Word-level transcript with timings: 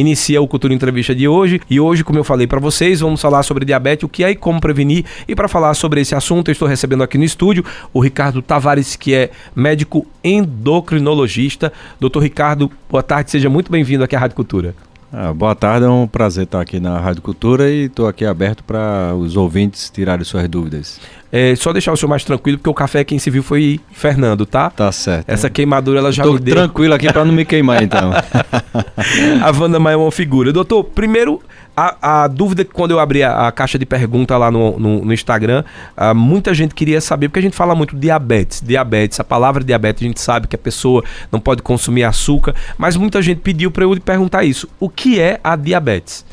inicia 0.00 0.40
o 0.40 0.48
Cultura 0.48 0.74
Entrevista 0.74 1.14
de 1.14 1.28
hoje. 1.28 1.60
E 1.68 1.78
hoje, 1.78 2.02
como 2.02 2.18
eu 2.18 2.24
falei 2.24 2.46
para 2.46 2.58
vocês, 2.58 3.00
vamos 3.00 3.20
falar 3.20 3.42
sobre 3.42 3.64
diabetes, 3.64 4.04
o 4.04 4.08
que 4.08 4.24
é 4.24 4.30
e 4.30 4.36
como 4.36 4.60
prevenir. 4.60 5.04
E 5.28 5.34
para 5.34 5.48
falar 5.48 5.74
sobre 5.74 6.00
esse 6.00 6.14
assunto, 6.14 6.48
eu 6.48 6.52
estou 6.52 6.66
recebendo 6.66 7.02
aqui 7.02 7.18
no 7.18 7.24
estúdio 7.24 7.64
o 7.92 8.00
Ricardo 8.00 8.42
Tavares, 8.42 8.96
que 8.96 9.14
é 9.14 9.30
médico 9.54 10.06
endocrinologista. 10.24 11.72
Doutor 11.98 12.22
Ricardo, 12.22 12.70
boa 12.88 13.02
tarde, 13.02 13.30
seja 13.30 13.48
muito 13.48 13.70
bem-vindo 13.70 14.04
aqui 14.04 14.16
à 14.16 14.18
Rádio 14.18 14.36
Cultura. 14.36 14.89
Ah, 15.12 15.32
boa 15.32 15.56
tarde, 15.56 15.86
é 15.86 15.88
um 15.88 16.06
prazer 16.06 16.44
estar 16.44 16.60
aqui 16.60 16.78
na 16.78 16.96
Rádio 17.00 17.20
Cultura 17.20 17.68
e 17.68 17.86
estou 17.86 18.06
aqui 18.06 18.24
aberto 18.24 18.62
para 18.62 19.12
os 19.16 19.36
ouvintes 19.36 19.90
tirarem 19.90 20.24
suas 20.24 20.48
dúvidas. 20.48 21.00
É, 21.32 21.54
só 21.56 21.72
deixar 21.72 21.92
o 21.92 21.96
senhor 21.96 22.08
mais 22.08 22.22
tranquilo, 22.22 22.58
porque 22.58 22.70
o 22.70 22.74
café 22.74 23.02
quem 23.02 23.18
se 23.18 23.28
viu 23.28 23.42
foi 23.42 23.80
Fernando, 23.90 24.46
tá? 24.46 24.70
Tá 24.70 24.90
certo. 24.92 25.28
Essa 25.28 25.50
queimadura 25.50 25.98
ela 25.98 26.12
já 26.12 26.22
Tô 26.22 26.34
me 26.34 26.38
deu. 26.38 26.54
tranquilo 26.54 26.94
aqui 26.94 27.12
para 27.12 27.24
não 27.24 27.32
me 27.32 27.44
queimar, 27.44 27.82
então. 27.82 28.12
a 29.42 29.50
Wanda 29.50 29.80
Maia 29.80 29.94
é 29.94 29.96
uma 29.96 30.12
figura. 30.12 30.52
Doutor, 30.52 30.84
primeiro, 30.84 31.40
a, 31.76 32.24
a 32.24 32.28
dúvida 32.28 32.64
que 32.64 32.72
quando 32.72 32.90
eu 32.90 33.00
abri 33.00 33.22
a, 33.22 33.48
a 33.48 33.52
caixa 33.52 33.78
de 33.78 33.86
pergunta 33.86 34.36
lá 34.36 34.50
no, 34.50 34.78
no, 34.78 35.04
no 35.04 35.12
Instagram, 35.12 35.64
uh, 35.96 36.14
muita 36.14 36.52
gente 36.52 36.74
queria 36.74 37.00
saber, 37.00 37.28
porque 37.28 37.38
a 37.38 37.42
gente 37.42 37.56
fala 37.56 37.74
muito 37.74 37.96
diabetes, 37.96 38.60
diabetes, 38.64 39.18
a 39.20 39.24
palavra 39.24 39.64
diabetes, 39.64 40.02
a 40.02 40.06
gente 40.06 40.20
sabe 40.20 40.46
que 40.46 40.56
a 40.56 40.58
pessoa 40.58 41.02
não 41.30 41.40
pode 41.40 41.62
consumir 41.62 42.04
açúcar, 42.04 42.54
mas 42.76 42.96
muita 42.96 43.22
gente 43.22 43.38
pediu 43.38 43.70
para 43.70 43.84
eu 43.84 44.00
perguntar 44.00 44.44
isso. 44.44 44.68
O 44.78 44.88
que 44.88 45.20
é 45.20 45.40
a 45.42 45.56
diabetes? 45.56 46.24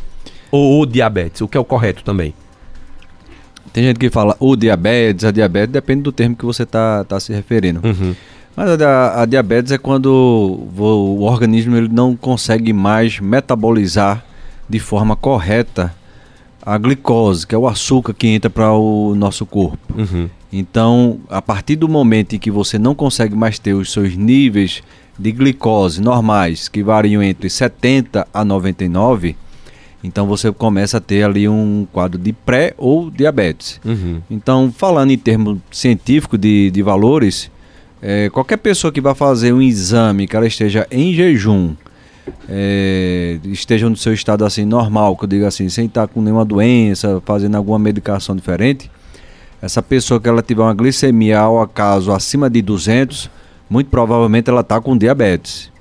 Ou 0.51 0.81
o 0.81 0.85
diabetes, 0.85 1.41
o 1.41 1.47
que 1.47 1.57
é 1.57 1.59
o 1.59 1.65
correto 1.65 2.03
também? 2.03 2.33
Tem 3.73 3.83
gente 3.83 3.99
que 3.99 4.09
fala 4.09 4.35
o 4.39 4.55
diabetes, 4.55 5.23
a 5.23 5.31
diabetes, 5.31 5.71
depende 5.71 6.01
do 6.01 6.11
termo 6.11 6.35
que 6.35 6.45
você 6.45 6.63
está 6.63 7.03
tá 7.03 7.19
se 7.19 7.31
referindo. 7.31 7.81
Uhum. 7.83 8.15
Mas 8.55 8.81
a, 8.81 9.21
a, 9.21 9.25
diabetes 9.25 9.71
é 9.71 9.77
quando 9.77 10.07
o, 10.07 10.81
o 10.81 11.21
organismo 11.21 11.77
ele 11.77 11.87
não 11.87 12.15
consegue 12.15 12.73
mais 12.73 13.19
metabolizar 13.19 14.25
de 14.69 14.79
forma 14.79 15.15
correta 15.15 15.93
a 16.61 16.77
glicose, 16.77 17.47
que 17.47 17.55
é 17.55 17.57
o 17.57 17.67
açúcar 17.67 18.13
que 18.13 18.27
entra 18.27 18.49
para 18.49 18.73
o 18.73 19.15
nosso 19.15 19.45
corpo. 19.45 19.77
Uhum. 19.97 20.29
Então, 20.51 21.19
a 21.29 21.41
partir 21.41 21.77
do 21.77 21.87
momento 21.87 22.35
em 22.35 22.39
que 22.39 22.51
você 22.51 22.77
não 22.77 22.93
consegue 22.93 23.35
mais 23.35 23.57
ter 23.57 23.73
os 23.73 23.91
seus 23.91 24.15
níveis 24.15 24.83
de 25.17 25.31
glicose 25.31 26.01
normais, 26.01 26.67
que 26.67 26.83
variam 26.83 27.23
entre 27.23 27.49
70 27.49 28.27
a 28.33 28.43
99, 28.43 29.35
então 30.03 30.27
você 30.27 30.51
começa 30.51 30.97
a 30.97 31.01
ter 31.01 31.23
ali 31.23 31.47
um 31.47 31.87
quadro 31.91 32.19
de 32.19 32.33
pré 32.33 32.73
ou 32.77 33.09
diabetes. 33.09 33.79
Uhum. 33.85 34.21
Então, 34.29 34.73
falando 34.75 35.11
em 35.11 35.17
termos 35.17 35.59
científicos 35.71 36.39
de, 36.39 36.69
de 36.69 36.81
valores, 36.81 37.49
é, 38.01 38.29
qualquer 38.29 38.57
pessoa 38.57 38.91
que 38.91 39.01
vai 39.01 39.15
fazer 39.15 39.53
um 39.53 39.61
exame 39.61 40.27
que 40.27 40.35
ela 40.35 40.47
esteja 40.47 40.85
em 40.91 41.13
jejum 41.13 41.75
é, 42.49 43.39
estejam 43.45 43.89
no 43.89 43.95
seu 43.95 44.13
estado 44.13 44.45
assim 44.45 44.65
normal, 44.65 45.15
que 45.15 45.25
eu 45.25 45.29
digo 45.29 45.45
assim, 45.45 45.69
sem 45.69 45.85
estar 45.85 46.07
com 46.07 46.21
nenhuma 46.21 46.45
doença, 46.45 47.21
fazendo 47.25 47.55
alguma 47.55 47.79
medicação 47.79 48.35
diferente, 48.35 48.89
essa 49.61 49.81
pessoa 49.81 50.19
que 50.19 50.29
ela 50.29 50.41
tiver 50.41 50.61
uma 50.61 50.73
glicemia 50.73 51.39
ao 51.39 51.61
acaso 51.61 52.11
acima 52.11 52.49
de 52.49 52.61
200, 52.61 53.29
muito 53.69 53.89
provavelmente 53.89 54.49
ela 54.49 54.61
está 54.61 54.79
com 54.79 54.97
diabetes. 54.97 55.71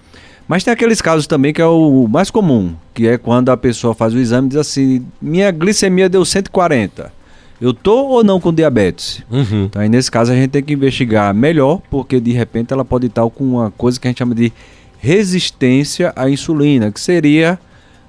Mas 0.48 0.62
tem 0.62 0.72
aqueles 0.72 1.02
casos 1.02 1.26
também 1.26 1.52
que 1.52 1.60
é 1.60 1.66
o 1.66 2.06
mais 2.08 2.30
comum, 2.30 2.74
que 2.94 3.06
é 3.06 3.18
quando 3.18 3.50
a 3.50 3.56
pessoa 3.56 3.94
faz 3.94 4.14
o 4.14 4.18
exame 4.18 4.46
e 4.46 4.50
diz 4.50 4.58
assim: 4.58 5.04
minha 5.20 5.50
glicemia 5.50 6.08
deu 6.08 6.24
140. 6.24 7.12
Eu 7.60 7.72
tô 7.72 8.06
ou 8.06 8.22
não 8.22 8.38
com 8.38 8.52
diabetes? 8.52 9.22
Uhum. 9.30 9.64
Então 9.64 9.82
aí 9.82 9.88
nesse 9.88 10.10
caso 10.10 10.30
a 10.30 10.36
gente 10.36 10.50
tem 10.50 10.62
que 10.62 10.74
investigar 10.74 11.34
melhor, 11.34 11.80
porque 11.90 12.20
de 12.20 12.30
repente 12.30 12.72
ela 12.72 12.84
pode 12.84 13.06
estar 13.06 13.28
com 13.30 13.44
uma 13.44 13.70
coisa 13.72 13.98
que 13.98 14.06
a 14.06 14.10
gente 14.10 14.18
chama 14.18 14.34
de 14.34 14.52
resistência 14.98 16.12
à 16.16 16.28
insulina, 16.28 16.90
que 16.90 17.00
seria, 17.00 17.58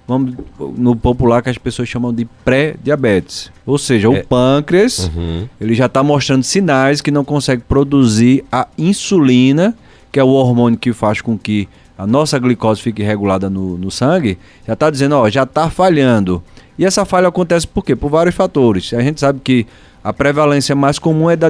vamos, 0.07 0.33
no 0.77 0.95
popular 0.95 1.41
que 1.41 1.49
as 1.49 1.57
pessoas 1.57 1.89
chamam 1.89 2.13
de 2.13 2.25
pré-diabetes. 2.45 3.51
Ou 3.65 3.77
seja, 3.77 4.07
é. 4.07 4.09
o 4.09 4.25
pâncreas, 4.25 5.11
uhum. 5.15 5.47
ele 5.59 5.75
já 5.75 5.87
está 5.87 6.01
mostrando 6.01 6.43
sinais 6.43 7.01
que 7.01 7.11
não 7.11 7.25
consegue 7.25 7.63
produzir 7.67 8.43
a 8.51 8.67
insulina, 8.77 9.75
que 10.11 10.19
é 10.19 10.23
o 10.23 10.29
hormônio 10.29 10.79
que 10.79 10.93
faz 10.93 11.21
com 11.21 11.37
que 11.37 11.67
a 11.97 12.05
nossa 12.05 12.37
glicose 12.37 12.81
fique 12.81 13.01
regulada 13.01 13.49
no, 13.49 13.77
no 13.77 13.89
sangue, 13.89 14.37
já 14.65 14.73
está 14.73 14.89
dizendo, 14.89 15.15
ó, 15.15 15.29
já 15.29 15.43
está 15.43 15.69
falhando. 15.69 16.43
E 16.77 16.85
essa 16.85 17.05
falha 17.05 17.27
acontece 17.27 17.67
por 17.67 17.83
quê? 17.83 17.95
Por 17.95 18.09
vários 18.09 18.35
fatores. 18.35 18.93
A 18.93 19.01
gente 19.01 19.19
sabe 19.19 19.39
que 19.43 19.65
a 20.03 20.13
prevalência 20.13 20.75
mais 20.75 20.99
comum 20.99 21.29
é 21.29 21.35
da 21.35 21.49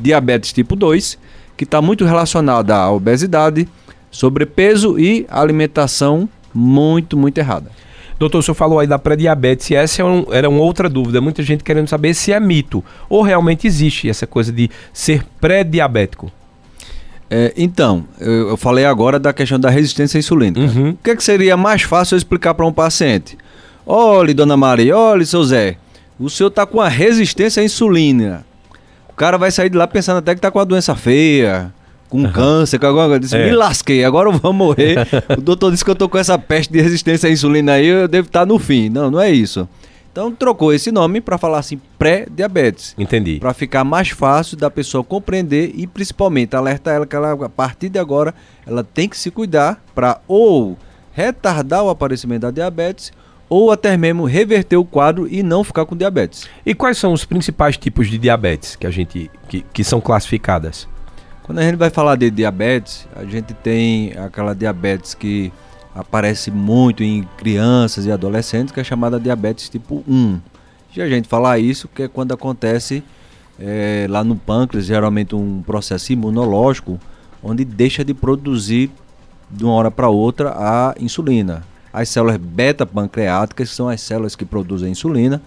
diabetes 0.00 0.52
tipo 0.52 0.74
2, 0.74 1.16
que 1.56 1.64
está 1.64 1.80
muito 1.80 2.04
relacionada 2.04 2.74
à 2.74 2.90
obesidade, 2.90 3.68
sobrepeso 4.10 4.98
e 4.98 5.26
alimentação 5.28 6.28
muito, 6.52 7.16
muito 7.16 7.38
errada. 7.38 7.70
Doutor, 8.18 8.38
o 8.38 8.42
senhor 8.42 8.54
falou 8.54 8.78
aí 8.78 8.86
da 8.86 8.98
pré-diabetes 8.98 9.70
e 9.70 9.74
essa 9.74 10.04
um, 10.04 10.26
era 10.30 10.46
uma 10.48 10.60
outra 10.60 10.90
dúvida. 10.90 11.22
Muita 11.22 11.42
gente 11.42 11.64
querendo 11.64 11.88
saber 11.88 12.12
se 12.12 12.32
é 12.32 12.38
mito 12.38 12.84
ou 13.08 13.22
realmente 13.22 13.66
existe 13.66 14.10
essa 14.10 14.26
coisa 14.26 14.52
de 14.52 14.70
ser 14.92 15.24
pré-diabético. 15.40 16.30
É, 17.30 17.54
então, 17.56 18.04
eu, 18.18 18.50
eu, 18.50 18.56
falei 18.56 18.84
agora 18.84 19.18
da 19.18 19.32
questão 19.32 19.58
da 19.58 19.70
resistência 19.70 20.18
insulínica. 20.18 20.60
Uhum. 20.60 20.90
O 20.90 20.98
que, 21.02 21.12
é 21.12 21.16
que 21.16 21.24
seria 21.24 21.56
mais 21.56 21.82
fácil 21.82 22.16
eu 22.16 22.18
explicar 22.18 22.52
para 22.52 22.66
um 22.66 22.72
paciente? 22.72 23.38
Olha, 23.86 24.34
dona 24.34 24.56
Maria, 24.56 24.96
olha, 24.96 25.24
seu 25.24 25.42
Zé, 25.42 25.76
o 26.18 26.28
senhor 26.28 26.48
está 26.48 26.66
com 26.66 26.80
a 26.80 26.88
resistência 26.88 27.62
à 27.62 27.64
insulina. 27.64 28.44
O 29.08 29.14
cara 29.14 29.38
vai 29.38 29.50
sair 29.50 29.70
de 29.70 29.78
lá 29.78 29.86
pensando 29.86 30.18
até 30.18 30.34
que 30.34 30.38
está 30.38 30.50
com 30.50 30.58
a 30.58 30.64
doença 30.64 30.94
feia, 30.94 31.72
com 32.10 32.24
uhum. 32.24 32.32
câncer, 32.32 32.78
com 32.78 32.86
alguma 32.86 33.06
coisa. 33.06 33.20
Disse, 33.20 33.36
é. 33.36 33.46
Me 33.46 33.56
lasquei, 33.56 34.04
agora 34.04 34.28
eu 34.28 34.32
vou 34.32 34.52
morrer. 34.52 34.96
o 35.38 35.40
doutor 35.40 35.70
disse 35.70 35.84
que 35.84 35.90
eu 35.90 35.96
tô 35.96 36.08
com 36.08 36.18
essa 36.18 36.36
peste 36.36 36.70
de 36.70 36.80
resistência 36.82 37.28
à 37.28 37.32
insulina 37.32 37.74
aí, 37.74 37.86
eu 37.86 38.08
devo 38.08 38.26
estar 38.26 38.44
no 38.44 38.58
fim. 38.58 38.90
Não, 38.90 39.10
não 39.10 39.20
é 39.20 39.30
isso. 39.30 39.66
Então 40.12 40.32
trocou 40.32 40.72
esse 40.72 40.90
nome 40.90 41.20
para 41.20 41.38
falar 41.38 41.60
assim 41.60 41.80
pré-diabetes. 41.96 42.96
Entendi. 42.98 43.38
Para 43.38 43.54
ficar 43.54 43.84
mais 43.84 44.08
fácil 44.08 44.56
da 44.56 44.68
pessoa 44.68 45.04
compreender 45.04 45.72
e 45.74 45.86
principalmente 45.86 46.56
alertar 46.56 46.96
ela 46.96 47.06
que 47.06 47.14
ela, 47.14 47.32
a 47.32 47.48
partir 47.48 47.88
de 47.88 47.98
agora 47.98 48.34
ela 48.66 48.82
tem 48.82 49.08
que 49.08 49.16
se 49.16 49.30
cuidar 49.30 49.80
para 49.94 50.20
ou 50.26 50.76
retardar 51.12 51.84
o 51.84 51.90
aparecimento 51.90 52.42
da 52.42 52.50
diabetes 52.50 53.12
ou 53.48 53.70
até 53.70 53.96
mesmo 53.96 54.24
reverter 54.24 54.76
o 54.76 54.84
quadro 54.84 55.28
e 55.28 55.42
não 55.42 55.62
ficar 55.62 55.84
com 55.84 55.96
diabetes. 55.96 56.48
E 56.66 56.74
quais 56.74 56.98
são 56.98 57.12
os 57.12 57.24
principais 57.24 57.76
tipos 57.76 58.08
de 58.08 58.18
diabetes 58.18 58.74
que 58.74 58.86
a 58.86 58.90
gente 58.90 59.30
que, 59.48 59.64
que 59.72 59.84
são 59.84 60.00
classificadas? 60.00 60.88
Quando 61.50 61.58
a 61.58 61.62
gente 61.62 61.74
vai 61.74 61.90
falar 61.90 62.14
de 62.14 62.30
diabetes, 62.30 63.08
a 63.12 63.24
gente 63.24 63.52
tem 63.54 64.16
aquela 64.16 64.54
diabetes 64.54 65.14
que 65.14 65.52
aparece 65.92 66.48
muito 66.48 67.02
em 67.02 67.28
crianças 67.36 68.06
e 68.06 68.12
adolescentes, 68.12 68.72
que 68.72 68.78
é 68.78 68.84
chamada 68.84 69.18
diabetes 69.18 69.68
tipo 69.68 70.04
1. 70.06 70.38
E 70.94 71.02
a 71.02 71.08
gente 71.08 71.26
falar 71.26 71.58
isso, 71.58 71.88
que 71.88 72.04
é 72.04 72.08
quando 72.08 72.32
acontece 72.32 73.02
é, 73.58 74.06
lá 74.08 74.22
no 74.22 74.36
pâncreas, 74.36 74.86
geralmente 74.86 75.34
um 75.34 75.60
processo 75.60 76.12
imunológico, 76.12 77.00
onde 77.42 77.64
deixa 77.64 78.04
de 78.04 78.14
produzir 78.14 78.88
de 79.50 79.64
uma 79.64 79.74
hora 79.74 79.90
para 79.90 80.08
outra 80.08 80.54
a 80.56 80.94
insulina. 81.00 81.64
As 81.92 82.08
células 82.10 82.36
beta-pancreáticas, 82.36 83.70
são 83.70 83.88
as 83.88 84.00
células 84.00 84.36
que 84.36 84.44
produzem 84.44 84.92
insulina, 84.92 85.42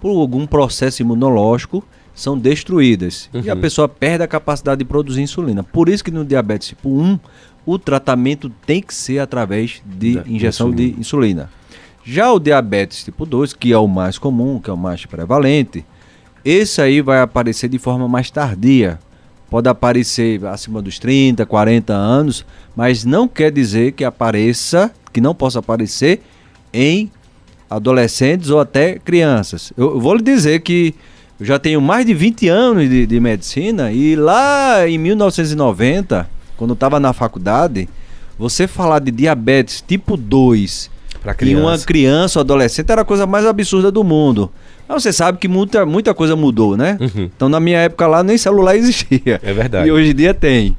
por 0.00 0.16
algum 0.20 0.46
processo 0.46 1.02
imunológico, 1.02 1.82
são 2.18 2.36
destruídas. 2.36 3.30
Uhum. 3.32 3.42
E 3.44 3.50
a 3.50 3.54
uhum. 3.54 3.60
pessoa 3.60 3.88
perde 3.88 4.24
a 4.24 4.26
capacidade 4.26 4.80
de 4.80 4.84
produzir 4.84 5.22
insulina. 5.22 5.62
Por 5.62 5.88
isso 5.88 6.02
que 6.02 6.10
no 6.10 6.24
diabetes 6.24 6.68
tipo 6.68 6.90
1, 6.90 7.18
o 7.64 7.78
tratamento 7.78 8.50
tem 8.66 8.82
que 8.82 8.92
ser 8.92 9.20
através 9.20 9.80
de 9.86 10.16
da 10.16 10.24
injeção 10.26 10.68
insulina. 10.68 10.94
de 10.94 11.00
insulina. 11.00 11.50
Já 12.04 12.32
o 12.32 12.40
diabetes 12.40 13.04
tipo 13.04 13.24
2, 13.24 13.52
que 13.52 13.72
é 13.72 13.78
o 13.78 13.86
mais 13.86 14.18
comum, 14.18 14.58
que 14.58 14.68
é 14.68 14.72
o 14.72 14.76
mais 14.76 15.06
prevalente, 15.06 15.84
esse 16.44 16.82
aí 16.82 17.00
vai 17.00 17.20
aparecer 17.20 17.68
de 17.68 17.78
forma 17.78 18.08
mais 18.08 18.30
tardia. 18.30 18.98
Pode 19.48 19.68
aparecer 19.68 20.44
acima 20.46 20.82
dos 20.82 20.98
30, 20.98 21.46
40 21.46 21.92
anos, 21.92 22.44
mas 22.74 23.04
não 23.04 23.28
quer 23.28 23.52
dizer 23.52 23.92
que 23.92 24.04
apareça, 24.04 24.90
que 25.12 25.20
não 25.20 25.34
possa 25.34 25.60
aparecer 25.60 26.20
em 26.72 27.10
adolescentes 27.70 28.50
ou 28.50 28.58
até 28.58 28.98
crianças. 28.98 29.72
Eu, 29.76 29.94
eu 29.94 30.00
vou 30.00 30.14
lhe 30.14 30.22
dizer 30.22 30.60
que 30.60 30.94
eu 31.40 31.46
já 31.46 31.58
tenho 31.58 31.80
mais 31.80 32.04
de 32.04 32.14
20 32.14 32.48
anos 32.48 32.88
de, 32.88 33.06
de 33.06 33.20
medicina 33.20 33.92
e 33.92 34.16
lá 34.16 34.88
em 34.88 34.98
1990, 34.98 36.28
quando 36.56 36.70
eu 36.70 36.74
estava 36.74 36.98
na 36.98 37.12
faculdade, 37.12 37.88
você 38.36 38.66
falar 38.66 38.98
de 38.98 39.12
diabetes 39.12 39.82
tipo 39.86 40.16
2 40.16 40.90
em 41.42 41.56
uma 41.56 41.78
criança 41.78 42.38
ou 42.38 42.40
adolescente 42.40 42.90
era 42.90 43.02
a 43.02 43.04
coisa 43.04 43.26
mais 43.26 43.46
absurda 43.46 43.90
do 43.90 44.02
mundo. 44.02 44.50
Mas 44.88 45.02
você 45.02 45.12
sabe 45.12 45.38
que 45.38 45.46
muita, 45.46 45.84
muita 45.84 46.14
coisa 46.14 46.34
mudou, 46.34 46.76
né? 46.76 46.96
Uhum. 47.00 47.30
Então 47.36 47.48
na 47.48 47.60
minha 47.60 47.78
época 47.78 48.06
lá 48.06 48.22
nem 48.22 48.36
celular 48.36 48.76
existia. 48.76 49.40
É 49.42 49.52
verdade. 49.52 49.88
E 49.88 49.92
hoje 49.92 50.10
em 50.10 50.14
dia 50.14 50.34
tem. 50.34 50.76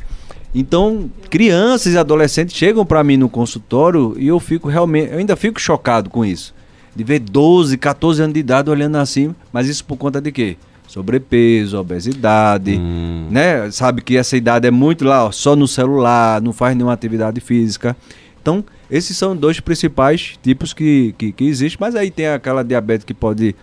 Então, 0.53 1.11
crianças 1.29 1.93
e 1.93 1.97
adolescentes 1.97 2.57
chegam 2.57 2.83
para 2.83 3.03
mim 3.03 3.17
no 3.17 3.29
consultório 3.29 4.15
e 4.17 4.27
eu 4.27 4.39
fico 4.39 4.67
realmente, 4.67 5.11
eu 5.11 5.19
ainda 5.19 5.35
fico 5.35 5.59
chocado 5.61 6.09
com 6.09 6.25
isso 6.25 6.53
de 6.95 7.03
ver 7.03 7.19
12, 7.19 7.77
14 7.77 8.21
anos 8.21 8.33
de 8.33 8.39
idade 8.39 8.69
olhando 8.69 8.97
assim, 8.97 9.33
mas 9.51 9.67
isso 9.67 9.83
por 9.85 9.97
conta 9.97 10.19
de 10.21 10.31
quê? 10.31 10.57
Sobrepeso, 10.87 11.77
obesidade, 11.77 12.77
hum. 12.77 13.27
né? 13.29 13.69
Sabe 13.71 14.01
que 14.01 14.17
essa 14.17 14.35
idade 14.35 14.67
é 14.67 14.71
muito 14.71 15.05
lá, 15.05 15.25
ó, 15.25 15.31
só 15.31 15.55
no 15.55 15.67
celular, 15.67 16.41
não 16.41 16.51
faz 16.51 16.75
nenhuma 16.75 16.93
atividade 16.93 17.39
física. 17.39 17.95
Então, 18.41 18.63
esses 18.89 19.15
são 19.15 19.35
dois 19.35 19.59
principais 19.59 20.33
tipos 20.41 20.73
que, 20.73 21.13
que, 21.17 21.31
que 21.31 21.43
existem, 21.45 21.77
mas 21.79 21.95
aí 21.95 22.09
tem 22.09 22.27
aquela 22.27 22.63
diabetes 22.63 23.05
que 23.05 23.13
pode 23.13 23.55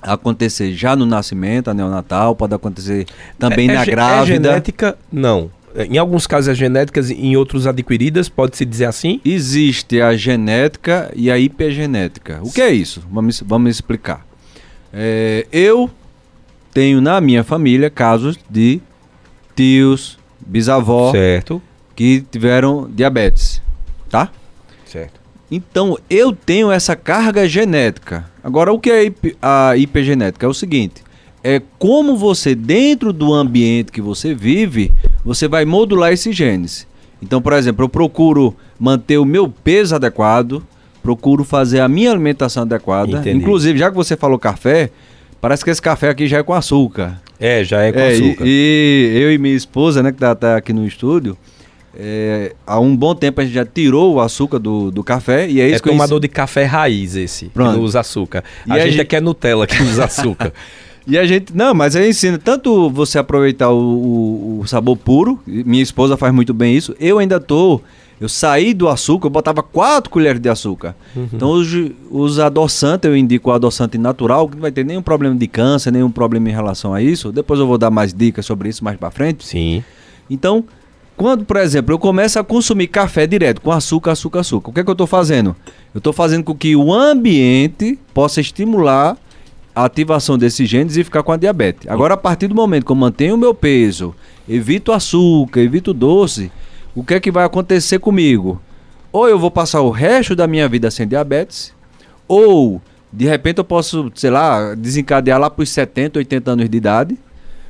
acontecer 0.00 0.72
já 0.72 0.94
no 0.94 1.04
nascimento, 1.04 1.68
a 1.68 1.74
neonatal, 1.74 2.36
pode 2.36 2.54
acontecer 2.54 3.06
também 3.38 3.68
é, 3.68 3.74
na 3.74 3.82
é, 3.82 3.86
grávida. 3.86 4.48
É 4.48 4.52
genética? 4.52 4.98
Não. 5.10 5.50
Em 5.76 5.98
alguns 5.98 6.26
casos 6.26 6.48
é 6.48 6.54
genéticas, 6.54 7.10
em 7.10 7.36
outros 7.36 7.66
adquiridas, 7.66 8.28
pode-se 8.28 8.64
dizer 8.64 8.86
assim? 8.86 9.20
Existe 9.24 10.00
a 10.00 10.16
genética 10.16 11.10
e 11.14 11.30
a 11.30 11.38
hipergenética. 11.38 12.40
O 12.42 12.52
que 12.52 12.60
é 12.60 12.70
isso? 12.70 13.02
Vamos, 13.10 13.42
vamos 13.44 13.70
explicar. 13.70 14.26
É, 14.92 15.46
eu 15.52 15.90
tenho 16.72 17.00
na 17.00 17.20
minha 17.20 17.44
família 17.44 17.90
casos 17.90 18.38
de 18.48 18.80
tios, 19.54 20.18
bisavó, 20.40 21.12
certo. 21.12 21.60
que 21.94 22.24
tiveram 22.30 22.88
diabetes, 22.90 23.60
tá? 24.08 24.30
Certo. 24.86 25.20
Então 25.50 25.98
eu 26.08 26.32
tenho 26.32 26.70
essa 26.70 26.94
carga 26.94 27.48
genética. 27.48 28.30
Agora 28.42 28.72
o 28.72 28.78
que 28.78 28.90
é 28.90 29.12
a 29.40 29.76
hipergenética? 29.76 30.46
É 30.46 30.48
o 30.48 30.54
seguinte: 30.54 31.02
é 31.42 31.60
como 31.78 32.16
você 32.16 32.54
dentro 32.54 33.12
do 33.12 33.32
ambiente 33.32 33.92
que 33.92 34.00
você 34.00 34.34
vive, 34.34 34.92
você 35.24 35.46
vai 35.48 35.64
modular 35.64 36.12
esses 36.12 36.34
genes. 36.34 36.86
Então, 37.22 37.40
por 37.42 37.52
exemplo, 37.52 37.84
eu 37.84 37.88
procuro 37.88 38.54
manter 38.78 39.18
o 39.18 39.24
meu 39.24 39.48
peso 39.48 39.94
adequado, 39.94 40.62
procuro 41.02 41.42
fazer 41.44 41.80
a 41.80 41.88
minha 41.88 42.10
alimentação 42.10 42.62
adequada. 42.62 43.18
Entendi. 43.18 43.38
Inclusive, 43.38 43.78
já 43.78 43.90
que 43.90 43.96
você 43.96 44.16
falou 44.16 44.38
café, 44.38 44.90
parece 45.40 45.64
que 45.64 45.70
esse 45.70 45.82
café 45.82 46.10
aqui 46.10 46.26
já 46.26 46.38
é 46.38 46.42
com 46.42 46.52
açúcar. 46.54 47.20
É, 47.40 47.62
já 47.64 47.82
é 47.82 47.92
com 47.92 47.98
É, 47.98 48.12
açúcar. 48.12 48.44
E, 48.46 49.12
e 49.14 49.20
eu 49.22 49.32
e 49.32 49.38
minha 49.38 49.54
esposa, 49.54 50.02
né, 50.02 50.12
que 50.12 50.18
tá, 50.18 50.34
tá 50.34 50.56
aqui 50.56 50.72
no 50.72 50.86
estúdio, 50.86 51.36
é, 51.96 52.54
há 52.66 52.78
um 52.78 52.96
bom 52.96 53.14
tempo 53.14 53.40
a 53.40 53.44
gente 53.44 53.54
já 53.54 53.64
tirou 53.64 54.14
o 54.14 54.20
açúcar 54.20 54.58
do, 54.58 54.90
do 54.90 55.02
café 55.02 55.48
e 55.48 55.60
é 55.60 55.66
isso 55.66 55.76
é 55.76 55.80
que 55.80 55.88
eu 55.88 55.92
tomador 55.92 56.20
de 56.20 56.28
café 56.28 56.64
raiz 56.64 57.16
esse, 57.16 57.46
Pronto. 57.46 57.70
que 57.72 57.76
não 57.78 57.84
usa 57.84 58.00
açúcar. 58.00 58.44
E 58.66 58.70
a, 58.70 58.74
a 58.74 58.78
gente, 58.80 58.90
gente- 58.92 59.00
é 59.00 59.04
que 59.04 59.16
é 59.16 59.20
Nutella 59.20 59.66
que 59.66 59.82
usa 59.82 60.04
açúcar. 60.04 60.52
E 61.08 61.16
a 61.18 61.26
gente. 61.26 61.56
Não, 61.56 61.72
mas 61.74 61.96
aí 61.96 62.10
ensina 62.10 62.36
tanto 62.38 62.90
você 62.90 63.18
aproveitar 63.18 63.70
o, 63.70 63.78
o- 63.78 64.60
o 64.60 64.66
sabor 64.66 64.96
puro. 64.96 65.40
Minha 65.46 65.82
esposa 65.82 66.16
faz 66.16 66.32
muito 66.34 66.52
bem 66.52 66.76
isso. 66.76 66.94
Eu 67.00 67.18
ainda 67.18 67.40
tô. 67.40 67.80
Eu 68.20 68.28
saí 68.28 68.74
do 68.74 68.88
açúcar, 68.88 69.26
eu 69.28 69.30
botava 69.30 69.62
4 69.62 70.10
colheres 70.10 70.40
de 70.40 70.48
açúcar. 70.48 70.96
Então 71.32 71.50
os, 71.52 71.68
os 72.10 72.40
adoçantes, 72.40 73.08
eu 73.08 73.16
indico 73.16 73.48
o 73.48 73.52
adoçante 73.52 73.96
natural, 73.96 74.48
que 74.48 74.56
não 74.56 74.62
vai 74.62 74.72
ter 74.72 74.84
nenhum 74.84 75.00
problema 75.02 75.36
de 75.36 75.46
câncer, 75.46 75.92
nenhum 75.92 76.10
problema 76.10 76.48
em 76.48 76.52
relação 76.52 76.92
a 76.92 77.00
isso. 77.00 77.30
Depois 77.30 77.60
eu 77.60 77.66
vou 77.68 77.78
dar 77.78 77.90
mais 77.92 78.12
dicas 78.12 78.44
sobre 78.44 78.68
isso 78.68 78.82
mais 78.82 78.96
pra 78.98 79.08
frente. 79.12 79.46
Sim. 79.46 79.84
Então, 80.28 80.64
quando, 81.16 81.44
por 81.44 81.58
exemplo, 81.58 81.94
eu 81.94 81.98
começo 81.98 82.40
a 82.40 82.44
consumir 82.44 82.88
café 82.88 83.24
direto 83.24 83.60
com 83.60 83.70
açúcar, 83.70 84.10
açúcar, 84.12 84.40
açúcar, 84.40 84.70
o 84.70 84.72
que 84.72 84.80
é 84.80 84.84
que 84.84 84.90
eu 84.90 84.92
estou 84.92 85.06
fazendo? 85.06 85.54
Eu 85.94 85.98
estou 85.98 86.12
fazendo 86.12 86.42
com 86.42 86.56
que 86.56 86.74
o 86.74 86.92
ambiente 86.92 87.96
possa 88.12 88.40
estimular 88.40 89.16
a 89.78 89.84
ativação 89.84 90.36
desses 90.36 90.68
genes 90.68 90.96
e 90.96 91.04
ficar 91.04 91.22
com 91.22 91.30
a 91.30 91.36
diabetes. 91.36 91.88
Agora, 91.88 92.14
a 92.14 92.16
partir 92.16 92.48
do 92.48 92.54
momento 92.54 92.84
que 92.84 92.90
eu 92.90 92.96
mantenho 92.96 93.36
o 93.36 93.38
meu 93.38 93.54
peso, 93.54 94.12
evito 94.48 94.90
açúcar, 94.90 95.60
evito 95.60 95.94
doce, 95.94 96.50
o 96.96 97.04
que 97.04 97.14
é 97.14 97.20
que 97.20 97.30
vai 97.30 97.44
acontecer 97.44 98.00
comigo? 98.00 98.60
Ou 99.12 99.28
eu 99.28 99.38
vou 99.38 99.52
passar 99.52 99.80
o 99.82 99.90
resto 99.90 100.34
da 100.34 100.48
minha 100.48 100.68
vida 100.68 100.90
sem 100.90 101.06
diabetes, 101.06 101.72
ou 102.26 102.82
de 103.12 103.24
repente 103.24 103.58
eu 103.58 103.64
posso, 103.64 104.10
sei 104.16 104.30
lá, 104.30 104.74
desencadear 104.74 105.38
lá 105.38 105.48
para 105.48 105.62
os 105.62 105.70
70, 105.70 106.18
80 106.18 106.50
anos 106.50 106.68
de 106.68 106.76
idade, 106.76 107.16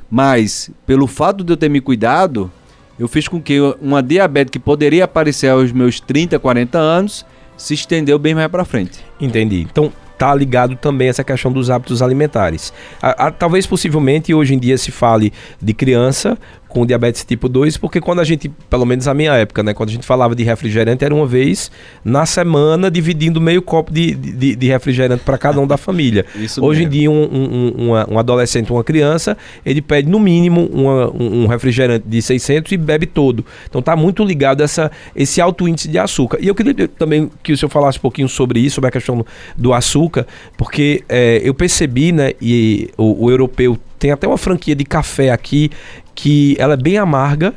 mas 0.09 0.71
pelo 0.87 1.05
fato 1.05 1.43
de 1.43 1.53
eu 1.53 1.57
ter 1.57 1.69
me 1.69 1.79
cuidado, 1.79 2.51
eu 2.97 3.07
fiz 3.07 3.27
com 3.27 3.39
que 3.39 3.59
uma 3.79 4.01
diabetes 4.01 4.49
que 4.49 4.57
poderia 4.57 5.03
aparecer 5.03 5.49
aos 5.49 5.71
meus 5.71 5.99
30, 5.99 6.39
40 6.39 6.75
anos 6.75 7.23
se 7.55 7.75
estendeu 7.75 8.17
bem 8.17 8.33
mais 8.33 8.49
para 8.49 8.65
frente. 8.65 9.05
Entendi. 9.21 9.67
Então 9.69 9.93
tá 10.19 10.35
ligado 10.35 10.75
também 10.75 11.07
essa 11.07 11.23
questão 11.23 11.51
dos 11.51 11.69
hábitos 11.69 12.01
alimentares. 12.01 12.73
A- 13.01 13.27
a- 13.27 13.31
talvez 13.31 13.65
possivelmente 13.65 14.33
hoje 14.33 14.53
em 14.53 14.59
dia 14.59 14.77
se 14.77 14.91
fale 14.91 15.31
de 15.61 15.73
criança 15.73 16.37
com 16.69 16.85
diabetes 16.85 17.25
tipo 17.25 17.49
2, 17.49 17.75
porque 17.77 17.99
quando 17.99 18.19
a 18.19 18.23
gente, 18.23 18.47
pelo 18.69 18.85
menos 18.85 19.07
na 19.07 19.13
minha 19.13 19.33
época, 19.33 19.61
né, 19.63 19.73
quando 19.73 19.89
a 19.89 19.91
gente 19.91 20.05
falava 20.05 20.35
de 20.35 20.43
refrigerante, 20.43 21.03
era 21.03 21.13
uma 21.13 21.25
vez 21.25 21.69
na 22.05 22.25
semana 22.25 22.89
dividindo 22.91 23.41
meio 23.41 23.61
copo 23.61 23.91
de, 23.91 24.13
de, 24.13 24.55
de 24.55 24.67
refrigerante 24.67 25.23
para 25.25 25.37
cada 25.37 25.59
um 25.59 25.65
da 25.67 25.75
família. 25.77 26.25
Isso 26.39 26.63
hoje 26.63 26.83
em 26.83 26.85
mesmo. 26.85 26.99
dia 26.99 27.11
um, 27.11 27.23
um, 27.23 27.53
um- 27.77 27.87
uma- 27.89 28.07
um 28.13 28.19
adolescente, 28.19 28.71
uma 28.71 28.83
criança, 28.83 29.35
ele 29.65 29.81
pede 29.81 30.07
no 30.07 30.19
mínimo 30.19 30.67
uma- 30.71 31.11
um, 31.11 31.47
refrigerante 31.47 32.05
de 32.07 32.21
600 32.21 32.71
e 32.71 32.77
bebe 32.77 33.05
todo. 33.07 33.43
Então 33.67 33.81
tá 33.81 33.95
muito 33.95 34.23
ligado 34.23 34.61
a 34.61 34.65
essa, 34.65 34.91
esse 35.15 35.41
alto 35.41 35.67
índice 35.67 35.87
de 35.87 35.97
açúcar. 35.97 36.37
E 36.39 36.47
eu 36.47 36.53
queria 36.55 36.87
também 36.87 37.31
que 37.41 37.51
o 37.51 37.57
senhor 37.57 37.69
falasse 37.69 37.97
um 37.97 38.01
pouquinho 38.01 38.29
sobre 38.29 38.59
isso, 38.59 38.75
sobre 38.75 38.89
a 38.89 38.91
questão 38.91 39.25
do 39.57 39.73
açúcar, 39.73 40.27
porque 40.55 41.03
é, 41.09 41.41
eu 41.43 41.53
percebi, 41.53 42.11
né, 42.11 42.33
e 42.39 42.89
o, 42.97 43.25
o 43.25 43.31
europeu 43.31 43.77
tem 43.99 44.11
até 44.11 44.27
uma 44.27 44.37
franquia 44.37 44.75
de 44.75 44.85
café 44.85 45.29
aqui 45.31 45.69
que 46.15 46.55
ela 46.59 46.73
é 46.73 46.77
bem 46.77 46.97
amarga 46.97 47.53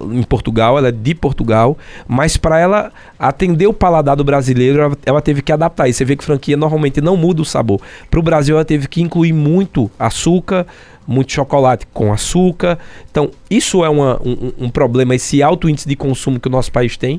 em 0.00 0.22
Portugal, 0.22 0.76
ela 0.76 0.88
é 0.88 0.92
de 0.92 1.14
Portugal, 1.14 1.78
mas 2.06 2.36
para 2.36 2.58
ela 2.58 2.92
atender 3.18 3.66
o 3.66 3.72
paladar 3.72 4.14
do 4.14 4.22
brasileiro, 4.24 4.80
ela, 4.82 4.98
ela 5.06 5.22
teve 5.22 5.40
que 5.40 5.50
adaptar. 5.50 5.88
E 5.88 5.92
você 5.94 6.04
vê 6.04 6.14
que 6.16 6.22
franquia 6.24 6.54
normalmente 6.56 7.00
não 7.00 7.16
muda 7.16 7.40
o 7.40 7.44
sabor. 7.46 7.80
Para 8.10 8.20
o 8.20 8.22
Brasil, 8.22 8.56
ela 8.56 8.64
teve 8.64 8.88
que 8.88 9.00
incluir 9.00 9.32
muito 9.32 9.90
açúcar, 9.98 10.66
muito 11.06 11.32
chocolate 11.32 11.86
com 11.94 12.12
açúcar. 12.12 12.78
Então, 13.10 13.30
isso 13.48 13.82
é 13.84 13.88
uma- 13.88 14.20
um, 14.22 14.52
um 14.66 14.68
problema, 14.68 15.14
esse 15.14 15.42
alto 15.42 15.66
índice 15.66 15.88
de 15.88 15.96
consumo 15.96 16.38
que 16.38 16.48
o 16.48 16.50
nosso 16.50 16.70
país 16.70 16.96
tem. 16.98 17.18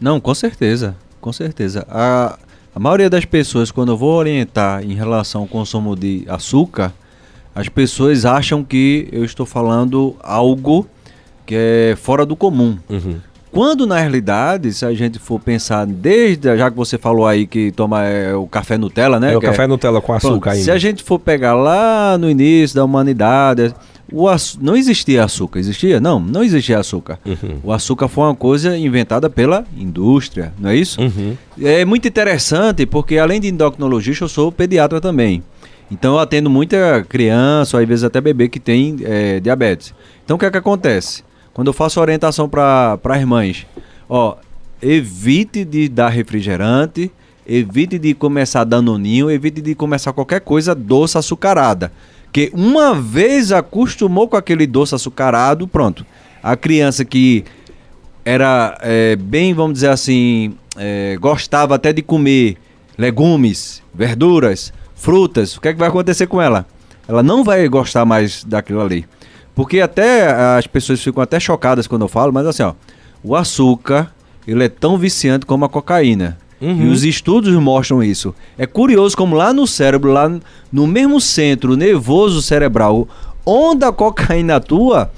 Não, 0.00 0.18
com 0.20 0.34
certeza, 0.34 0.96
com 1.20 1.32
certeza. 1.34 1.86
A, 1.90 2.38
a 2.74 2.78
maioria 2.80 3.10
das 3.10 3.24
pessoas, 3.26 3.70
quando 3.70 3.92
eu 3.92 3.96
vou 3.96 4.14
orientar 4.14 4.82
em 4.82 4.94
relação 4.94 5.42
ao 5.42 5.46
consumo 5.46 5.94
de 5.94 6.24
açúcar, 6.28 6.92
as 7.54 7.68
pessoas 7.68 8.24
acham 8.24 8.64
que 8.64 9.08
eu 9.12 9.24
estou 9.24 9.46
falando 9.46 10.16
algo 10.22 10.86
que 11.44 11.54
é 11.56 11.96
fora 11.96 12.24
do 12.24 12.36
comum. 12.36 12.78
Quando 13.52 13.86
na 13.86 14.00
realidade, 14.00 14.72
se 14.72 14.86
a 14.86 14.94
gente 14.94 15.18
for 15.18 15.38
pensar 15.38 15.86
desde, 15.86 16.56
já 16.56 16.70
que 16.70 16.76
você 16.76 16.96
falou 16.96 17.26
aí 17.26 17.46
que 17.46 17.70
toma 17.70 18.02
é, 18.02 18.34
o 18.34 18.46
café 18.46 18.78
Nutella, 18.78 19.20
né? 19.20 19.34
É 19.34 19.36
o 19.36 19.40
que 19.40 19.46
café 19.46 19.66
Nutella 19.66 20.00
com 20.00 20.14
açúcar 20.14 20.30
Pronto, 20.30 20.48
ainda. 20.48 20.64
Se 20.64 20.70
a 20.70 20.78
gente 20.78 21.02
for 21.02 21.18
pegar 21.18 21.54
lá 21.54 22.16
no 22.16 22.30
início 22.30 22.74
da 22.74 22.82
humanidade, 22.82 23.74
o 24.10 24.26
não 24.58 24.74
existia 24.74 25.22
açúcar, 25.22 25.58
existia? 25.58 26.00
Não, 26.00 26.18
não 26.18 26.42
existia 26.42 26.78
açúcar. 26.78 27.18
Uhum. 27.26 27.58
O 27.62 27.72
açúcar 27.72 28.08
foi 28.08 28.24
uma 28.24 28.34
coisa 28.34 28.74
inventada 28.76 29.28
pela 29.28 29.64
indústria, 29.76 30.52
não 30.58 30.70
é 30.70 30.76
isso? 30.76 30.98
Uhum. 30.98 31.36
É 31.60 31.84
muito 31.84 32.08
interessante 32.08 32.86
porque 32.86 33.18
além 33.18 33.38
de 33.38 33.48
endocrinologista, 33.48 34.24
eu 34.24 34.28
sou 34.30 34.50
pediatra 34.50 34.98
também. 34.98 35.42
Então 35.92 36.14
eu 36.14 36.20
atendo 36.20 36.48
muita 36.48 37.04
criança, 37.06 37.78
às 37.78 37.86
vezes 37.86 38.02
até 38.02 38.18
bebê 38.18 38.48
que 38.48 38.58
tem 38.58 38.96
é, 39.02 39.38
diabetes. 39.40 39.92
Então 40.24 40.36
o 40.36 40.40
que 40.40 40.46
é 40.46 40.50
que 40.50 40.56
acontece? 40.56 41.22
Quando 41.52 41.66
eu 41.66 41.74
faço 41.74 42.00
orientação 42.00 42.48
para 42.48 42.98
as 43.04 43.24
mães, 43.24 43.66
ó, 44.08 44.36
evite 44.80 45.66
de 45.66 45.90
dar 45.90 46.08
refrigerante, 46.08 47.12
evite 47.46 47.98
de 47.98 48.14
começar 48.14 48.64
danoninho, 48.64 49.30
evite 49.30 49.60
de 49.60 49.74
começar 49.74 50.14
qualquer 50.14 50.40
coisa 50.40 50.74
doce 50.74 51.18
açucarada. 51.18 51.92
Que 52.32 52.50
uma 52.54 52.94
vez 52.94 53.52
acostumou 53.52 54.26
com 54.26 54.36
aquele 54.36 54.66
doce 54.66 54.94
açucarado, 54.94 55.68
pronto. 55.68 56.06
A 56.42 56.56
criança 56.56 57.04
que 57.04 57.44
era 58.24 58.78
é, 58.80 59.14
bem, 59.16 59.52
vamos 59.52 59.74
dizer 59.74 59.90
assim, 59.90 60.54
é, 60.78 61.18
gostava 61.20 61.74
até 61.74 61.92
de 61.92 62.00
comer 62.00 62.56
legumes, 62.96 63.82
verduras, 63.94 64.72
frutas, 65.02 65.56
o 65.56 65.60
que 65.60 65.66
é 65.68 65.72
que 65.72 65.78
vai 65.80 65.88
acontecer 65.88 66.28
com 66.28 66.40
ela? 66.40 66.64
Ela 67.08 67.22
não 67.24 67.42
vai 67.42 67.66
gostar 67.68 68.04
mais 68.04 68.44
daquilo 68.44 68.80
ali. 68.80 69.04
Porque 69.52 69.80
até 69.80 70.30
as 70.56 70.66
pessoas 70.68 71.02
ficam 71.02 71.20
até 71.20 71.40
chocadas 71.40 71.88
quando 71.88 72.02
eu 72.02 72.08
falo, 72.08 72.32
mas 72.32 72.46
assim, 72.46 72.62
ó, 72.62 72.74
o 73.22 73.34
açúcar, 73.34 74.14
ele 74.46 74.62
é 74.64 74.68
tão 74.68 74.96
viciante 74.96 75.44
como 75.44 75.64
a 75.64 75.68
cocaína. 75.68 76.38
Uhum. 76.60 76.84
E 76.84 76.88
os 76.88 77.02
estudos 77.02 77.52
mostram 77.56 78.00
isso. 78.00 78.32
É 78.56 78.64
curioso 78.64 79.16
como 79.16 79.34
lá 79.34 79.52
no 79.52 79.66
cérebro, 79.66 80.12
lá 80.12 80.30
no 80.72 80.86
mesmo 80.86 81.20
centro 81.20 81.76
nervoso 81.76 82.40
cerebral, 82.40 83.08
onde 83.44 83.84
a 83.84 83.90
cocaína 83.90 84.56
atua, 84.56 85.10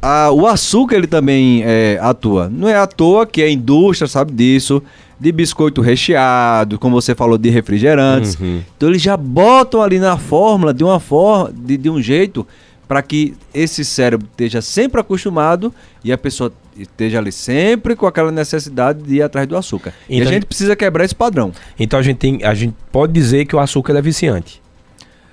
a- 0.00 0.30
o 0.32 0.46
açúcar 0.46 0.96
ele 0.96 1.06
também 1.06 1.62
é, 1.62 1.98
atua. 2.00 2.48
Não 2.48 2.66
é 2.66 2.74
à 2.76 2.86
toa 2.86 3.26
que 3.26 3.42
a 3.42 3.50
indústria 3.50 4.08
sabe 4.08 4.32
disso, 4.32 4.82
de 5.18 5.32
biscoito 5.32 5.80
recheado, 5.80 6.78
como 6.78 7.00
você 7.00 7.14
falou, 7.14 7.38
de 7.38 7.48
refrigerantes. 7.50 8.38
Uhum. 8.38 8.62
Então 8.76 8.88
eles 8.88 9.00
já 9.02 9.16
botam 9.16 9.80
ali 9.82 9.98
na 9.98 10.16
fórmula 10.18 10.74
de 10.74 10.84
uma 10.84 11.00
forma, 11.00 11.52
de, 11.54 11.76
de 11.76 11.88
um 11.90 12.00
jeito, 12.02 12.46
para 12.86 13.02
que 13.02 13.34
esse 13.52 13.84
cérebro 13.84 14.26
esteja 14.30 14.60
sempre 14.62 15.00
acostumado 15.00 15.74
e 16.04 16.12
a 16.12 16.18
pessoa 16.18 16.52
esteja 16.78 17.18
ali 17.18 17.32
sempre 17.32 17.96
com 17.96 18.06
aquela 18.06 18.30
necessidade 18.30 19.02
de 19.02 19.16
ir 19.16 19.22
atrás 19.22 19.46
do 19.48 19.56
açúcar. 19.56 19.92
e 20.08 20.16
Então- 20.18 20.28
a 20.28 20.32
gente 20.32 20.44
precisa 20.46 20.76
quebrar 20.76 21.04
esse 21.04 21.14
padrão. 21.14 21.50
Então 21.78 21.98
a 21.98 22.02
gente, 22.02 22.18
tem, 22.18 22.44
a 22.44 22.54
gente 22.54 22.74
pode 22.92 23.12
dizer 23.12 23.46
que 23.46 23.56
o 23.56 23.58
açúcar 23.58 23.94
é 23.96 24.02
viciante. 24.02 24.60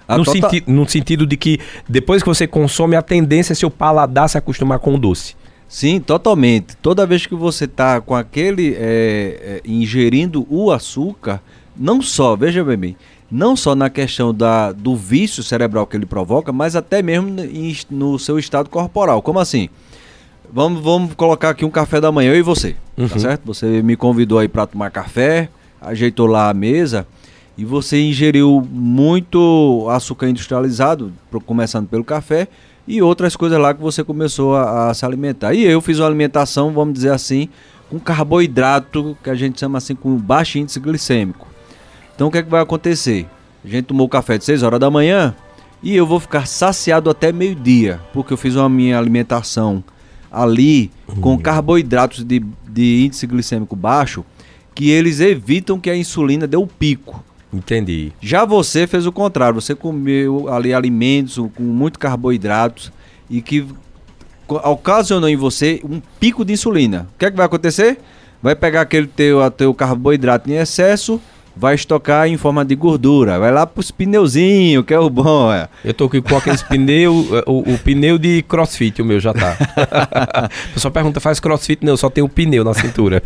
No, 0.07 0.23
tota- 0.23 0.49
senti 0.49 0.63
no 0.67 0.87
sentido 0.87 1.25
de 1.25 1.35
que 1.37 1.59
depois 1.87 2.21
que 2.23 2.27
você 2.29 2.45
consome, 2.47 2.95
a 2.95 3.01
tendência 3.01 3.53
é 3.53 3.55
seu 3.55 3.69
paladar 3.69 4.29
se 4.29 4.37
acostumar 4.37 4.79
com 4.79 4.93
o 4.95 4.97
doce. 4.97 5.35
Sim, 5.73 5.99
totalmente. 5.99 6.77
Toda 6.77 7.03
vez 7.03 7.25
que 7.25 7.33
você 7.33 7.65
está 7.65 7.99
com 7.99 8.13
aquele 8.13 8.75
é, 8.75 8.79
é, 8.79 9.61
ingerindo 9.65 10.45
o 10.47 10.71
açúcar, 10.71 11.41
não 11.75 11.99
só, 11.99 12.35
veja 12.35 12.63
bem, 12.63 12.95
não 13.29 13.55
só 13.55 13.73
na 13.73 13.89
questão 13.89 14.31
da, 14.31 14.71
do 14.71 14.95
vício 14.95 15.41
cerebral 15.41 15.87
que 15.87 15.97
ele 15.97 16.05
provoca, 16.05 16.53
mas 16.53 16.75
até 16.75 17.01
mesmo 17.01 17.35
no 17.89 18.19
seu 18.19 18.37
estado 18.37 18.69
corporal. 18.69 19.19
Como 19.23 19.39
assim? 19.39 19.67
Vamos, 20.53 20.83
vamos 20.83 21.15
colocar 21.15 21.49
aqui 21.49 21.65
um 21.65 21.71
café 21.71 21.99
da 21.99 22.11
manhã, 22.11 22.33
eu 22.33 22.37
e 22.37 22.43
você, 22.43 22.73
tá 22.73 23.01
uhum. 23.01 23.09
tá 23.09 23.17
certo? 23.17 23.41
Você 23.45 23.81
me 23.81 23.95
convidou 23.95 24.37
aí 24.37 24.47
para 24.47 24.67
tomar 24.67 24.91
café, 24.91 25.49
ajeitou 25.81 26.27
lá 26.27 26.51
a 26.51 26.53
mesa 26.53 27.07
e 27.57 27.65
você 27.65 27.99
ingeriu 27.99 28.63
muito 28.71 29.87
açúcar 29.89 30.29
industrializado, 30.29 31.11
começando 31.47 31.87
pelo 31.87 32.03
café, 32.03 32.47
e 32.87 33.01
outras 33.01 33.35
coisas 33.35 33.59
lá 33.59 33.73
que 33.73 33.81
você 33.81 34.03
começou 34.03 34.55
a, 34.55 34.89
a, 34.89 34.93
se 34.93 35.05
alimentar. 35.05 35.53
E 35.53 35.63
eu 35.63 35.81
fiz 35.81 35.99
uma 35.99 36.07
alimentação, 36.07 36.71
vamos 36.71 36.93
dizer 36.93 37.11
assim, 37.11 37.49
com 37.89 37.99
carboidrato, 37.99 39.17
que 39.23 39.29
a 39.29 39.35
gente 39.35 39.59
chama 39.59 39.77
assim, 39.77 39.95
com 39.95 40.15
baixo 40.17 40.57
índice 40.57 40.79
glicêmico. 40.79 41.47
Então 42.15 42.27
o 42.27 42.31
que 42.31 42.39
é 42.39 42.43
que 42.43 42.49
vai 42.49 42.61
acontecer? 42.61 43.25
A 43.63 43.67
gente 43.67 43.85
tomou 43.85 44.09
café 44.09 44.37
de 44.37 44.45
6 44.45 44.63
horas 44.63 44.79
da 44.79 44.91
manhã 44.91 45.33
e 45.81 45.95
eu 45.95 46.05
vou 46.05 46.19
ficar 46.19 46.47
saciado 46.47 47.09
até 47.09 47.31
meio-dia, 47.31 47.99
porque 48.13 48.33
eu 48.33 48.37
fiz 48.37 48.55
uma 48.55 48.69
minha 48.69 48.97
alimentação 48.97 49.83
ali 50.31 50.91
com 51.21 51.31
uhum. 51.31 51.37
carboidratos 51.37 52.23
de, 52.23 52.43
de 52.67 53.05
índice 53.05 53.27
glicêmico 53.27 53.75
baixo, 53.75 54.25
que 54.73 54.89
eles 54.89 55.19
evitam 55.19 55.79
que 55.79 55.89
a 55.89 55.95
insulina 55.95 56.47
dê 56.47 56.57
o 56.57 56.65
pico. 56.65 57.23
Entendi. 57.53 58.11
Já 58.19 58.45
você 58.45 58.87
fez 58.87 59.05
o 59.05 59.11
contrário, 59.11 59.61
você 59.61 59.75
comeu 59.75 60.51
ali 60.51 60.73
alimentos 60.73 61.35
com 61.53 61.63
muito 61.63 61.99
carboidratos 61.99 62.91
e 63.29 63.41
que 63.41 63.65
ocasionou 64.47 65.29
em 65.29 65.35
você 65.35 65.79
um 65.83 66.01
pico 66.19 66.43
de 66.43 66.53
insulina. 66.53 67.07
O 67.13 67.19
que 67.19 67.25
é 67.25 67.31
que 67.31 67.37
vai 67.37 67.45
acontecer? 67.45 67.99
Vai 68.41 68.55
pegar 68.55 68.81
aquele 68.81 69.07
teu, 69.07 69.49
teu 69.51 69.73
carboidrato 69.73 70.49
em 70.49 70.55
excesso, 70.55 71.21
vai 71.55 71.75
estocar 71.75 72.27
em 72.27 72.37
forma 72.37 72.63
de 72.65 72.75
gordura. 72.75 73.39
Vai 73.39 73.51
lá 73.51 73.65
pros 73.65 73.91
pneuzinhos, 73.91 74.85
que 74.85 74.93
é 74.93 74.99
o 74.99 75.09
bom. 75.09 75.51
É. 75.51 75.67
Eu 75.83 75.93
tô 75.93 76.05
aqui 76.05 76.21
com 76.21 76.35
aqueles 76.35 76.63
pneu, 76.63 77.25
é, 77.33 77.43
o, 77.49 77.73
o, 77.73 77.77
pneu 77.77 78.17
de 78.17 78.43
crossfit, 78.43 79.01
o 79.01 79.05
meu 79.05 79.19
já 79.19 79.33
tá. 79.33 79.57
o 80.71 80.73
pessoal 80.73 80.91
pergunta, 80.91 81.19
faz 81.19 81.39
crossfit? 81.39 81.85
Não, 81.85 81.95
só 81.95 82.09
tem 82.09 82.23
o 82.23 82.29
pneu 82.29 82.63
na 82.63 82.73
cintura. 82.73 83.21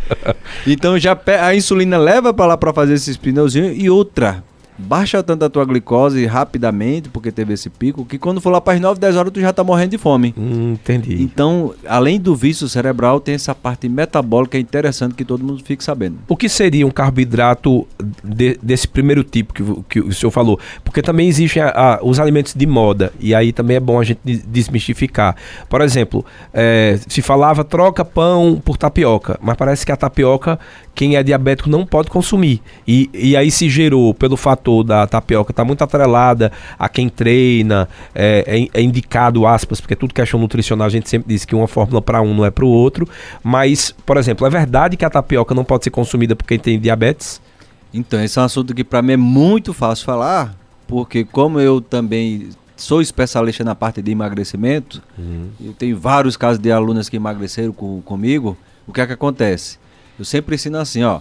então 0.66 0.98
já 0.98 1.18
a 1.42 1.54
insulina 1.54 1.98
leva 1.98 2.32
para 2.32 2.46
lá 2.46 2.56
para 2.56 2.72
fazer 2.72 2.94
esses 2.94 3.16
pneuzinhos 3.16 3.74
e 3.76 3.88
outra 3.88 4.42
baixa 4.78 5.22
tanto 5.22 5.44
a 5.44 5.50
tua 5.50 5.64
glicose 5.64 6.24
rapidamente, 6.24 7.08
porque 7.08 7.32
teve 7.32 7.52
esse 7.54 7.68
pico, 7.68 8.04
que 8.04 8.18
quando 8.18 8.40
for 8.40 8.50
lá 8.50 8.60
para 8.60 8.74
as 8.74 8.80
9, 8.80 9.00
10 9.00 9.16
horas 9.16 9.32
tu 9.32 9.40
já 9.40 9.52
tá 9.52 9.64
morrendo 9.64 9.90
de 9.90 9.98
fome. 9.98 10.32
Hum, 10.38 10.72
entendi. 10.74 11.20
Então, 11.20 11.74
além 11.86 12.20
do 12.20 12.36
vício 12.36 12.68
cerebral, 12.68 13.18
tem 13.20 13.34
essa 13.34 13.54
parte 13.54 13.88
metabólica 13.88 14.58
interessante 14.58 15.14
que 15.14 15.24
todo 15.24 15.44
mundo 15.44 15.62
fique 15.64 15.82
sabendo. 15.82 16.18
O 16.28 16.36
que 16.36 16.48
seria 16.48 16.86
um 16.86 16.90
carboidrato 16.90 17.86
de, 18.22 18.58
desse 18.62 18.86
primeiro 18.86 19.24
tipo 19.24 19.52
que, 19.52 19.62
que 19.88 20.00
o 20.00 20.12
senhor 20.12 20.30
falou? 20.30 20.60
Porque 20.84 21.02
também 21.02 21.28
existem 21.28 21.62
a, 21.62 21.70
a, 21.70 22.04
os 22.04 22.20
alimentos 22.20 22.54
de 22.54 22.66
moda, 22.66 23.12
e 23.18 23.34
aí 23.34 23.52
também 23.52 23.76
é 23.76 23.80
bom 23.80 23.98
a 23.98 24.04
gente 24.04 24.20
desmistificar. 24.24 25.34
Por 25.68 25.80
exemplo, 25.80 26.24
é, 26.54 26.98
se 27.08 27.20
falava 27.20 27.64
troca 27.64 28.04
pão 28.04 28.62
por 28.64 28.76
tapioca, 28.76 29.38
mas 29.42 29.56
parece 29.56 29.84
que 29.84 29.90
a 29.90 29.96
tapioca, 29.96 30.58
quem 30.94 31.16
é 31.16 31.22
diabético 31.22 31.68
não 31.68 31.84
pode 31.84 32.08
consumir. 32.08 32.62
E, 32.86 33.10
e 33.12 33.36
aí 33.36 33.50
se 33.50 33.68
gerou, 33.68 34.14
pelo 34.14 34.36
fato 34.36 34.67
fator 34.68 34.84
da 34.84 35.06
tapioca 35.06 35.50
está 35.50 35.64
muito 35.64 35.82
atrelada 35.82 36.52
a 36.78 36.88
quem 36.88 37.08
treina, 37.08 37.88
é, 38.14 38.68
é, 38.74 38.80
é, 38.80 38.82
indicado, 38.82 39.46
aspas, 39.46 39.80
porque 39.80 39.96
tudo 39.96 40.12
questão 40.12 40.38
nutricional 40.38 40.86
a 40.86 40.90
gente 40.90 41.08
sempre 41.08 41.28
diz 41.28 41.44
que 41.44 41.54
uma 41.54 41.66
fórmula 41.66 42.02
para 42.02 42.20
um 42.20 42.34
não 42.34 42.44
é 42.44 42.50
para 42.50 42.64
o 42.64 42.68
outro. 42.68 43.08
Mas, 43.42 43.94
por 44.04 44.16
exemplo, 44.16 44.46
é 44.46 44.50
verdade 44.50 44.96
que 44.96 45.04
a 45.04 45.10
tapioca 45.10 45.54
não 45.54 45.64
pode 45.64 45.84
ser 45.84 45.90
consumida 45.90 46.36
por 46.36 46.46
quem 46.46 46.58
tem 46.58 46.78
diabetes? 46.78 47.40
Então, 47.92 48.22
esse 48.22 48.38
é 48.38 48.42
um 48.42 48.44
assunto 48.44 48.74
que 48.74 48.84
para 48.84 49.00
mim 49.00 49.12
é 49.12 49.16
muito 49.16 49.72
fácil 49.72 50.04
falar, 50.04 50.54
porque 50.86 51.24
como 51.24 51.58
eu 51.58 51.80
também 51.80 52.50
sou 52.76 53.00
especialista 53.00 53.64
na 53.64 53.74
parte 53.74 54.02
de 54.02 54.10
emagrecimento, 54.10 55.02
uhum. 55.18 55.48
eu 55.60 55.72
tenho 55.72 55.98
vários 55.98 56.36
casos 56.36 56.60
de 56.60 56.70
alunas 56.70 57.08
que 57.08 57.16
emagreceram 57.16 57.72
com, 57.72 58.00
comigo, 58.02 58.56
o 58.86 58.92
que 58.92 59.00
é 59.00 59.06
que 59.06 59.12
acontece? 59.12 59.78
Eu 60.18 60.24
sempre 60.24 60.54
ensino 60.54 60.78
assim, 60.78 61.02
ó, 61.02 61.20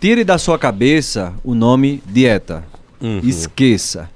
Tire 0.00 0.22
da 0.22 0.38
sua 0.38 0.56
cabeça 0.56 1.34
o 1.42 1.56
nome 1.56 2.00
dieta. 2.06 2.64
Uhum. 3.00 3.18
Esqueça. 3.22 4.08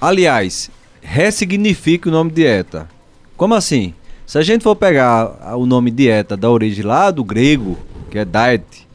Aliás, 0.00 0.70
ressignifique 1.02 2.08
o 2.08 2.12
nome 2.12 2.30
dieta. 2.30 2.88
Como 3.36 3.52
assim? 3.52 3.92
Se 4.24 4.38
a 4.38 4.42
gente 4.42 4.62
for 4.62 4.76
pegar 4.76 5.56
o 5.56 5.66
nome 5.66 5.90
dieta 5.90 6.36
da 6.36 6.48
origem 6.48 6.84
lá 6.84 7.10
do 7.10 7.24
grego, 7.24 7.76
que 8.08 8.18
é 8.18 8.24
diet, 8.24 8.86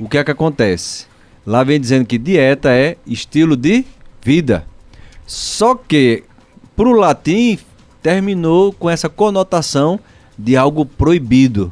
o 0.00 0.08
que 0.08 0.16
é 0.16 0.24
que 0.24 0.30
acontece? 0.30 1.06
Lá 1.46 1.62
vem 1.62 1.78
dizendo 1.78 2.06
que 2.06 2.16
dieta 2.16 2.70
é 2.70 2.96
estilo 3.06 3.54
de 3.54 3.84
vida. 4.22 4.66
Só 5.26 5.74
que 5.74 6.24
para 6.74 6.88
o 6.88 6.92
latim 6.92 7.58
terminou 8.02 8.72
com 8.72 8.88
essa 8.88 9.10
conotação 9.10 10.00
de 10.38 10.56
algo 10.56 10.86
proibido, 10.86 11.70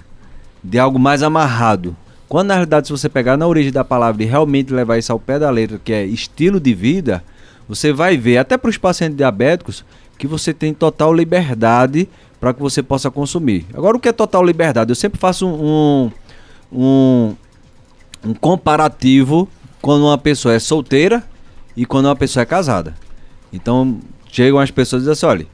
de 0.63 0.79
algo 0.79 0.99
mais 0.99 1.23
amarrado. 1.23 1.97
Quando 2.33 2.49
na 2.49 2.55
realidade, 2.55 2.87
se 2.87 2.91
você 2.91 3.11
pegar 3.11 3.37
na 3.37 3.47
origem 3.47 3.71
da 3.71 3.85
palavra 3.85 4.23
e 4.23 4.27
realmente 4.27 4.73
levar 4.73 4.97
isso 4.97 5.13
ao 5.13 5.21
pé 5.21 5.39
da 5.39 5.51
letra, 5.51 5.79
que 5.79 5.93
é 5.93 6.03
estilo 6.03 6.59
de 6.59 6.73
vida, 6.73 7.23
você 7.69 7.93
vai 7.93 8.17
ver, 8.17 8.39
até 8.39 8.57
para 8.57 8.71
os 8.71 8.79
pacientes 8.79 9.19
diabéticos, 9.19 9.85
que 10.17 10.27
você 10.27 10.55
tem 10.55 10.73
total 10.73 11.13
liberdade 11.13 12.09
para 12.41 12.55
que 12.55 12.61
você 12.63 12.83
possa 12.83 13.11
consumir. 13.11 13.67
Agora, 13.75 13.99
o 13.99 14.01
que 14.01 14.09
é 14.09 14.13
total 14.13 14.43
liberdade? 14.43 14.91
Eu 14.91 14.95
sempre 14.95 15.21
faço 15.21 15.47
um, 15.47 16.11
um, 16.73 17.35
um 18.25 18.33
comparativo 18.33 19.47
quando 19.83 20.07
uma 20.07 20.17
pessoa 20.17 20.55
é 20.55 20.59
solteira 20.59 21.23
e 21.77 21.85
quando 21.85 22.07
uma 22.07 22.17
pessoa 22.17 22.45
é 22.45 22.47
casada. 22.47 22.95
Então, 23.53 24.01
chegam 24.31 24.59
as 24.59 24.71
pessoas 24.71 25.03
e 25.03 25.05
dizem 25.05 25.13
assim: 25.13 25.27
olha, 25.27 25.47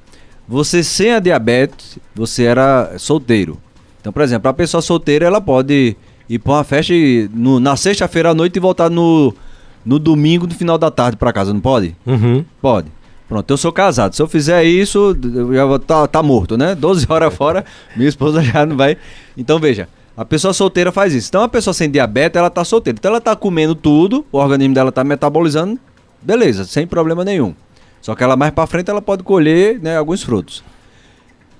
você 0.46 0.84
sem 0.84 1.12
a 1.12 1.18
diabetes, 1.18 1.98
você 2.14 2.44
era 2.44 2.96
solteiro. 2.98 3.58
Então, 4.00 4.12
por 4.12 4.22
exemplo, 4.22 4.48
a 4.48 4.54
pessoa 4.54 4.80
solteira 4.80 5.26
ela 5.26 5.40
pode 5.40 5.96
ir 6.28 6.38
pra 6.38 6.54
uma 6.54 6.64
festa 6.64 6.92
e, 6.92 7.28
no, 7.32 7.58
na 7.58 7.76
sexta-feira 7.76 8.30
à 8.30 8.34
noite 8.34 8.56
e 8.56 8.60
voltar 8.60 8.90
no, 8.90 9.34
no 9.84 9.98
domingo 9.98 10.46
no 10.46 10.54
final 10.54 10.76
da 10.76 10.90
tarde 10.90 11.16
para 11.16 11.32
casa, 11.32 11.52
não 11.52 11.60
pode? 11.60 11.96
Uhum. 12.06 12.44
Pode. 12.60 12.88
Pronto, 13.28 13.50
eu 13.50 13.56
sou 13.56 13.70
casado. 13.70 14.14
Se 14.14 14.22
eu 14.22 14.26
fizer 14.26 14.64
isso, 14.64 15.16
eu 15.34 15.54
já 15.54 15.64
vou 15.64 15.78
tá, 15.78 16.06
tá 16.06 16.22
morto, 16.22 16.56
né? 16.56 16.74
12 16.76 17.06
horas 17.08 17.34
fora, 17.34 17.64
minha 17.94 18.08
esposa 18.08 18.42
já 18.42 18.64
não 18.64 18.76
vai. 18.76 18.96
Então 19.36 19.58
veja, 19.58 19.88
a 20.16 20.24
pessoa 20.24 20.54
solteira 20.54 20.90
faz 20.90 21.14
isso. 21.14 21.28
Então 21.28 21.42
a 21.42 21.48
pessoa 21.48 21.74
sem 21.74 21.90
diabetes, 21.90 22.38
ela 22.38 22.50
tá 22.50 22.64
solteira. 22.64 22.98
Então 22.98 23.10
ela 23.10 23.20
tá 23.20 23.36
comendo 23.36 23.74
tudo, 23.74 24.24
o 24.32 24.38
organismo 24.38 24.74
dela 24.74 24.90
tá 24.90 25.04
metabolizando, 25.04 25.78
beleza, 26.22 26.64
sem 26.64 26.86
problema 26.86 27.24
nenhum. 27.24 27.54
Só 28.00 28.14
que 28.14 28.24
ela 28.24 28.36
mais 28.36 28.52
para 28.52 28.66
frente 28.66 28.90
ela 28.90 29.02
pode 29.02 29.22
colher, 29.22 29.78
né, 29.80 29.96
alguns 29.96 30.22
frutos. 30.22 30.64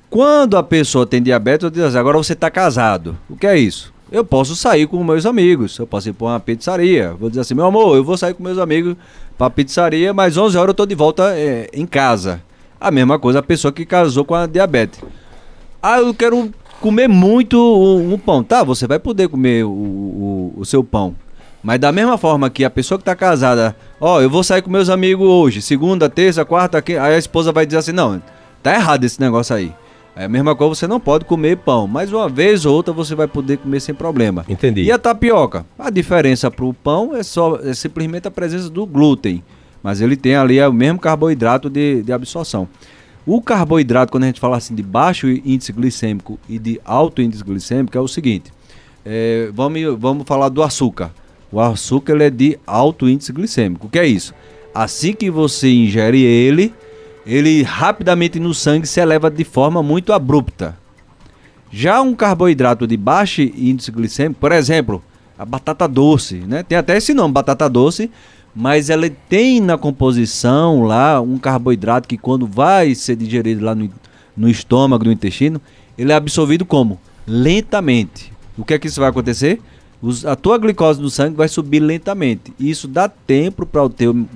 Quando 0.08 0.56
a 0.56 0.62
pessoa 0.62 1.06
tem 1.06 1.22
diabetes, 1.22 1.64
eu 1.64 1.70
digo 1.70 1.84
assim, 1.84 1.98
agora 1.98 2.16
você 2.16 2.32
está 2.32 2.50
casado. 2.50 3.18
O 3.28 3.36
que 3.36 3.46
é 3.46 3.58
isso? 3.58 3.92
Eu 4.10 4.24
posso 4.24 4.56
sair 4.56 4.86
com 4.86 5.02
meus 5.04 5.26
amigos. 5.26 5.78
Eu 5.78 5.86
posso 5.86 6.08
ir 6.08 6.12
para 6.12 6.26
uma 6.26 6.40
pizzaria. 6.40 7.14
Vou 7.14 7.28
dizer 7.28 7.42
assim, 7.42 7.54
meu 7.54 7.66
amor, 7.66 7.96
eu 7.96 8.04
vou 8.04 8.16
sair 8.16 8.34
com 8.34 8.42
meus 8.42 8.58
amigos 8.58 8.96
para 9.36 9.50
pizzaria, 9.50 10.12
mas 10.12 10.36
11 10.36 10.56
horas 10.56 10.68
eu 10.68 10.72
estou 10.72 10.86
de 10.86 10.94
volta 10.94 11.32
é, 11.36 11.68
em 11.72 11.86
casa. 11.86 12.42
A 12.80 12.90
mesma 12.90 13.18
coisa 13.18 13.40
a 13.40 13.42
pessoa 13.42 13.72
que 13.72 13.84
casou 13.84 14.24
com 14.24 14.34
a 14.34 14.46
diabetes. 14.46 15.00
Ah, 15.82 15.98
eu 15.98 16.14
quero 16.14 16.50
comer 16.80 17.08
muito 17.08 17.56
um, 17.58 18.14
um 18.14 18.18
pão. 18.18 18.42
Tá, 18.42 18.64
você 18.64 18.86
vai 18.86 18.98
poder 18.98 19.28
comer 19.28 19.64
o, 19.64 19.70
o, 19.70 20.54
o, 20.56 20.64
seu 20.64 20.82
pão. 20.82 21.14
Mas 21.62 21.78
da 21.78 21.92
mesma 21.92 22.16
forma 22.16 22.48
que 22.48 22.64
a 22.64 22.70
pessoa 22.70 22.98
que 22.98 23.02
está 23.02 23.14
casada, 23.14 23.76
ó, 24.00 24.16
oh, 24.16 24.20
eu 24.20 24.30
vou 24.30 24.42
sair 24.42 24.62
com 24.62 24.70
meus 24.70 24.88
amigos 24.88 25.28
hoje, 25.28 25.60
segunda, 25.60 26.08
terça, 26.08 26.44
quarta, 26.44 26.82
aí 26.86 27.14
a 27.14 27.18
esposa 27.18 27.52
vai 27.52 27.66
dizer 27.66 27.78
assim, 27.78 27.92
não, 27.92 28.22
tá 28.62 28.74
errado 28.74 29.04
esse 29.04 29.20
negócio 29.20 29.54
aí. 29.54 29.72
É 30.18 30.24
a 30.24 30.28
mesma 30.28 30.56
coisa, 30.56 30.74
você 30.74 30.86
não 30.88 30.98
pode 30.98 31.24
comer 31.24 31.58
pão, 31.58 31.86
mas 31.86 32.12
uma 32.12 32.28
vez 32.28 32.66
ou 32.66 32.74
outra 32.74 32.92
você 32.92 33.14
vai 33.14 33.28
poder 33.28 33.56
comer 33.58 33.78
sem 33.78 33.94
problema. 33.94 34.44
Entendi. 34.48 34.82
E 34.82 34.90
a 34.90 34.98
tapioca? 34.98 35.64
A 35.78 35.90
diferença 35.90 36.50
para 36.50 36.64
o 36.64 36.74
pão 36.74 37.14
é 37.14 37.22
só 37.22 37.60
é 37.62 37.72
simplesmente 37.72 38.26
a 38.26 38.30
presença 38.30 38.68
do 38.68 38.84
glúten, 38.84 39.44
mas 39.80 40.00
ele 40.00 40.16
tem 40.16 40.34
ali 40.34 40.60
o 40.60 40.72
mesmo 40.72 40.98
carboidrato 40.98 41.70
de, 41.70 42.02
de 42.02 42.12
absorção. 42.12 42.68
O 43.24 43.40
carboidrato, 43.40 44.10
quando 44.10 44.24
a 44.24 44.26
gente 44.26 44.40
fala 44.40 44.56
assim 44.56 44.74
de 44.74 44.82
baixo 44.82 45.28
índice 45.28 45.72
glicêmico 45.72 46.36
e 46.48 46.58
de 46.58 46.80
alto 46.84 47.22
índice 47.22 47.44
glicêmico, 47.44 47.96
é 47.96 48.00
o 48.00 48.08
seguinte: 48.08 48.50
é, 49.06 49.50
vamos, 49.54 49.80
vamos 49.96 50.26
falar 50.26 50.48
do 50.48 50.64
açúcar. 50.64 51.12
O 51.52 51.60
açúcar 51.60 52.14
ele 52.14 52.24
é 52.24 52.30
de 52.30 52.58
alto 52.66 53.08
índice 53.08 53.32
glicêmico. 53.32 53.86
O 53.86 53.88
que 53.88 54.00
é 54.00 54.06
isso? 54.06 54.34
Assim 54.74 55.12
que 55.12 55.30
você 55.30 55.70
ingere 55.70 56.20
ele, 56.20 56.74
ele 57.28 57.62
rapidamente 57.62 58.40
no 58.40 58.54
sangue 58.54 58.86
se 58.86 59.00
eleva 59.00 59.30
de 59.30 59.44
forma 59.44 59.82
muito 59.82 60.12
abrupta. 60.12 60.76
Já 61.70 62.00
um 62.00 62.14
carboidrato 62.14 62.86
de 62.86 62.96
baixo 62.96 63.42
índice 63.42 63.90
glicêmico, 63.92 64.40
por 64.40 64.50
exemplo, 64.52 65.02
a 65.38 65.44
batata 65.44 65.86
doce, 65.86 66.36
né? 66.36 66.62
Tem 66.62 66.78
até 66.78 66.96
esse 66.96 67.12
nome, 67.12 67.34
batata 67.34 67.68
doce, 67.68 68.10
mas 68.54 68.88
ela 68.88 69.08
tem 69.28 69.60
na 69.60 69.76
composição 69.76 70.82
lá 70.82 71.20
um 71.20 71.38
carboidrato 71.38 72.08
que 72.08 72.16
quando 72.16 72.46
vai 72.46 72.94
ser 72.94 73.16
digerido 73.16 73.64
lá 73.64 73.74
no, 73.74 73.90
no 74.36 74.48
estômago, 74.48 75.04
no 75.04 75.12
intestino, 75.12 75.60
ele 75.96 76.10
é 76.10 76.14
absorvido 76.14 76.64
como? 76.64 76.98
lentamente. 77.28 78.32
O 78.56 78.64
que 78.64 78.74
é 78.74 78.78
que 78.78 78.88
isso 78.88 79.00
vai 79.00 79.10
acontecer? 79.10 79.60
Os, 80.00 80.24
a 80.24 80.34
tua 80.34 80.58
glicose 80.58 81.00
no 81.00 81.10
sangue 81.10 81.36
vai 81.36 81.48
subir 81.48 81.80
lentamente. 81.80 82.52
Isso 82.58 82.88
dá 82.88 83.08
tempo 83.08 83.66
para 83.66 83.84
o 83.84 83.90
teu 83.90 84.26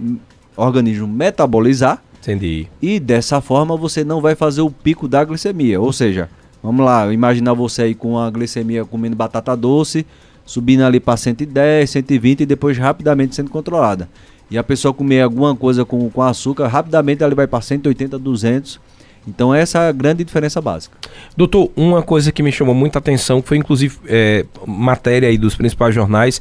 organismo 0.57 1.09
metabolizar. 1.09 2.03
Entendi. 2.23 2.69
E 2.81 3.01
dessa 3.01 3.41
forma 3.41 3.77
você 3.77 4.05
não 4.05 4.21
vai 4.21 4.37
fazer 4.37 4.61
o 4.63 4.71
pico 4.71 5.09
da 5.09 5.25
glicemia. 5.25 5.81
Ou 5.81 5.93
seja, 5.93 6.31
vamos 6.63 6.87
lá, 6.87 7.13
imaginar 7.13 7.53
você 7.53 7.83
aí 7.83 7.95
com 7.95 8.17
a 8.17 8.31
glicemia 8.31 8.85
comendo 8.85 9.17
batata 9.17 9.57
doce, 9.57 10.07
subindo 10.47 10.85
ali 10.85 11.01
para 11.01 11.17
110, 11.17 11.91
120 11.91 12.41
e 12.43 12.47
depois 12.47 12.79
rapidamente 12.79 13.35
sendo 13.35 13.51
controlada. 13.51 14.09
E 14.49 14.57
a 14.57 14.63
pessoa 14.63 14.95
comer 14.95 15.23
alguma 15.23 15.57
coisa 15.57 15.85
com, 15.85 16.09
com 16.11 16.23
açúcar, 16.23 16.69
rapidamente 16.69 17.25
ela 17.25 17.35
vai 17.35 17.47
para 17.47 17.61
180, 17.61 18.19
200 18.19 18.81
então 19.27 19.55
essa 19.55 19.79
é 19.79 19.89
a 19.89 19.93
grande 19.93 20.25
diferença 20.25 20.61
básica. 20.61 20.97
Doutor, 21.37 21.71
uma 21.77 22.03
coisa 22.03 22.33
que 22.33 22.43
me 22.43 22.51
chamou 22.51 22.75
muita 22.75 22.99
atenção, 22.99 23.43
foi 23.43 23.57
inclusive 23.57 23.97
é, 24.07 24.45
matéria 24.67 25.29
aí 25.29 25.39
dos 25.39 25.55
principais 25.55 25.95
jornais, 25.95 26.41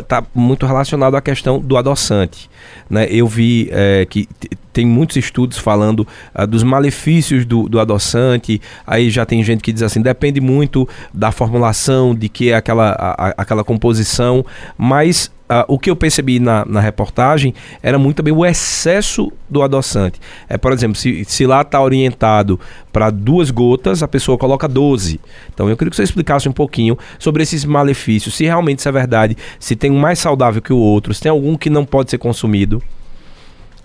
está 0.00 0.20
uh, 0.20 0.26
muito 0.34 0.66
relacionado 0.66 1.16
à 1.16 1.20
questão 1.20 1.60
do 1.60 1.76
adoçante. 1.76 2.50
Né? 2.90 3.06
Eu 3.10 3.26
vi 3.26 3.68
é, 3.70 4.06
que 4.08 4.28
tem 4.72 4.86
muitos 4.86 5.16
estudos 5.16 5.58
falando 5.58 6.06
uh, 6.34 6.46
dos 6.46 6.62
malefícios 6.62 7.44
do, 7.44 7.68
do 7.68 7.78
adoçante, 7.78 8.60
aí 8.86 9.10
já 9.10 9.24
tem 9.24 9.42
gente 9.44 9.62
que 9.62 9.72
diz 9.72 9.82
assim, 9.82 10.00
depende 10.00 10.40
muito 10.40 10.88
da 11.12 11.30
formulação, 11.30 12.14
de 12.14 12.28
que 12.28 12.50
é 12.50 12.54
aquela, 12.54 12.92
a, 12.98 13.34
aquela 13.36 13.62
composição, 13.62 14.44
mas 14.76 15.30
Uh, 15.52 15.64
o 15.68 15.78
que 15.78 15.90
eu 15.90 15.96
percebi 15.96 16.40
na, 16.40 16.64
na, 16.64 16.80
reportagem 16.80 17.52
era 17.82 17.98
muito 17.98 18.16
também 18.16 18.32
o 18.32 18.46
excesso 18.46 19.30
do 19.50 19.60
adoçante. 19.60 20.18
É, 20.48 20.56
por 20.56 20.72
exemplo, 20.72 20.96
se, 20.96 21.26
se 21.26 21.44
lá 21.44 21.60
está 21.60 21.78
orientado 21.82 22.58
para 22.90 23.10
duas 23.10 23.50
gotas, 23.50 24.02
a 24.02 24.08
pessoa 24.08 24.38
coloca 24.38 24.66
12. 24.66 25.20
Então 25.52 25.68
eu 25.68 25.76
queria 25.76 25.90
que 25.90 25.96
você 25.96 26.04
explicasse 26.04 26.48
um 26.48 26.52
pouquinho 26.52 26.96
sobre 27.18 27.42
esses 27.42 27.66
malefícios, 27.66 28.34
se 28.34 28.44
realmente 28.44 28.78
isso 28.78 28.88
é 28.88 28.92
verdade, 28.92 29.36
se 29.60 29.76
tem 29.76 29.90
um 29.90 29.98
mais 29.98 30.18
saudável 30.18 30.62
que 30.62 30.72
o 30.72 30.78
outro, 30.78 31.12
se 31.12 31.20
tem 31.20 31.28
algum 31.28 31.54
que 31.54 31.68
não 31.68 31.84
pode 31.84 32.10
ser 32.10 32.18
consumido. 32.18 32.82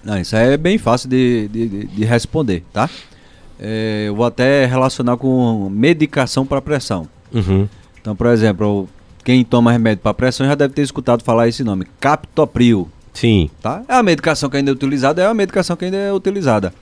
Não, 0.03 0.17
isso 0.17 0.37
é 0.37 0.55
bem 0.55 0.77
fácil 0.77 1.09
de, 1.09 1.49
de, 1.49 1.85
de 1.87 2.05
responder, 2.05 2.63
tá? 2.71 2.89
É, 3.59 4.05
eu 4.07 4.15
vou 4.15 4.25
até 4.25 4.65
relacionar 4.65 5.17
com 5.17 5.69
medicação 5.69 6.45
para 6.45 6.61
pressão. 6.61 7.09
Uhum. 7.33 7.67
Então, 7.99 8.15
por 8.15 8.27
exemplo, 8.27 8.87
quem 9.27 9.43
toma 9.43 9.73
remédio 9.73 10.01
para 10.01 10.13
pressão 10.13 10.47
já 10.47 10.55
deve 10.55 10.73
ter 10.73 10.83
escutado 10.83 11.21
falar 11.21 11.49
esse 11.49 11.61
nome, 11.61 11.85
Captopril. 11.99 12.89
Sim. 13.11 13.49
Tá? 13.61 13.83
É 13.85 13.95
a 13.95 14.01
medicação 14.01 14.49
que 14.49 14.55
ainda 14.55 14.71
é 14.71 14.73
utilizada, 14.73 15.21
é 15.21 15.25
a 15.25 15.33
medicação 15.33 15.75
que 15.75 15.83
ainda 15.83 15.97
é 15.97 16.13
utilizada. 16.13 16.73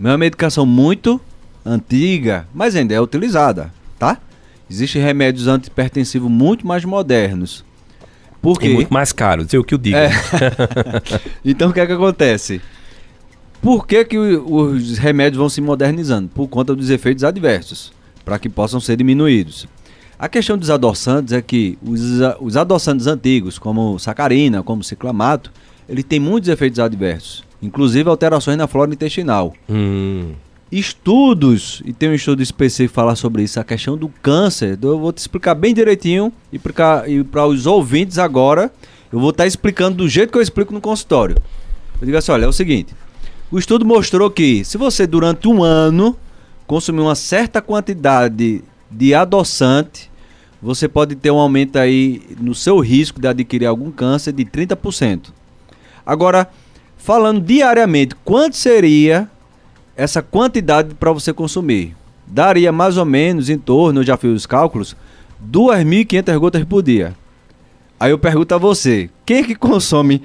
É 0.00 0.08
uma 0.08 0.18
medicação 0.18 0.66
muito 0.66 1.20
antiga, 1.64 2.48
mas 2.52 2.74
ainda 2.74 2.92
é 2.92 3.00
utilizada, 3.00 3.72
tá? 4.00 4.18
Existem 4.68 5.00
remédios 5.00 5.46
antipertensivos 5.46 6.28
muito 6.28 6.66
mais 6.66 6.84
modernos. 6.84 7.64
Por 8.40 8.58
quê? 8.58 8.66
E 8.66 8.74
muito 8.74 8.92
mais 8.92 9.12
caros, 9.12 9.46
sei 9.48 9.60
o 9.60 9.62
que 9.62 9.74
eu 9.74 9.78
digo. 9.78 9.96
É. 9.96 10.10
então 11.44 11.70
o 11.70 11.72
que 11.72 11.78
é 11.78 11.86
que 11.86 11.92
acontece? 11.92 12.60
Por 13.60 13.86
que, 13.86 14.04
que 14.04 14.18
os 14.18 14.98
remédios 14.98 15.38
vão 15.38 15.48
se 15.48 15.60
modernizando? 15.60 16.28
Por 16.34 16.48
conta 16.48 16.74
dos 16.74 16.90
efeitos 16.90 17.22
adversos, 17.22 17.92
para 18.24 18.40
que 18.40 18.48
possam 18.48 18.80
ser 18.80 18.96
diminuídos. 18.96 19.68
A 20.22 20.28
questão 20.28 20.56
dos 20.56 20.70
adoçantes 20.70 21.32
é 21.32 21.42
que 21.42 21.76
os, 21.82 22.00
os 22.40 22.56
adoçantes 22.56 23.08
antigos, 23.08 23.58
como 23.58 23.98
sacarina, 23.98 24.62
como 24.62 24.84
ciclamato, 24.84 25.50
ele 25.88 26.04
tem 26.04 26.20
muitos 26.20 26.48
efeitos 26.48 26.78
adversos, 26.78 27.42
inclusive 27.60 28.08
alterações 28.08 28.56
na 28.56 28.68
flora 28.68 28.92
intestinal. 28.92 29.52
Hum. 29.68 30.30
Estudos, 30.70 31.82
e 31.84 31.92
tem 31.92 32.08
um 32.08 32.14
estudo 32.14 32.40
específico 32.40 32.90
que 32.90 32.94
fala 32.94 33.16
sobre 33.16 33.42
isso, 33.42 33.58
a 33.58 33.64
questão 33.64 33.96
do 33.96 34.08
câncer. 34.22 34.78
Eu 34.80 34.96
vou 34.96 35.12
te 35.12 35.18
explicar 35.18 35.56
bem 35.56 35.74
direitinho 35.74 36.32
e 36.52 36.58
para 37.24 37.44
os 37.48 37.66
ouvintes 37.66 38.16
agora, 38.16 38.70
eu 39.12 39.18
vou 39.18 39.30
estar 39.30 39.42
tá 39.42 39.48
explicando 39.48 39.96
do 39.96 40.08
jeito 40.08 40.30
que 40.30 40.38
eu 40.38 40.42
explico 40.42 40.72
no 40.72 40.80
consultório. 40.80 41.34
Eu 42.00 42.06
digo 42.06 42.16
assim: 42.16 42.30
olha, 42.30 42.44
é 42.44 42.48
o 42.48 42.52
seguinte: 42.52 42.94
o 43.50 43.58
estudo 43.58 43.84
mostrou 43.84 44.30
que 44.30 44.64
se 44.64 44.78
você 44.78 45.04
durante 45.04 45.48
um 45.48 45.64
ano 45.64 46.16
consumir 46.64 47.00
uma 47.00 47.16
certa 47.16 47.60
quantidade 47.60 48.62
de 48.88 49.14
adoçante, 49.14 50.11
você 50.62 50.86
pode 50.86 51.16
ter 51.16 51.32
um 51.32 51.38
aumento 51.38 51.76
aí 51.76 52.22
no 52.40 52.54
seu 52.54 52.78
risco 52.78 53.20
de 53.20 53.26
adquirir 53.26 53.66
algum 53.66 53.90
câncer 53.90 54.32
de 54.32 54.44
30%. 54.44 55.30
Agora, 56.06 56.48
falando 56.96 57.40
diariamente, 57.40 58.14
quanto 58.24 58.56
seria 58.56 59.28
essa 59.96 60.22
quantidade 60.22 60.94
para 60.94 61.10
você 61.10 61.32
consumir? 61.32 61.96
Daria 62.24 62.70
mais 62.70 62.96
ou 62.96 63.04
menos 63.04 63.50
em 63.50 63.58
torno, 63.58 64.00
eu 64.00 64.04
já 64.04 64.16
fiz 64.16 64.30
os 64.30 64.46
cálculos, 64.46 64.96
2.500 65.50 66.38
gotas 66.38 66.64
por 66.64 66.80
dia. 66.80 67.14
Aí 67.98 68.12
eu 68.12 68.18
pergunto 68.18 68.54
a 68.54 68.58
você, 68.58 69.10
quem 69.26 69.38
é 69.38 69.42
que 69.42 69.56
consome 69.56 70.22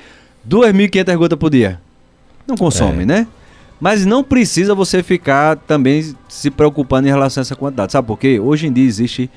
2.500 0.47 1.17
gotas 1.17 1.39
por 1.39 1.50
dia? 1.50 1.82
Não 2.45 2.56
consome, 2.56 3.04
é. 3.04 3.06
né? 3.06 3.28
Mas 3.80 4.06
não 4.06 4.23
precisa 4.23 4.73
você 4.73 5.02
ficar 5.02 5.58
também 5.58 6.15
se 6.30 6.50
preocupando 6.50 7.08
em 7.08 7.12
relação 7.12 7.41
a 7.41 7.43
essa 7.43 7.56
quantidade. 7.56 7.91
Sabe 7.91 8.08
por 8.08 8.17
quê? 8.17 8.39
Hoje 8.39 8.67
em 8.67 8.73
dia 8.73 8.86
existe 8.86 9.30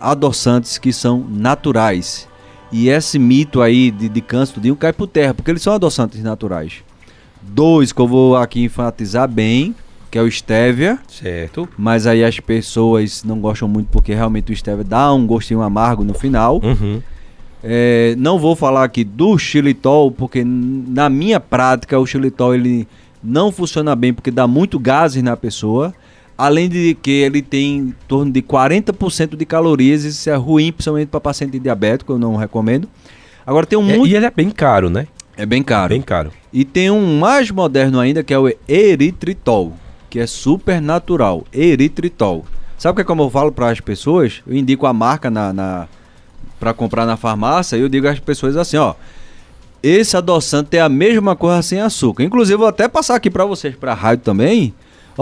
adoçantes 0.00 0.78
que 0.78 0.92
são 0.92 1.24
naturais. 1.28 2.28
E 2.72 2.88
esse 2.88 3.18
mito 3.18 3.60
aí 3.60 3.90
de, 3.90 4.08
de 4.08 4.20
câncer 4.20 4.54
tudinho 4.54 4.76
cai 4.76 4.92
por 4.92 5.06
terra, 5.06 5.34
porque 5.34 5.50
eles 5.50 5.62
são 5.62 5.72
adoçantes 5.72 6.22
naturais. 6.22 6.82
Dois 7.42 7.92
que 7.92 8.00
eu 8.00 8.06
vou 8.06 8.36
aqui 8.36 8.64
enfatizar 8.64 9.28
bem, 9.28 9.74
que 10.10 10.18
é 10.18 10.22
o 10.22 10.30
stevia. 10.30 10.98
Certo. 11.08 11.68
Mas 11.76 12.06
aí 12.06 12.24
as 12.24 12.38
pessoas 12.40 13.24
não 13.24 13.40
gostam 13.40 13.68
muito 13.68 13.88
porque 13.90 14.14
realmente 14.14 14.52
o 14.52 14.56
stevia 14.56 14.84
dá 14.84 15.12
um 15.12 15.26
gostinho 15.26 15.62
amargo 15.62 16.04
no 16.04 16.14
final. 16.14 16.60
Uhum. 16.62 17.02
É, 17.62 18.14
não 18.16 18.38
vou 18.38 18.56
falar 18.56 18.84
aqui 18.84 19.04
do 19.04 19.36
xilitol, 19.36 20.10
porque 20.10 20.42
na 20.44 21.10
minha 21.10 21.38
prática 21.38 21.98
o 21.98 22.06
xilitol 22.06 22.54
ele 22.54 22.88
não 23.22 23.52
funciona 23.52 23.94
bem 23.94 24.14
porque 24.14 24.30
dá 24.30 24.46
muito 24.46 24.78
gases 24.78 25.22
na 25.22 25.36
pessoa. 25.36 25.92
Além 26.40 26.70
de 26.70 26.94
que 26.94 27.10
ele 27.10 27.42
tem 27.42 27.76
em 27.76 27.94
torno 28.08 28.32
de 28.32 28.40
40% 28.40 29.36
de 29.36 29.44
calorias, 29.44 30.04
isso 30.04 30.30
é 30.30 30.34
ruim, 30.34 30.72
principalmente 30.72 31.08
para 31.08 31.20
paciente 31.20 31.58
diabético, 31.58 32.14
eu 32.14 32.18
não 32.18 32.34
recomendo. 32.34 32.88
Agora 33.46 33.66
tem 33.66 33.78
um 33.78 33.90
é, 33.90 33.98
muito... 33.98 34.10
E 34.10 34.16
ele 34.16 34.24
é 34.24 34.30
bem 34.30 34.48
caro, 34.50 34.88
né? 34.88 35.06
É 35.36 35.44
bem 35.44 35.62
caro. 35.62 35.90
Bem 35.90 36.00
caro. 36.00 36.32
E 36.50 36.64
tem 36.64 36.90
um 36.90 37.18
mais 37.18 37.50
moderno 37.50 38.00
ainda, 38.00 38.22
que 38.22 38.32
é 38.32 38.38
o 38.38 38.50
eritritol, 38.66 39.74
que 40.08 40.18
é 40.18 40.26
super 40.26 40.80
natural. 40.80 41.44
Eritritol. 41.52 42.46
Sabe 42.78 42.92
o 42.92 42.96
que 42.96 43.02
é 43.02 43.04
como 43.04 43.24
eu 43.24 43.28
falo 43.28 43.52
para 43.52 43.68
as 43.68 43.78
pessoas? 43.78 44.40
Eu 44.46 44.56
indico 44.56 44.86
a 44.86 44.94
marca 44.94 45.30
na, 45.30 45.52
na 45.52 45.88
para 46.58 46.72
comprar 46.72 47.04
na 47.04 47.18
farmácia 47.18 47.76
e 47.76 47.82
eu 47.82 47.88
digo 47.90 48.08
às 48.08 48.18
pessoas 48.18 48.56
assim, 48.56 48.78
ó, 48.78 48.94
esse 49.82 50.16
adoçante 50.16 50.74
é 50.78 50.80
a 50.80 50.88
mesma 50.88 51.36
coisa 51.36 51.60
sem 51.60 51.82
açúcar. 51.82 52.24
Inclusive, 52.24 52.56
vou 52.56 52.66
até 52.66 52.88
passar 52.88 53.16
aqui 53.16 53.28
para 53.28 53.44
vocês, 53.44 53.76
para 53.76 53.92
a 53.92 53.94
rádio 53.94 54.24
também, 54.24 54.72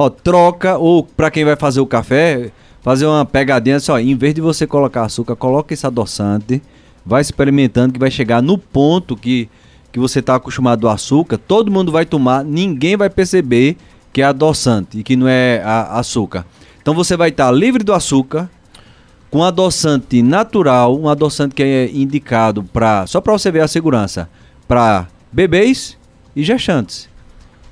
Ó, 0.00 0.08
troca, 0.08 0.78
ou 0.78 1.02
para 1.02 1.28
quem 1.28 1.44
vai 1.44 1.56
fazer 1.56 1.80
o 1.80 1.87
café, 1.87 2.52
fazer 2.80 3.04
uma 3.04 3.24
pegadinha 3.24 3.78
assim, 3.78 3.92
em 3.94 4.14
vez 4.14 4.32
de 4.32 4.40
você 4.40 4.64
colocar 4.64 5.02
açúcar, 5.02 5.34
coloca 5.34 5.74
esse 5.74 5.84
adoçante, 5.84 6.62
vai 7.04 7.20
experimentando 7.20 7.92
que 7.92 7.98
vai 7.98 8.08
chegar 8.08 8.40
no 8.40 8.56
ponto 8.56 9.16
que, 9.16 9.48
que 9.90 9.98
você 9.98 10.20
está 10.20 10.37
acostumado 10.37 10.87
ao 10.87 10.94
açúcar, 10.94 11.37
todo 11.37 11.68
mundo 11.68 11.90
vai 11.90 12.06
tomar, 12.06 12.44
ninguém 12.44 12.96
vai 12.96 13.11
perceber 13.11 13.76
que 14.12 14.22
é 14.22 14.24
adoçante 14.24 15.00
e 15.00 15.02
que 15.02 15.16
não 15.16 15.26
é 15.26 15.61
a, 15.64 15.98
açúcar. 15.98 16.46
Então 16.80 16.94
você 16.94 17.16
vai 17.16 17.30
estar 17.30 17.46
tá 17.46 17.50
livre 17.50 17.82
do 17.82 17.92
açúcar, 17.92 18.48
com 19.32 19.42
adoçante 19.42 20.22
natural, 20.22 20.96
um 20.96 21.08
adoçante 21.08 21.56
que 21.56 21.62
é 21.64 21.90
indicado 21.90 22.62
para, 22.62 23.04
só 23.08 23.20
para 23.20 23.32
você 23.32 23.50
ver 23.50 23.62
a 23.62 23.68
segurança, 23.68 24.30
para 24.68 25.08
bebês 25.32 25.98
e 26.37 26.44
gestantes 26.44 27.08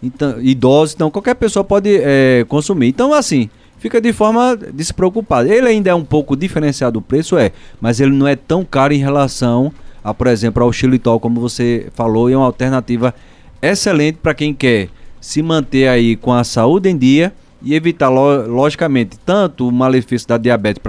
então, 0.02 0.40
idosos, 0.40 0.94
então 0.94 1.10
qualquer 1.10 1.34
pessoa 1.34 1.64
pode 1.64 2.00
é, 2.02 2.44
consumir. 2.48 2.88
Então, 2.88 3.12
assim, 3.12 3.48
fica 3.78 4.00
de 4.00 4.12
forma 4.12 4.56
despreocupada. 4.72 5.52
Ele 5.52 5.68
ainda 5.68 5.90
é 5.90 5.94
um 5.94 6.04
pouco 6.04 6.36
diferenciado 6.36 6.98
o 6.98 7.02
preço, 7.02 7.36
é, 7.36 7.52
mas 7.80 8.00
ele 8.00 8.12
não 8.12 8.26
é 8.26 8.36
tão 8.36 8.64
caro 8.64 8.92
em 8.92 8.98
relação 8.98 9.72
a, 10.02 10.14
por 10.14 10.26
exemplo, 10.28 10.62
ao 10.62 10.72
xilitol, 10.72 11.18
como 11.18 11.40
você 11.40 11.88
falou, 11.94 12.30
e 12.30 12.32
é 12.32 12.36
uma 12.36 12.46
alternativa 12.46 13.14
excelente 13.60 14.18
para 14.22 14.34
quem 14.34 14.54
quer 14.54 14.88
se 15.20 15.42
manter 15.42 15.88
aí 15.88 16.14
com 16.14 16.32
a 16.32 16.44
saúde 16.44 16.88
em 16.88 16.96
dia 16.96 17.32
e 17.62 17.74
evitar, 17.74 18.08
logicamente, 18.08 19.18
tanto 19.24 19.66
o 19.66 19.72
malefício 19.72 20.28
da 20.28 20.38
diabetes 20.38 20.80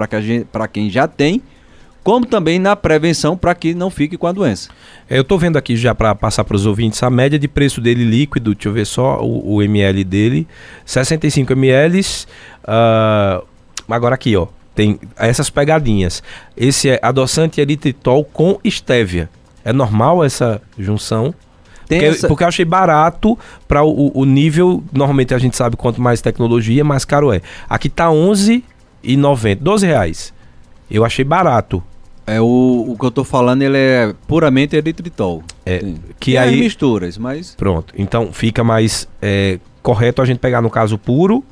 para 0.52 0.68
quem 0.68 0.88
já 0.90 1.08
tem, 1.08 1.42
como 2.02 2.24
também 2.24 2.58
na 2.58 2.74
prevenção 2.74 3.36
para 3.36 3.54
que 3.54 3.74
não 3.74 3.90
fique 3.90 4.16
com 4.16 4.26
a 4.26 4.32
doença. 4.32 4.70
É, 5.08 5.18
eu 5.18 5.22
estou 5.22 5.38
vendo 5.38 5.56
aqui 5.56 5.76
já 5.76 5.94
para 5.94 6.14
passar 6.14 6.44
para 6.44 6.56
os 6.56 6.66
ouvintes 6.66 7.02
a 7.02 7.10
média 7.10 7.38
de 7.38 7.48
preço 7.48 7.80
dele 7.80 8.04
líquido, 8.04 8.54
deixa 8.54 8.68
eu 8.68 8.72
ver 8.72 8.86
só 8.86 9.20
o, 9.20 9.56
o 9.56 9.62
ml 9.62 10.04
dele, 10.04 10.48
65 10.84 11.52
ml. 11.52 12.00
Uh, 12.00 13.46
agora 13.88 14.14
aqui, 14.14 14.36
ó, 14.36 14.46
tem 14.74 14.98
essas 15.16 15.50
pegadinhas. 15.50 16.22
Esse 16.56 16.90
é 16.90 17.00
adoçante 17.02 17.60
eritritol 17.60 18.24
com 18.24 18.58
estévia. 18.62 19.28
É 19.64 19.72
normal 19.72 20.24
essa 20.24 20.62
junção? 20.78 21.34
Porque, 21.88 22.04
essa... 22.04 22.28
porque, 22.28 22.44
eu 22.44 22.48
achei 22.48 22.64
barato 22.64 23.36
para 23.66 23.82
o, 23.82 24.12
o, 24.14 24.24
nível. 24.24 24.84
Normalmente 24.92 25.34
a 25.34 25.38
gente 25.38 25.56
sabe 25.56 25.76
quanto 25.76 26.00
mais 26.00 26.20
tecnologia, 26.20 26.84
mais 26.84 27.04
caro 27.04 27.32
é. 27.32 27.40
Aqui 27.68 27.88
tá 27.88 28.08
11,90, 28.08 29.56
12 29.56 29.86
reais. 29.86 30.34
Eu 30.90 31.04
achei 31.04 31.24
barato. 31.24 31.82
É 32.26 32.40
o, 32.40 32.84
o 32.88 32.96
que 32.98 33.06
eu 33.06 33.10
tô 33.10 33.24
falando, 33.24 33.62
ele 33.62 33.76
é 33.78 34.14
puramente 34.26 34.76
eritritol. 34.76 35.42
É, 35.64 35.80
Sim. 35.80 35.98
que 36.20 36.32
Tem 36.32 36.38
aí 36.38 36.60
misturas, 36.60 37.16
mas 37.16 37.54
Pronto. 37.54 37.94
Então 37.96 38.32
fica 38.32 38.62
mais 38.62 39.08
é, 39.22 39.58
correto 39.82 40.20
a 40.20 40.26
gente 40.26 40.38
pegar 40.38 40.60
no 40.60 40.68
caso 40.68 40.98
puro, 40.98 41.42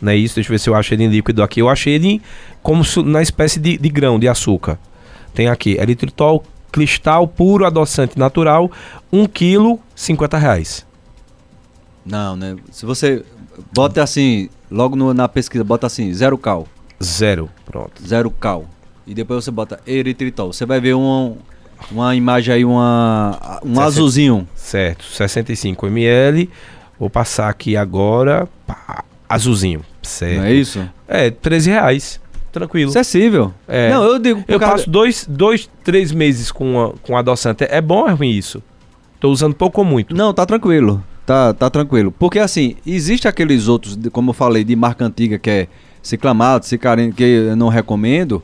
né? 0.00 0.14
Isso, 0.14 0.36
deixa 0.36 0.48
eu 0.50 0.54
ver 0.54 0.58
se 0.60 0.70
eu 0.70 0.74
acho 0.74 0.94
ele 0.94 1.04
em 1.04 1.08
líquido 1.08 1.42
aqui. 1.42 1.60
Eu 1.60 1.68
achei 1.68 1.94
ele 1.94 2.08
em- 2.08 2.22
como 2.62 2.84
su- 2.84 3.02
na 3.02 3.20
espécie 3.22 3.58
de, 3.58 3.76
de 3.76 3.88
grão, 3.88 4.18
de 4.20 4.28
açúcar. 4.28 4.78
Tem 5.34 5.48
aqui, 5.48 5.72
eritritol, 5.78 6.44
cristal 6.70 7.26
puro, 7.26 7.64
adoçante 7.66 8.16
natural, 8.18 8.70
1 9.12 9.26
kg, 9.26 9.78
50 9.96 10.38
reais. 10.38 10.86
não, 12.06 12.36
né? 12.36 12.56
Se 12.70 12.86
você 12.86 13.24
bota 13.74 14.02
assim, 14.02 14.48
logo 14.70 14.94
no- 14.96 15.12
na 15.14 15.28
pesquisa, 15.28 15.64
bota 15.64 15.86
assim, 15.88 16.12
zero 16.14 16.38
cal, 16.38 16.66
Zero. 17.02 17.48
Pronto. 17.64 17.92
zero 18.06 18.30
cal. 18.30 18.66
E 19.06 19.14
depois 19.14 19.44
você 19.44 19.50
bota 19.50 19.80
eritritol. 19.86 20.52
Você 20.52 20.64
vai 20.66 20.80
ver 20.80 20.94
uma, 20.94 21.32
uma 21.90 22.14
imagem 22.14 22.54
aí, 22.54 22.64
uma, 22.64 23.58
um 23.64 23.68
Sessenta- 23.70 23.82
azulzinho. 23.84 24.48
Certo. 24.54 25.04
65 25.04 25.86
ml. 25.86 26.48
Vou 26.98 27.10
passar 27.10 27.48
aqui 27.48 27.76
agora. 27.76 28.48
Pá, 28.66 29.04
azulzinho. 29.28 29.82
Certo. 30.02 30.38
Não 30.38 30.44
é 30.44 30.52
isso? 30.52 30.88
É, 31.08 31.30
13 31.30 31.70
reais. 31.70 32.20
Tranquilo. 32.52 32.90
Acessível. 32.90 33.54
É. 33.68 33.90
Não, 33.90 34.02
eu 34.04 34.18
digo. 34.18 34.44
Eu 34.48 34.58
passo 34.58 34.88
dois, 34.90 35.24
dois, 35.28 35.68
três 35.84 36.10
meses 36.12 36.50
com, 36.50 36.80
a, 36.80 36.92
com 37.02 37.16
adoçante. 37.16 37.64
É 37.68 37.80
bom 37.80 38.00
ou 38.02 38.08
é 38.08 38.12
ruim 38.12 38.30
isso? 38.30 38.62
Tô 39.20 39.30
usando 39.30 39.54
pouco 39.54 39.80
ou 39.80 39.84
muito? 39.86 40.14
Não, 40.16 40.32
tá 40.34 40.44
tranquilo. 40.44 41.02
Tá, 41.24 41.54
tá 41.54 41.70
tranquilo. 41.70 42.10
Porque 42.18 42.38
assim, 42.40 42.74
existe 42.84 43.28
aqueles 43.28 43.68
outros, 43.68 43.96
de- 43.96 44.10
como 44.10 44.30
eu 44.30 44.34
falei, 44.34 44.64
de 44.64 44.74
marca 44.74 45.04
antiga, 45.04 45.38
que 45.38 45.48
é 45.50 45.68
ciclamato, 46.02 46.66
cicarino, 46.66 47.12
que 47.12 47.22
eu 47.22 47.54
não 47.56 47.68
recomendo. 47.68 48.42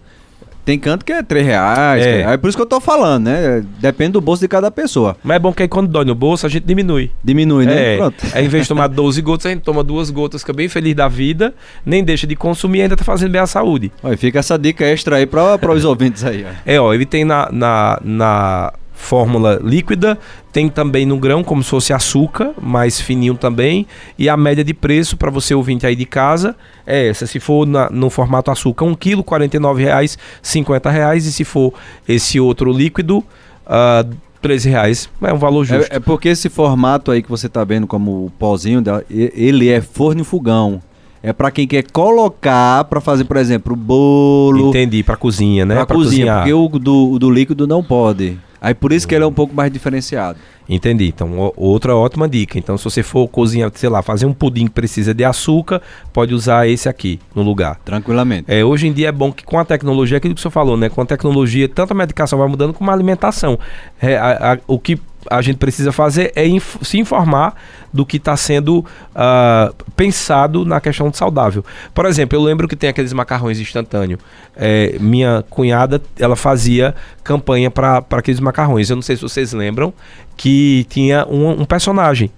Tem 0.66 0.80
canto 0.80 1.04
que 1.04 1.12
é 1.12 1.22
3 1.22 1.46
reais. 1.46 2.04
É. 2.04 2.22
que 2.24 2.28
É 2.28 2.36
por 2.36 2.48
isso 2.48 2.58
que 2.58 2.62
eu 2.62 2.66
tô 2.66 2.80
falando, 2.80 3.26
né? 3.26 3.64
Depende 3.78 4.10
do 4.12 4.20
bolso 4.20 4.42
de 4.42 4.48
cada 4.48 4.68
pessoa. 4.68 5.16
Mas 5.22 5.36
é 5.36 5.38
bom 5.38 5.52
que 5.52 5.62
aí 5.62 5.68
quando 5.68 5.86
dói 5.86 6.04
no 6.04 6.12
bolso, 6.12 6.44
a 6.44 6.48
gente 6.48 6.64
diminui. 6.64 7.12
Diminui, 7.22 7.66
né? 7.66 7.94
É, 7.94 7.96
Pronto. 7.96 8.26
aí, 8.34 8.44
em 8.44 8.48
vez 8.48 8.64
de 8.64 8.68
tomar 8.70 8.88
12 8.88 9.22
gotas, 9.22 9.46
a 9.46 9.50
gente 9.50 9.62
toma 9.62 9.84
duas 9.84 10.10
gotas, 10.10 10.42
fica 10.42 10.52
bem 10.52 10.68
feliz 10.68 10.96
da 10.96 11.06
vida, 11.06 11.54
nem 11.84 12.02
deixa 12.02 12.26
de 12.26 12.34
consumir 12.34 12.80
e 12.80 12.82
ainda 12.82 12.96
tá 12.96 13.04
fazendo 13.04 13.30
bem 13.30 13.40
à 13.40 13.46
saúde. 13.46 13.92
Olha, 14.02 14.18
fica 14.18 14.40
essa 14.40 14.58
dica 14.58 14.84
extra 14.84 15.16
aí 15.16 15.26
para 15.26 15.72
os 15.72 15.84
ouvintes 15.84 16.24
aí. 16.24 16.44
Ó. 16.44 16.48
É, 16.66 16.80
ó, 16.80 16.92
ele 16.92 17.06
tem 17.06 17.24
na, 17.24 17.48
na, 17.52 18.00
na 18.02 18.72
fórmula 18.96 19.60
líquida, 19.62 20.18
tem 20.52 20.68
também 20.68 21.04
no 21.06 21.18
grão, 21.18 21.44
como 21.44 21.62
se 21.62 21.68
fosse 21.70 21.92
açúcar, 21.92 22.52
mais 22.60 22.98
fininho 23.00 23.34
também, 23.34 23.86
e 24.18 24.28
a 24.28 24.36
média 24.36 24.64
de 24.64 24.72
preço 24.74 25.16
para 25.16 25.30
você 25.30 25.54
ouvinte 25.54 25.86
aí 25.86 25.94
de 25.94 26.06
casa 26.06 26.56
é 26.86 27.08
essa. 27.08 27.26
Se 27.26 27.38
for 27.38 27.66
na- 27.66 27.90
no 27.90 28.08
formato 28.10 28.50
açúcar, 28.50 28.86
1 28.86 28.94
kg, 28.94 29.16
R$ 29.18 29.22
49,00, 29.22 30.14
R$ 30.16 30.18
50,00, 30.42 31.26
e 31.26 31.32
se 31.32 31.44
for 31.44 31.72
esse 32.08 32.40
outro 32.40 32.72
líquido, 32.72 33.22
ah, 33.66 34.04
13 34.40 34.70
reais. 34.70 35.08
É 35.22 35.32
um 35.32 35.38
valor 35.38 35.64
justo. 35.64 35.92
É, 35.92 35.96
é 35.96 36.00
porque 36.00 36.28
esse 36.30 36.48
formato 36.48 37.10
aí 37.10 37.22
que 37.22 37.28
você 37.28 37.48
tá 37.48 37.62
vendo 37.64 37.86
como 37.86 38.26
o 38.26 38.30
pozinho, 38.38 38.82
e- 39.10 39.32
ele 39.36 39.68
é 39.68 39.80
forno 39.80 40.22
e 40.22 40.24
fogão. 40.24 40.80
É 41.22 41.32
para 41.32 41.50
quem 41.50 41.66
quer 41.66 41.82
colocar 41.90 42.84
para 42.84 43.00
fazer, 43.00 43.24
por 43.24 43.36
exemplo, 43.36 43.72
o 43.72 43.76
bolo, 43.76 44.68
Entendi, 44.68 45.02
para 45.02 45.16
cozinha, 45.16 45.66
né? 45.66 45.74
Pra 45.74 45.86
cozinha, 45.86 46.04
cozinhar. 46.26 46.38
porque 46.38 46.54
o 46.54 46.68
do, 46.78 47.10
o 47.12 47.18
do 47.18 47.28
líquido 47.30 47.66
não 47.66 47.82
pode. 47.82 48.38
Aí 48.60 48.74
por 48.74 48.92
isso 48.92 49.06
que 49.06 49.14
ele 49.14 49.24
é 49.24 49.26
um 49.26 49.32
pouco 49.32 49.54
mais 49.54 49.70
diferenciado. 49.72 50.38
Entendi. 50.68 51.06
Então, 51.06 51.52
outra 51.56 51.94
ótima 51.94 52.28
dica. 52.28 52.58
Então, 52.58 52.76
se 52.76 52.82
você 52.84 53.02
for 53.02 53.28
cozinhar, 53.28 53.70
sei 53.74 53.88
lá, 53.88 54.02
fazer 54.02 54.26
um 54.26 54.32
pudim 54.32 54.64
que 54.66 54.72
precisa 54.72 55.14
de 55.14 55.24
açúcar, 55.24 55.80
pode 56.12 56.34
usar 56.34 56.66
esse 56.68 56.88
aqui 56.88 57.20
no 57.34 57.42
lugar. 57.42 57.78
Tranquilamente. 57.84 58.46
É, 58.48 58.64
hoje 58.64 58.88
em 58.88 58.92
dia 58.92 59.08
é 59.08 59.12
bom 59.12 59.30
que 59.32 59.44
com 59.44 59.58
a 59.60 59.64
tecnologia, 59.64 60.16
aquilo 60.18 60.34
que 60.34 60.40
o 60.40 60.42
senhor 60.42 60.50
falou, 60.50 60.76
né? 60.76 60.88
Com 60.88 61.00
a 61.00 61.06
tecnologia, 61.06 61.68
tanto 61.68 61.92
a 61.92 61.94
medicação 61.94 62.38
vai 62.38 62.48
mudando 62.48 62.72
como 62.74 62.90
a 62.90 62.94
alimentação. 62.94 63.58
É, 64.02 64.16
a- 64.16 64.54
a- 64.54 64.58
o 64.66 64.76
que 64.78 64.98
a 65.30 65.42
gente 65.42 65.56
precisa 65.56 65.92
fazer 65.92 66.32
é 66.34 66.46
inf- 66.46 66.76
se 66.82 66.98
informar 66.98 67.54
do 67.92 68.04
que 68.04 68.18
está 68.18 68.36
sendo 68.36 68.84
ah, 69.14 69.72
pensado 69.94 70.64
na 70.64 70.80
questão 70.80 71.08
de 71.10 71.16
saudável. 71.16 71.64
Por 71.94 72.04
exemplo, 72.06 72.36
eu 72.36 72.42
lembro 72.42 72.68
que 72.68 72.76
tem 72.76 72.90
aqueles 72.90 73.12
macarrões 73.12 73.58
instantâneos. 73.58 74.20
É, 74.54 74.96
minha 75.00 75.44
cunhada, 75.48 76.00
ela 76.18 76.36
fazia 76.36 76.94
campanha 77.24 77.70
para 77.70 78.04
aqueles 78.10 78.40
macarrões. 78.40 78.90
Eu 78.90 78.96
não 78.96 79.02
sei 79.02 79.16
se 79.16 79.22
vocês 79.22 79.52
lembram 79.52 79.92
que 80.36 80.86
tinha 80.90 81.26
um, 81.28 81.62
um 81.62 81.64
personagem 81.64 82.30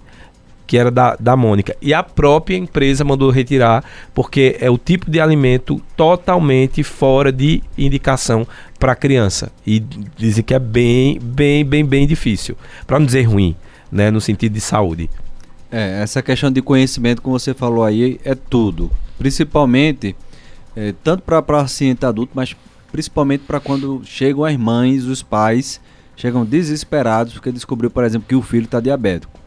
que 0.67 0.77
era 0.77 0.91
da, 0.91 1.17
da 1.19 1.35
Mônica. 1.35 1.75
E 1.81 1.95
a 1.95 2.03
própria 2.03 2.55
empresa 2.55 3.03
mandou 3.03 3.31
retirar, 3.31 3.83
porque 4.15 4.59
é 4.61 4.71
o 4.71 4.77
tipo 4.77 5.11
de 5.11 5.19
alimento 5.19 5.81
totalmente 5.97 6.83
fora 6.83 7.33
de 7.33 7.63
indicação 7.77 8.47
para 8.79 8.95
criança. 8.95 9.51
E 9.67 9.81
dizem 10.17 10.45
que 10.45 10.55
é 10.55 10.59
bem, 10.59 11.19
bem, 11.21 11.65
bem, 11.65 11.85
bem 11.85 12.07
difícil. 12.07 12.57
Para 12.87 12.99
não 12.99 13.07
dizer 13.07 13.23
ruim, 13.23 13.57
né? 13.91 14.11
No 14.11 14.21
sentido 14.21 14.53
de 14.53 14.61
saúde. 14.61 15.11
É, 15.71 16.01
essa 16.03 16.23
questão 16.23 16.51
de 16.51 16.63
conhecimento, 16.63 17.21
como 17.21 17.39
você 17.39 17.53
falou 17.53 17.85
aí, 17.85 18.19
é 18.25 18.35
tudo. 18.35 18.91
Principalmente, 19.19 20.17
é, 20.75 20.95
tanto 21.05 21.23
para 21.23 21.43
paciente 21.43 22.07
adulto, 22.07 22.33
mas 22.35 22.57
principalmente 22.91 23.45
para 23.47 23.61
quando 23.61 24.01
chegam 24.05 24.45
as 24.45 24.57
mães, 24.57 25.05
os 25.05 25.23
pais, 25.23 25.81
chegam 26.17 26.45
desesperados 26.45 27.35
porque 27.35 27.53
descobriu, 27.53 27.91
por 27.91 28.05
exemplo, 28.05 28.27
que 28.29 28.35
o 28.35 28.43
filho 28.43 28.65
está 28.65 28.81
diabético. 28.81 29.39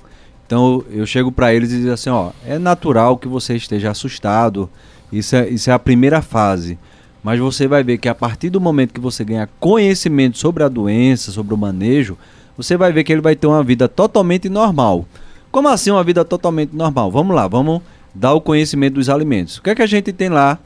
Então 0.45 0.83
eu 0.89 1.05
chego 1.05 1.31
para 1.31 1.53
eles 1.53 1.71
e 1.71 1.77
digo 1.77 1.91
assim, 1.91 2.09
ó, 2.09 2.31
é 2.45 2.59
natural 2.59 3.17
que 3.17 3.27
você 3.27 3.55
esteja 3.55 3.91
assustado, 3.91 4.69
isso 5.11 5.35
é, 5.35 5.49
isso 5.49 5.69
é 5.69 5.73
a 5.73 5.79
primeira 5.79 6.21
fase. 6.21 6.77
Mas 7.23 7.39
você 7.39 7.67
vai 7.67 7.83
ver 7.83 7.97
que 7.97 8.09
a 8.09 8.15
partir 8.15 8.49
do 8.49 8.59
momento 8.59 8.93
que 8.93 8.99
você 8.99 9.23
ganha 9.23 9.49
conhecimento 9.59 10.37
sobre 10.37 10.63
a 10.63 10.67
doença, 10.67 11.31
sobre 11.31 11.53
o 11.53 11.57
manejo, 11.57 12.17
você 12.57 12.75
vai 12.75 12.91
ver 12.91 13.03
que 13.03 13.11
ele 13.11 13.21
vai 13.21 13.35
ter 13.35 13.47
uma 13.47 13.63
vida 13.63 13.87
totalmente 13.87 14.49
normal. 14.49 15.05
Como 15.51 15.67
assim 15.67 15.91
uma 15.91 16.03
vida 16.03 16.25
totalmente 16.25 16.75
normal? 16.75 17.11
Vamos 17.11 17.35
lá, 17.35 17.47
vamos 17.47 17.81
dar 18.13 18.33
o 18.33 18.41
conhecimento 18.41 18.95
dos 18.95 19.09
alimentos. 19.09 19.57
O 19.57 19.61
que 19.61 19.69
é 19.69 19.75
que 19.75 19.81
a 19.81 19.87
gente 19.87 20.11
tem 20.11 20.29
lá 20.29 20.57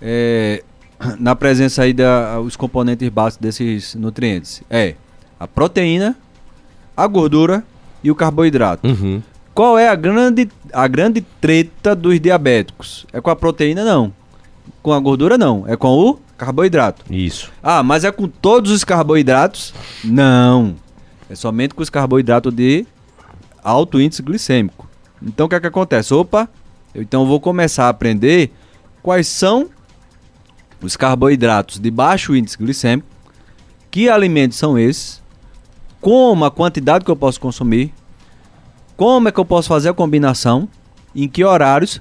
é, 0.00 0.62
na 1.18 1.34
presença 1.34 1.82
aí 1.82 1.92
dos 1.92 2.56
componentes 2.56 3.08
básicos 3.08 3.42
desses 3.42 3.94
nutrientes? 3.94 4.62
É 4.70 4.94
a 5.40 5.46
proteína, 5.46 6.16
a 6.96 7.06
gordura 7.06 7.64
e 8.02 8.10
o 8.10 8.14
carboidrato. 8.14 8.86
Uhum. 8.86 9.22
Qual 9.54 9.78
é 9.78 9.88
a 9.88 9.94
grande, 9.94 10.48
a 10.72 10.86
grande 10.86 11.20
treta 11.40 11.94
dos 11.94 12.20
diabéticos? 12.20 13.06
É 13.12 13.20
com 13.20 13.30
a 13.30 13.36
proteína? 13.36 13.84
Não. 13.84 14.12
Com 14.88 14.94
a 14.94 15.00
gordura? 15.00 15.36
Não. 15.36 15.66
É 15.68 15.76
com 15.76 15.88
o 15.88 16.18
carboidrato. 16.38 17.04
Isso. 17.12 17.52
Ah, 17.62 17.82
mas 17.82 18.04
é 18.04 18.10
com 18.10 18.26
todos 18.26 18.70
os 18.70 18.84
carboidratos? 18.84 19.74
Não. 20.02 20.76
É 21.28 21.34
somente 21.34 21.74
com 21.74 21.82
os 21.82 21.90
carboidratos 21.90 22.54
de 22.54 22.86
alto 23.62 24.00
índice 24.00 24.22
glicêmico. 24.22 24.88
Então 25.22 25.44
o 25.44 25.48
que 25.50 25.54
é 25.54 25.60
que 25.60 25.66
acontece? 25.66 26.14
Opa, 26.14 26.48
eu 26.94 27.02
então 27.02 27.26
vou 27.26 27.38
começar 27.38 27.84
a 27.84 27.88
aprender 27.90 28.50
quais 29.02 29.28
são 29.28 29.68
os 30.80 30.96
carboidratos 30.96 31.78
de 31.78 31.90
baixo 31.90 32.34
índice 32.34 32.56
glicêmico, 32.56 33.08
que 33.90 34.08
alimentos 34.08 34.56
são 34.56 34.78
esses, 34.78 35.22
como 36.00 36.46
a 36.46 36.50
quantidade 36.50 37.04
que 37.04 37.10
eu 37.10 37.16
posso 37.16 37.38
consumir, 37.38 37.92
como 38.96 39.28
é 39.28 39.32
que 39.32 39.38
eu 39.38 39.44
posso 39.44 39.68
fazer 39.68 39.90
a 39.90 39.94
combinação, 39.94 40.66
em 41.14 41.28
que 41.28 41.44
horários, 41.44 42.00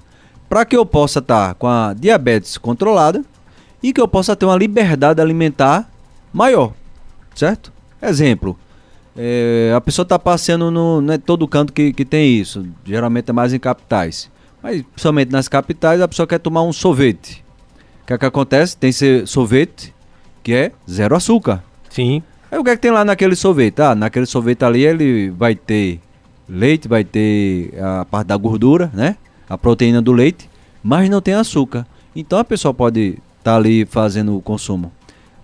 para 0.50 0.66
que 0.66 0.76
eu 0.76 0.86
possa 0.86 1.20
estar 1.20 1.54
com 1.56 1.68
a 1.68 1.94
diabetes 1.94 2.58
controlada 2.58 3.24
e 3.82 3.94
que 3.94 4.02
eu 4.02 4.08
possa 4.08 4.36
ter 4.36 4.46
uma 4.46 4.56
liberdade 4.56 5.22
alimentar 5.22 5.90
maior, 6.34 6.74
certo? 7.36 7.72
Exemplo, 8.02 8.58
é, 9.16 9.74
a 9.76 9.82
pessoa 9.82 10.04
está 10.04 10.18
passeando 10.18 10.72
no, 10.72 11.02
não 11.02 11.14
é 11.14 11.18
todo 11.18 11.48
canto 11.48 11.74
que, 11.74 11.92
que 11.92 12.06
tem 12.06 12.38
isso, 12.38 12.66
geralmente 12.86 13.30
é 13.30 13.34
mais 13.34 13.54
em 13.54 13.60
capitais, 13.60 14.30
mas 14.62 14.82
principalmente 14.82 15.32
nas 15.32 15.48
capitais 15.48 16.02
a 16.02 16.08
pessoa 16.08 16.28
quer 16.28 16.40
tomar 16.40 16.64
um 16.64 16.74
sorvete. 16.74 17.44
O 18.04 18.08
que 18.08 18.14
é 18.14 18.18
que 18.18 18.26
acontece? 18.26 18.78
Tem 18.78 18.90
esse 18.90 19.26
sorvete 19.28 19.94
que 20.42 20.54
é 20.54 20.72
zero 20.90 21.16
açúcar. 21.16 21.62
Sim. 21.90 22.24
Aí 22.50 22.58
o 22.58 22.64
que 22.64 22.70
é 22.70 22.76
que 22.76 22.82
tem 22.82 22.92
lá 22.92 23.04
naquele 23.04 23.36
sorvete? 23.36 23.82
Ah, 23.82 23.94
naquele 23.94 24.26
sorvete 24.26 24.64
ali 24.64 24.86
ele 24.86 25.30
vai 25.32 25.56
ter 25.56 26.00
leite, 26.48 26.88
vai 26.88 27.04
ter 27.04 27.74
a 27.82 28.06
parte 28.06 28.28
da 28.28 28.38
gordura, 28.38 28.90
né? 28.94 29.18
A 29.50 29.58
proteína 29.58 30.02
do 30.02 30.12
leite, 30.12 30.50
mas 30.84 31.10
não 31.10 31.22
tem 31.22 31.34
açúcar. 31.34 31.86
Então 32.16 32.40
a 32.40 32.44
pessoa 32.44 32.74
pode 32.74 33.18
estar 33.40 33.56
ali 33.56 33.86
fazendo 33.86 34.36
o 34.36 34.42
consumo. 34.42 34.92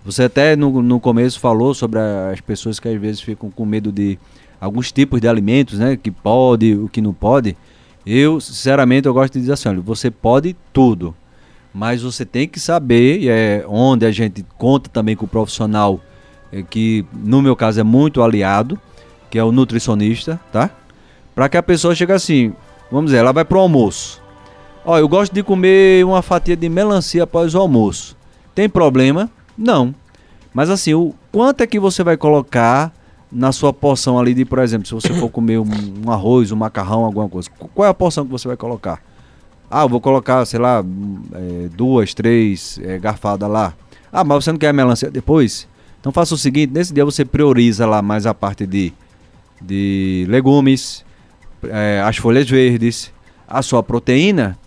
Você 0.04 0.24
até 0.24 0.54
no, 0.54 0.82
no 0.82 1.00
começo 1.00 1.40
falou 1.40 1.72
sobre 1.72 1.98
as 1.98 2.40
pessoas 2.40 2.78
que 2.78 2.88
às 2.88 3.00
vezes 3.00 3.20
ficam 3.20 3.50
com 3.50 3.64
medo 3.64 3.90
de 3.90 4.18
alguns 4.60 4.92
tipos 4.92 5.20
de 5.20 5.28
alimentos, 5.28 5.78
né? 5.78 5.96
Que 5.96 6.10
pode, 6.10 6.74
o 6.74 6.88
que 6.88 7.00
não 7.00 7.14
pode. 7.14 7.56
Eu, 8.04 8.40
sinceramente, 8.40 9.06
eu 9.06 9.14
gosto 9.14 9.32
de 9.34 9.40
dizer 9.40 9.52
assim, 9.52 9.68
olha, 9.68 9.80
você 9.80 10.10
pode 10.10 10.54
tudo. 10.72 11.14
Mas 11.72 12.02
você 12.02 12.24
tem 12.24 12.46
que 12.46 12.60
saber, 12.60 13.20
e 13.20 13.28
é 13.28 13.64
onde 13.66 14.04
a 14.04 14.10
gente 14.12 14.44
conta 14.58 14.88
também 14.90 15.16
com 15.16 15.24
o 15.24 15.28
profissional 15.28 16.00
é, 16.52 16.62
que 16.62 17.04
no 17.12 17.42
meu 17.42 17.56
caso 17.56 17.80
é 17.80 17.82
muito 17.82 18.22
aliado, 18.22 18.78
que 19.28 19.38
é 19.38 19.42
o 19.42 19.50
nutricionista, 19.50 20.38
tá? 20.52 20.70
Para 21.34 21.48
que 21.48 21.56
a 21.56 21.62
pessoa 21.62 21.94
chegue 21.94 22.12
assim, 22.12 22.52
vamos 22.94 23.10
dizer, 23.10 23.18
ela 23.18 23.32
vai 23.32 23.44
pro 23.44 23.58
almoço. 23.58 24.22
Ó, 24.84 24.96
eu 24.98 25.08
gosto 25.08 25.32
de 25.32 25.42
comer 25.42 26.04
uma 26.04 26.22
fatia 26.22 26.56
de 26.56 26.68
melancia 26.68 27.24
após 27.24 27.54
o 27.54 27.58
almoço. 27.58 28.16
Tem 28.54 28.68
problema? 28.68 29.28
Não. 29.58 29.94
Mas 30.52 30.70
assim, 30.70 30.94
o 30.94 31.12
quanto 31.32 31.62
é 31.62 31.66
que 31.66 31.80
você 31.80 32.04
vai 32.04 32.16
colocar 32.16 32.92
na 33.32 33.50
sua 33.50 33.72
porção 33.72 34.16
ali 34.16 34.32
de, 34.32 34.44
por 34.44 34.60
exemplo, 34.60 34.86
se 34.86 34.94
você 34.94 35.12
for 35.12 35.28
comer 35.30 35.58
um, 35.58 35.66
um 36.06 36.10
arroz, 36.10 36.52
um 36.52 36.56
macarrão, 36.56 37.04
alguma 37.04 37.28
coisa, 37.28 37.50
qual 37.50 37.86
é 37.86 37.90
a 37.90 37.94
porção 37.94 38.24
que 38.24 38.30
você 38.30 38.46
vai 38.46 38.56
colocar? 38.56 39.02
Ah, 39.68 39.82
eu 39.82 39.88
vou 39.88 40.00
colocar, 40.00 40.44
sei 40.44 40.60
lá, 40.60 40.84
é, 41.34 41.68
duas, 41.74 42.14
três 42.14 42.78
é, 42.80 42.96
garfadas 42.96 43.50
lá. 43.50 43.74
Ah, 44.12 44.22
mas 44.22 44.44
você 44.44 44.52
não 44.52 44.58
quer 44.58 44.68
a 44.68 44.72
melancia 44.72 45.10
depois? 45.10 45.66
Então 45.98 46.12
faça 46.12 46.34
o 46.34 46.38
seguinte, 46.38 46.72
nesse 46.72 46.94
dia 46.94 47.04
você 47.04 47.24
prioriza 47.24 47.86
lá 47.86 48.00
mais 48.00 48.26
a 48.26 48.34
parte 48.34 48.66
de, 48.66 48.92
de 49.60 50.26
legumes, 50.28 51.04
é, 51.70 52.00
as 52.02 52.16
folhas 52.16 52.48
verdes, 52.48 53.12
a 53.46 53.62
sua 53.62 53.82
proteína, 53.82 54.58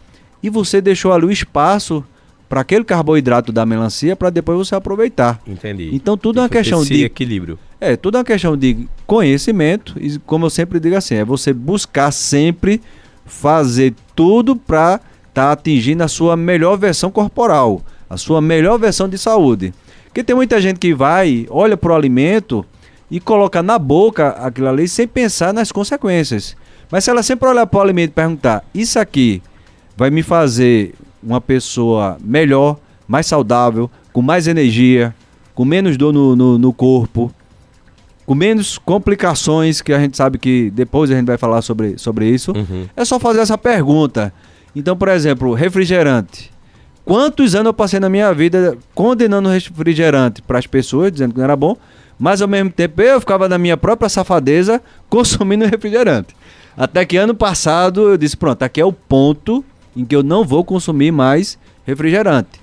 e 0.42 0.50
você 0.50 0.82
deixou 0.82 1.14
ali 1.14 1.26
o 1.26 1.32
espaço 1.32 2.04
para 2.48 2.62
aquele 2.62 2.84
carboidrato 2.84 3.52
da 3.52 3.66
melancia 3.66 4.16
para 4.16 4.30
depois 4.30 4.58
você 4.58 4.76
aproveitar. 4.76 5.40
Entendi. 5.46 5.90
Então 5.94 6.18
tudo 6.18 6.40
é 6.40 6.44
uma 6.44 6.50
questão 6.50 6.84
de 6.84 7.04
equilíbrio. 7.04 7.60
É, 7.80 7.96
tudo 7.96 8.18
é 8.18 8.20
uma 8.20 8.26
questão 8.26 8.56
de 8.56 8.88
conhecimento 9.06 9.96
e 10.00 10.18
como 10.20 10.46
eu 10.46 10.50
sempre 10.50 10.80
digo 10.80 10.96
assim, 10.96 11.16
é 11.16 11.26
você 11.26 11.54
buscar 11.54 12.12
sempre 12.12 12.82
fazer 13.26 13.94
tudo 14.16 14.56
para 14.56 14.96
estar 15.28 15.48
tá 15.48 15.52
atingindo 15.52 16.04
a 16.04 16.08
sua 16.08 16.38
melhor 16.38 16.78
versão 16.78 17.12
corporal, 17.12 17.82
a 18.10 18.18
sua 18.18 18.42
melhor 18.42 18.80
versão 18.80 19.10
de 19.10 19.18
saúde. 19.18 19.74
Porque 20.06 20.24
tem 20.24 20.36
muita 20.36 20.60
gente 20.62 20.80
que 20.80 20.94
vai, 20.96 21.46
olha 21.50 21.76
para 21.76 21.92
o 21.92 21.96
alimento 21.96 22.66
e 23.12 23.20
coloca 23.20 23.62
na 23.62 23.78
boca 23.78 24.30
aquilo 24.30 24.68
ali 24.68 24.88
sem 24.88 25.08
pensar 25.08 25.54
nas 25.54 25.72
consequências. 25.72 26.56
Mas 26.92 27.04
se 27.04 27.10
ela 27.10 27.22
sempre 27.22 27.48
olhar 27.48 27.68
para 27.68 27.80
o 27.80 27.82
alimento 27.82 28.12
e 28.12 28.14
perguntar, 28.14 28.64
isso 28.74 28.98
aqui 29.00 29.42
vai 29.96 30.10
me 30.10 30.24
fazer 30.24 30.94
uma 31.22 31.42
pessoa 31.42 32.18
melhor, 32.22 32.78
mais 33.08 33.26
saudável, 33.26 33.90
com 34.14 34.22
mais 34.22 34.48
energia, 34.48 35.14
com 35.54 35.66
menos 35.66 35.98
dor 35.98 36.14
no, 36.14 36.36
no, 36.36 36.58
no, 36.58 36.72
corpo, 36.72 37.34
com 38.26 38.36
menos 38.36 38.78
complicações, 38.78 39.82
que 39.82 39.92
a 39.92 40.00
gente 40.00 40.16
sabe 40.16 40.38
que 40.38 40.72
depois 40.72 41.10
a 41.12 41.16
gente 41.16 41.28
vai 41.28 41.38
falar 41.38 41.62
sobre, 41.62 41.98
sobre 41.98 42.30
isso. 42.30 42.52
Uhum. 42.52 42.88
É 42.96 43.04
só 43.04 43.20
fazer 43.20 43.40
essa 43.40 43.58
pergunta. 43.58 44.34
Então, 44.76 44.96
por 44.96 45.10
exemplo, 45.10 45.54
refrigerante. 45.54 46.52
Quantos 47.04 47.56
anos 47.56 47.68
eu 47.68 47.74
passei 47.74 48.00
na 48.00 48.10
minha 48.10 48.34
vida 48.34 48.78
condenando 48.94 49.50
refrigerante 49.50 50.42
para 50.42 50.60
as 50.60 50.68
pessoas, 50.68 51.12
dizendo 51.12 51.32
que 51.32 51.38
não 51.38 51.46
era 51.46 51.56
bom, 51.56 51.76
mas 52.20 52.42
ao 52.42 52.48
mesmo 52.48 52.70
tempo 52.70 53.02
eu 53.02 53.20
ficava 53.20 53.48
na 53.48 53.58
minha 53.58 53.78
própria 53.78 54.10
safadeza 54.10 54.82
consumindo 55.10 55.66
refrigerante. 55.66 56.36
Até 56.78 57.04
que 57.04 57.18
ano 57.18 57.34
passado 57.34 58.10
eu 58.10 58.18
disse: 58.18 58.38
pronto, 58.38 58.62
aqui 58.62 58.80
é 58.80 58.86
o 58.86 58.94
ponto 58.94 59.66
em 59.96 60.06
que 60.06 60.16
eu 60.16 60.22
não 60.22 60.46
vou 60.46 60.64
consumir 60.64 61.12
mais 61.12 61.58
refrigerante. 61.86 62.62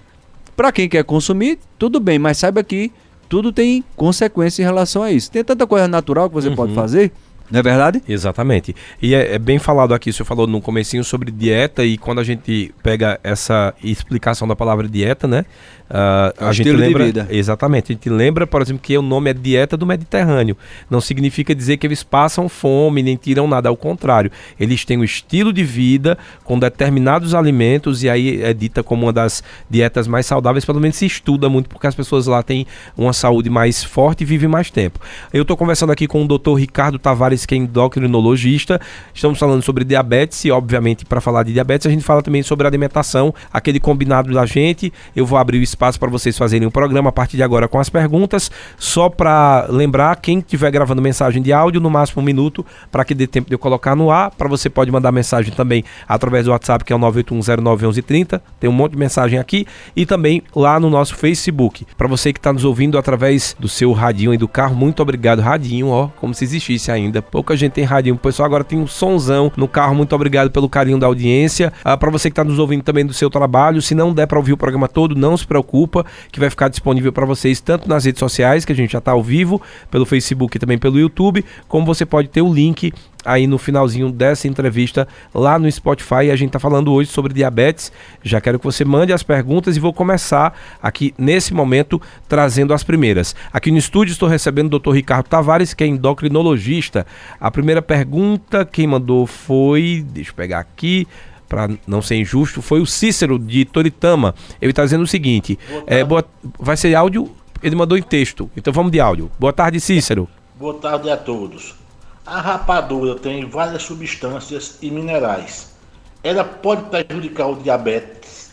Para 0.57 0.71
quem 0.71 0.89
quer 0.89 1.03
consumir, 1.03 1.59
tudo 1.77 1.99
bem, 1.99 2.17
mas 2.17 2.39
saiba 2.39 2.63
que 2.63 2.93
tudo 3.29 3.53
tem 3.53 3.83
consequência 3.97 4.63
em 4.63 4.65
relação 4.65 5.03
a 5.03 5.11
isso. 5.11 5.31
Tem 5.31 5.43
tanta 5.43 5.67
coisa 5.67 5.89
natural 5.89 6.29
que 6.29 6.35
você 6.35 6.49
uhum. 6.49 6.55
pode 6.55 6.75
fazer 6.75 7.11
não 7.55 7.61
é 7.61 7.63
verdade? 7.63 8.03
Exatamente. 8.09 8.75
E 9.01 9.15
é, 9.15 9.37
é, 9.37 9.39
bem 9.39 9.61
falado 9.61 9.95
aqui, 9.95 10.11
o 10.11 10.13
senhor 10.13 10.27
falou 10.27 10.45
no 10.45 10.61
comecinho 10.61 11.05
sobre 11.05 11.31
dieta 11.31 11.85
e 11.85 11.97
quando 11.97 12.19
a 12.19 12.25
gente 12.25 12.75
pega 12.83 13.21
essa 13.23 13.73
explicação 13.81 14.49
da 14.49 14.57
palavra 14.57 14.89
dieta, 14.89 15.29
né? 15.29 15.45
Uh, 15.85 16.47
a 16.47 16.53
gente 16.53 16.73
lembra, 16.73 17.29
Exatamente. 17.31 17.93
A 17.93 17.95
gente 17.95 18.09
lembra, 18.09 18.47
por 18.47 18.63
exemplo, 18.63 18.83
que 18.83 18.97
o 18.97 19.03
nome 19.03 19.31
é 19.31 19.35
dieta 19.35 19.77
do 19.77 19.87
Mediterrâneo. 19.87 20.57
Não 20.91 21.01
significa 21.01 21.55
dizer 21.55 21.77
que 21.77 21.87
eles 21.87 22.03
passam 22.03 22.49
fome 22.49 23.03
nem 23.03 23.17
tiram 23.17 23.47
nada, 23.47 23.69
ao 23.69 23.77
contrário. 23.77 24.33
Eles 24.59 24.85
têm 24.85 24.99
um 24.99 25.05
estilo 25.05 25.53
de 25.53 25.63
vida 25.63 26.17
com 26.43 26.59
determinados 26.59 27.35
alimentos 27.35 28.03
e 28.03 28.09
aí 28.09 28.43
é 28.43 28.53
dita 28.53 28.83
como 28.83 29.07
uma 29.07 29.13
das 29.13 29.45
dietas 29.69 30.09
mais 30.09 30.27
saudáveis, 30.27 30.65
pelo 30.65 30.81
menos 30.81 30.97
se 30.97 31.07
estuda 31.07 31.49
muito 31.49 31.69
porque 31.69 31.87
as 31.87 31.95
pessoas 31.95 32.27
lá 32.27 32.43
têm 32.43 32.67
uma 32.97 33.13
saúde 33.13 33.51
mais 33.51 33.85
forte 33.85 34.23
e 34.23 34.25
vivem 34.25 34.49
mais 34.49 34.71
tempo. 34.71 34.99
Eu 35.33 35.43
estou 35.43 35.57
conversando 35.57 35.93
aqui 35.93 36.07
com 36.07 36.25
o 36.25 36.27
Dr. 36.27 36.55
Ricardo 36.55 36.99
Tavares, 36.99 37.44
que 37.47 37.55
é 37.55 37.59
endocrinologista. 37.59 38.81
Estamos 39.13 39.39
falando 39.39 39.63
sobre 39.63 39.85
diabetes 39.85 40.45
e, 40.45 40.51
obviamente, 40.51 41.05
para 41.05 41.21
falar 41.21 41.43
de 41.43 41.53
diabetes, 41.53 41.87
a 41.87 41.91
gente 41.91 42.05
fala 42.05 42.23
também 42.23 42.43
sobre 42.43 42.67
alimentação, 42.67 43.35
aquele 43.53 43.81
combinado 43.81 44.33
da 44.33 44.47
gente. 44.47 44.93
Eu 45.15 45.27
vou 45.27 45.39
abrir 45.39 45.59
o 45.59 45.63
espaço 45.63 45.99
para 45.99 46.11
vocês 46.11 46.37
fazerem 46.37 46.67
o 46.67 46.69
um 46.69 46.73
programa 46.73 47.11
a 47.11 47.13
partir 47.13 47.37
de 47.37 47.43
agora 47.43 47.69
com 47.69 47.79
as 47.79 47.89
perguntas. 47.89 48.51
Só 48.79 49.09
para 49.09 49.67
lembrar, 49.69 50.17
quem 50.17 50.39
estiver 50.39 50.71
gravando 50.71 51.01
mensagem 51.01 51.43
de 51.43 51.53
áudio, 51.53 51.81
no 51.81 51.91
máximo 51.91 52.23
um 52.23 52.25
minuto, 52.25 52.65
para 52.91 53.05
que 53.05 53.15
dê 53.15 53.27
tempo 53.27 53.49
de 53.49 53.55
eu 53.55 53.59
colocar 53.59 53.95
no 53.95 54.11
ar. 54.11 54.31
Para 54.31 54.49
você 54.49 54.69
pode 54.71 54.91
mandar 54.91 55.13
mensagem 55.13 55.53
também 55.53 55.85
através 56.09 56.45
do 56.45 56.51
WhatsApp, 56.51 56.85
que 56.85 56.93
é 56.93 56.97
o 56.97 56.99
981091130. 56.99 58.41
Tem 58.59 58.69
um 58.69 58.73
monte 58.73 58.93
de 58.93 58.99
mensagem 58.99 59.39
aqui. 59.39 59.67
E 59.95 60.07
também 60.07 60.43
lá 60.55 60.79
no 60.79 60.91
nosso 60.91 61.15
Facebook. 61.17 61.87
Para 61.97 62.09
você 62.09 62.33
que 62.33 62.39
está 62.39 62.53
nos 62.53 62.65
ouvindo 62.65 62.99
através 62.99 63.57
do 63.59 63.69
seu 63.69 63.93
radinho 63.93 64.35
e 64.35 64.37
do 64.37 64.49
carro, 64.49 64.75
muito 64.75 65.01
obrigado, 65.03 65.41
radinho, 65.41 65.89
ó, 65.89 66.09
como 66.21 66.35
se 66.35 66.45
existisse 66.45 66.91
ainda. 66.91 67.24
Pouca 67.31 67.57
gente 67.57 67.73
tem 67.73 67.85
radinho. 67.85 68.15
O 68.15 68.19
pessoal 68.19 68.47
agora 68.47 68.65
tem 68.65 68.79
um 68.79 68.87
sonzão 68.87 69.51
no 69.57 69.67
carro. 69.67 69.95
Muito 69.95 70.15
obrigado 70.15 70.51
pelo 70.51 70.69
carinho 70.69 70.99
da 70.99 71.07
audiência. 71.07 71.73
Ah, 71.85 71.97
para 71.97 72.11
você 72.11 72.31
que 72.31 72.33
está 72.33 72.45
nos 72.45 72.59
ouvindo 72.59 72.83
também 72.83 73.05
do 73.05 73.13
seu 73.13 73.29
trabalho, 73.29 73.83
se 73.83 73.95
não 73.95 74.13
der 74.13 74.27
para 74.27 74.39
ouvir 74.39 74.53
o 74.53 74.57
programa 74.57 74.89
todo, 74.89 75.15
não 75.15 75.37
se 75.37 75.47
preocupa, 75.47 76.05
que 76.31 76.41
vai 76.41 76.51
ficar 76.51 76.69
disponível 76.69 77.13
para 77.13 77.27
vocês 77.27 77.61
tanto 77.61 77.89
nas 77.89 78.05
redes 78.05 78.21
sociais, 78.21 78.65
que 78.65 78.73
a 78.73 78.77
gente 78.77 78.93
já 78.93 78.99
está 78.99 79.13
ao 79.13 79.23
vivo, 79.23 79.61
pelo 79.91 80.07
Facebook 80.07 80.57
e 80.57 80.61
também 80.61 80.79
pelo 80.79 80.99
YouTube, 80.99 81.45
como 81.69 81.87
você 81.87 82.07
pode 82.07 82.29
ter 82.29 82.43
o 82.43 82.53
link 82.53 82.93
aí 83.25 83.47
no 83.47 83.59
finalzinho 83.59 84.11
dessa 84.11 84.47
entrevista 84.47 85.09
lá 85.33 85.59
no 85.59 85.71
Spotify. 85.71 86.31
A 86.31 86.37
gente 86.37 86.49
está 86.49 86.59
falando 86.59 86.93
hoje 86.93 87.11
sobre 87.11 87.33
diabetes. 87.33 87.91
Já 88.23 88.41
quero 88.41 88.59
que 88.59 88.65
você 88.65 88.85
mande 88.85 89.13
as 89.13 89.23
perguntas 89.23 89.77
e 89.77 89.81
vou 89.81 89.93
começar 89.93 90.59
aqui 90.83 91.15
nesse 91.17 91.55
momento 91.55 92.01
trazendo 92.29 92.75
as 92.75 92.83
primeiras. 92.83 93.35
Aqui 93.53 93.71
no 93.71 93.79
estúdio 93.79 94.13
estou 94.13 94.29
recebendo 94.29 94.75
o 94.75 94.79
Dr. 94.79 94.93
Ricardo 94.93 95.27
Tavares, 95.27 95.75
que 95.75 95.85
é 95.85 95.87
endocrinologista. 95.87 97.07
A 97.41 97.51
primeira 97.51 97.81
pergunta 97.81 98.65
quem 98.65 98.87
mandou 98.87 99.27
foi, 99.27 100.05
deixa 100.11 100.31
eu 100.31 100.35
pegar 100.35 100.59
aqui, 100.59 101.07
para 101.49 101.71
não 101.87 102.03
ser 102.03 102.17
injusto, 102.17 102.61
foi 102.61 102.81
o 102.81 102.87
Cícero 102.87 103.39
de 103.39 103.65
Toritama. 103.65 104.35
Ele 104.61 104.73
está 104.73 104.83
dizendo 104.85 105.05
o 105.05 105.07
seguinte: 105.07 105.59
é, 105.87 106.03
boa, 106.03 106.25
vai 106.59 106.77
ser 106.77 106.95
áudio, 106.95 107.31
ele 107.63 107.77
mandou 107.77 107.97
em 107.97 108.03
texto. 108.03 108.51
Então 108.57 108.73
vamos 108.73 108.91
de 108.91 109.01
áudio. 109.01 109.31
Boa 109.39 109.53
tarde, 109.53 109.81
Cícero. 109.81 110.29
Boa 110.59 110.75
tarde 110.75 111.11
a 111.11 111.17
todos. 111.17 111.84
A 112.27 112.41
rapadura 112.41 113.17
tem 113.17 113.49
várias 113.49 113.83
substâncias 113.83 114.79
e 114.81 114.91
minerais. 114.91 115.75
Ela 116.23 116.45
pode 116.45 116.85
prejudicar 116.85 117.49
o 117.49 117.57
diabetes? 117.57 118.53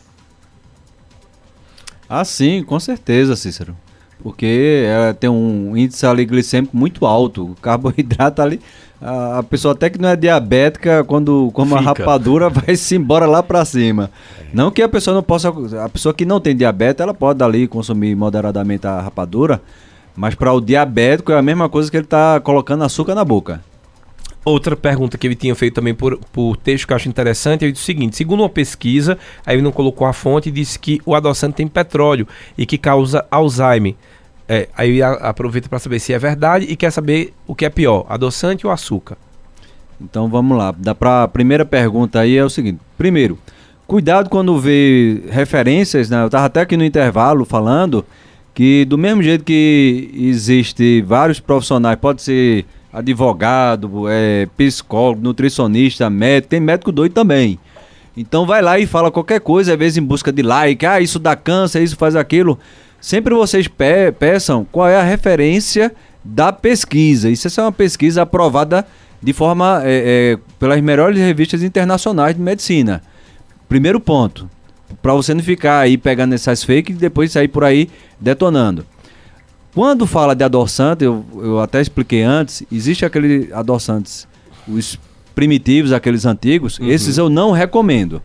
Ah, 2.10 2.26
sim, 2.26 2.64
com 2.64 2.80
certeza, 2.80 3.36
Cícero. 3.36 3.78
Porque 4.22 4.84
ela 4.86 5.14
tem 5.14 5.30
um 5.30 5.76
índice 5.76 6.06
ali 6.06 6.26
glicêmico 6.26 6.76
muito 6.76 7.06
alto. 7.06 7.52
O 7.52 7.56
carboidrato 7.56 8.42
ali 8.42 8.62
a, 9.02 9.42
pessoa 9.42 9.74
até 9.74 9.90
que 9.90 10.00
não 10.00 10.10
é 10.10 10.16
diabética, 10.16 11.04
quando 11.04 11.50
como 11.54 11.76
a 11.76 11.82
rapadura, 11.82 12.50
vai 12.52 12.76
se 12.76 12.96
embora 12.96 13.26
lá 13.26 13.42
para 13.42 13.66
cima. 13.66 14.12
É. 14.40 14.46
Não 14.54 14.70
que 14.70 14.82
a 14.82 14.88
pessoa 14.88 15.16
não 15.16 15.24
possa, 15.24 15.50
a 15.84 15.90
pessoa 15.90 16.14
que 16.14 16.24
não 16.24 16.40
tem 16.40 16.56
diabetes, 16.56 17.02
ela 17.02 17.14
pode 17.14 17.44
ali 17.44 17.68
consumir 17.68 18.16
moderadamente 18.16 18.86
a 18.86 19.02
rapadura, 19.02 19.60
mas 20.22 20.36
para 20.36 20.54
o 20.54 20.62
diabético 20.62 21.32
é 21.32 21.40
a 21.40 21.42
mesma 21.42 21.68
coisa 21.68 21.90
que 21.90 21.98
ele 21.98 22.04
está 22.04 22.40
colocando 22.40 22.84
açúcar 22.84 23.16
na 23.16 23.26
boca. 23.26 23.60
Outra 24.46 24.76
pergunta 24.76 25.18
que 25.18 25.26
ele 25.26 25.34
tinha 25.34 25.56
feito 25.56 25.74
também 25.74 25.96
por, 25.96 26.20
por 26.32 26.56
texto 26.58 26.86
que 26.86 26.94
eu 26.94 26.96
acho 26.96 27.10
interessante, 27.10 27.66
ele 27.66 27.72
disse 27.72 27.82
o 27.82 27.86
seguinte: 27.88 28.16
segundo 28.16 28.42
uma 28.42 28.50
pesquisa, 28.50 29.18
aí 29.44 29.56
ele 29.56 29.64
não 29.64 29.72
colocou 29.72 30.06
a 30.06 30.14
fonte, 30.14 30.52
disse 30.52 30.78
que 30.78 31.02
o 31.08 31.16
adoçante 31.16 31.56
tem 31.56 31.68
petróleo 31.68 32.28
e 32.56 32.68
que 32.68 32.78
causa 32.78 33.26
Alzheimer. 33.32 33.96
É, 34.48 34.70
aí 34.78 35.02
aproveita 35.02 35.68
para 35.68 35.80
saber 35.80 35.98
se 35.98 36.14
é 36.14 36.20
verdade 36.20 36.68
e 36.70 36.76
quer 36.76 36.92
saber 36.92 37.34
o 37.48 37.56
que 37.56 37.66
é 37.66 37.70
pior, 37.72 38.06
adoçante 38.08 38.68
ou 38.68 38.72
açúcar. 38.72 39.18
Então 40.00 40.30
vamos 40.30 40.56
lá. 40.56 40.72
Da 40.78 40.94
pra 40.94 41.28
primeira 41.30 41.66
pergunta 41.66 42.20
aí 42.20 42.38
é 42.38 42.46
o 42.46 42.50
seguinte: 42.50 42.80
primeiro, 42.96 43.40
cuidado 43.88 44.30
quando 44.30 44.60
vê 44.60 45.24
referências, 45.32 46.12
né? 46.12 46.22
Eu 46.22 46.28
estava 46.28 46.46
até 46.46 46.62
aqui 46.62 46.78
no 46.78 46.86
intervalo 46.86 47.44
falando 47.44 48.06
que 48.54 48.86
do 48.86 48.98
mesmo 48.98 49.24
jeito 49.24 49.44
que 49.44 50.10
existe 50.14 51.02
vários 51.02 51.40
profissionais, 51.40 51.98
pode 52.00 52.22
ser 52.22 52.66
advogado, 52.92 54.10
é, 54.10 54.48
psicólogo, 54.58 55.22
nutricionista, 55.22 56.10
médico, 56.10 56.50
tem 56.50 56.60
médico 56.60 56.92
doido 56.92 57.14
também. 57.14 57.58
Então 58.16 58.46
vai 58.46 58.62
lá 58.62 58.78
e 58.78 58.86
fala 58.86 59.10
qualquer 59.10 59.40
coisa, 59.40 59.74
às 59.74 59.80
vezes 59.80 59.98
em 59.98 60.04
busca 60.04 60.32
de 60.32 60.42
like, 60.42 60.86
ah, 60.86 61.00
isso 61.00 61.18
dá 61.18 61.36
câncer, 61.36 61.82
isso 61.82 61.96
faz 61.96 62.16
aquilo. 62.16 62.60
Sempre 63.00 63.34
vocês 63.34 63.68
pe 63.68 64.12
peçam 64.12 64.66
qual 64.70 64.88
é 64.88 64.98
a 64.98 65.04
referência 65.04 65.94
da 66.24 66.52
pesquisa. 66.52 67.30
Isso 67.30 67.48
é 67.48 67.64
uma 67.64 67.72
pesquisa 67.72 68.24
aprovada 68.24 68.86
de 69.24 69.34
forma 69.34 69.82
é, 69.84 70.36
é, 70.36 70.40
pelas 70.60 70.82
melhores 70.82 71.18
revistas 71.18 71.64
internacionais 71.64 72.36
de 72.36 72.42
medicina. 72.42 73.02
Primeiro 73.70 74.00
ponto, 74.00 74.50
para 75.02 75.14
você 75.14 75.34
não 75.34 75.44
ficar 75.44 75.80
aí 75.80 75.98
pegando 75.98 76.34
essas 76.34 76.64
fakes 76.64 76.96
e 76.96 77.00
depois 77.00 77.32
sair 77.32 77.48
por 77.48 77.64
aí 77.64 77.90
detonando. 78.20 78.86
Quando 79.74 80.06
fala 80.06 80.36
de 80.36 80.44
adoçante, 80.44 81.04
eu, 81.04 81.24
eu 81.34 81.60
até 81.60 81.80
expliquei 81.80 82.24
antes, 82.24 82.64
existe 82.72 83.06
aqueles 83.06 83.52
adoçantes, 83.54 84.28
os 84.68 85.00
primitivos, 85.34 85.94
aqueles 85.94 86.26
antigos, 86.26 86.78
uhum. 86.78 86.88
esses 86.88 87.18
eu 87.18 87.30
não 87.30 87.52
recomendo. 87.52 88.22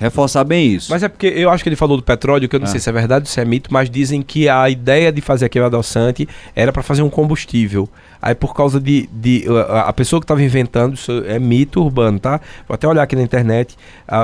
Reforçar 0.00 0.42
bem 0.44 0.72
isso. 0.74 0.90
Mas 0.90 1.02
é 1.02 1.08
porque 1.08 1.26
eu 1.26 1.50
acho 1.50 1.62
que 1.62 1.68
ele 1.68 1.76
falou 1.76 1.96
do 1.96 2.02
petróleo, 2.02 2.48
que 2.48 2.56
eu 2.56 2.60
não 2.60 2.66
Ah. 2.66 2.70
sei 2.70 2.80
se 2.80 2.88
é 2.88 2.92
verdade 2.92 3.24
ou 3.24 3.26
se 3.26 3.38
é 3.40 3.44
mito, 3.44 3.72
mas 3.72 3.88
dizem 3.90 4.22
que 4.22 4.48
a 4.48 4.68
ideia 4.68 5.12
de 5.12 5.20
fazer 5.20 5.44
aquele 5.44 5.66
adoçante 5.66 6.26
era 6.56 6.72
para 6.72 6.82
fazer 6.82 7.02
um 7.02 7.10
combustível. 7.10 7.88
Aí 8.22 8.34
por 8.34 8.54
causa 8.54 8.78
de, 8.78 9.08
de 9.12 9.46
a, 9.86 9.90
pessoa 9.94 10.20
que 10.20 10.24
estava 10.24 10.42
inventando, 10.42 10.92
isso 10.94 11.10
é 11.26 11.38
mito 11.38 11.82
urbano, 11.82 12.18
tá? 12.18 12.38
Vou 12.68 12.74
até 12.74 12.86
olhar 12.86 13.02
aqui 13.02 13.16
na 13.16 13.22
internet 13.22 13.76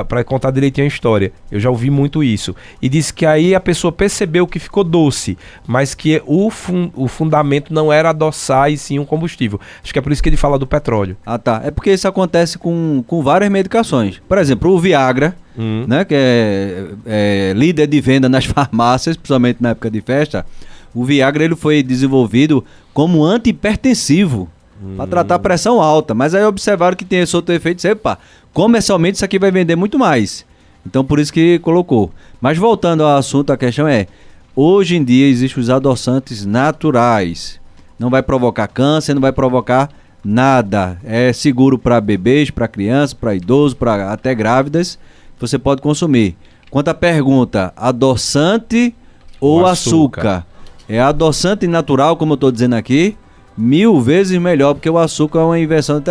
para 0.07 0.23
contar 0.23 0.51
direitinho 0.51 0.85
a 0.85 0.87
história. 0.87 1.31
Eu 1.51 1.59
já 1.59 1.69
ouvi 1.69 1.89
muito 1.89 2.23
isso. 2.23 2.55
E 2.79 2.87
disse 2.89 3.11
que 3.11 3.25
aí 3.25 3.55
a 3.55 3.59
pessoa 3.59 3.91
percebeu 3.91 4.45
que 4.45 4.59
ficou 4.59 4.83
doce, 4.83 5.35
mas 5.65 5.95
que 5.95 6.21
o, 6.27 6.51
fun, 6.51 6.91
o 6.95 7.07
fundamento 7.07 7.73
não 7.73 7.91
era 7.91 8.11
adoçar 8.11 8.71
e 8.71 8.77
sim 8.77 8.99
um 8.99 9.05
combustível. 9.05 9.59
Acho 9.83 9.91
que 9.91 9.97
é 9.97 10.01
por 10.01 10.11
isso 10.11 10.21
que 10.21 10.29
ele 10.29 10.37
fala 10.37 10.59
do 10.59 10.67
petróleo. 10.67 11.17
Ah, 11.25 11.39
tá. 11.39 11.61
É 11.63 11.71
porque 11.71 11.91
isso 11.91 12.07
acontece 12.07 12.59
com, 12.59 13.03
com 13.07 13.23
várias 13.23 13.49
medicações. 13.49 14.21
Por 14.27 14.37
exemplo, 14.37 14.71
o 14.71 14.79
Viagra, 14.79 15.35
Hum. 15.57 15.85
né, 15.87 16.05
que 16.05 16.13
é, 16.13 16.85
é 17.05 17.53
líder 17.55 17.87
de 17.87 17.99
venda 17.99 18.29
nas 18.29 18.45
farmácias, 18.47 19.17
principalmente 19.17 19.57
na 19.59 19.69
época 19.69 19.89
de 19.89 20.01
festa, 20.01 20.45
o 20.93 21.03
Viagra 21.03 21.43
ele 21.43 21.55
foi 21.55 21.81
desenvolvido 21.81 22.63
como 22.93 23.23
antihipertensivo 23.23 24.49
para 24.95 25.07
tratar 25.07 25.39
pressão 25.39 25.81
alta. 25.81 26.13
Mas 26.13 26.35
aí 26.35 26.43
observaram 26.43 26.95
que 26.95 27.05
tem 27.05 27.19
esse 27.19 27.35
outro 27.35 27.53
efeito, 27.53 27.85
e 27.85 27.89
epa, 27.89 28.17
comercialmente 28.53 29.15
isso 29.15 29.25
aqui 29.25 29.39
vai 29.39 29.51
vender 29.51 29.75
muito 29.75 29.97
mais. 29.97 30.45
Então 30.85 31.03
por 31.03 31.19
isso 31.19 31.33
que 31.33 31.59
colocou. 31.59 32.11
Mas 32.39 32.57
voltando 32.57 33.03
ao 33.03 33.17
assunto, 33.17 33.51
a 33.51 33.57
questão 33.57 33.87
é, 33.87 34.07
hoje 34.55 34.95
em 34.95 35.03
dia 35.03 35.27
existem 35.27 35.61
os 35.61 35.69
adoçantes 35.69 36.45
naturais. 36.45 37.59
Não 37.99 38.09
vai 38.09 38.21
provocar 38.21 38.67
câncer, 38.67 39.13
não 39.13 39.21
vai 39.21 39.31
provocar 39.31 39.89
nada. 40.23 40.99
É 41.03 41.33
seguro 41.33 41.77
para 41.77 41.99
bebês, 41.99 42.49
para 42.49 42.67
crianças, 42.67 43.13
para 43.13 43.35
idosos, 43.35 43.73
para 43.73 44.11
até 44.11 44.33
grávidas. 44.35 44.99
Você 45.39 45.57
pode 45.59 45.81
consumir. 45.81 46.35
Quanto 46.69 46.89
à 46.89 46.93
pergunta, 46.93 47.73
adoçante 47.75 48.93
ou 49.39 49.65
açúcar? 49.65 50.21
açúcar. 50.21 50.47
É 50.89 50.99
adoçante 50.99 51.67
natural, 51.67 52.15
como 52.15 52.33
eu 52.33 52.35
estou 52.35 52.51
dizendo 52.51 52.75
aqui, 52.75 53.15
mil 53.57 53.99
vezes 53.99 54.39
melhor, 54.39 54.73
porque 54.73 54.89
o 54.89 54.97
açúcar 54.97 55.39
é 55.39 55.43
uma 55.43 55.59
invenção. 55.59 56.01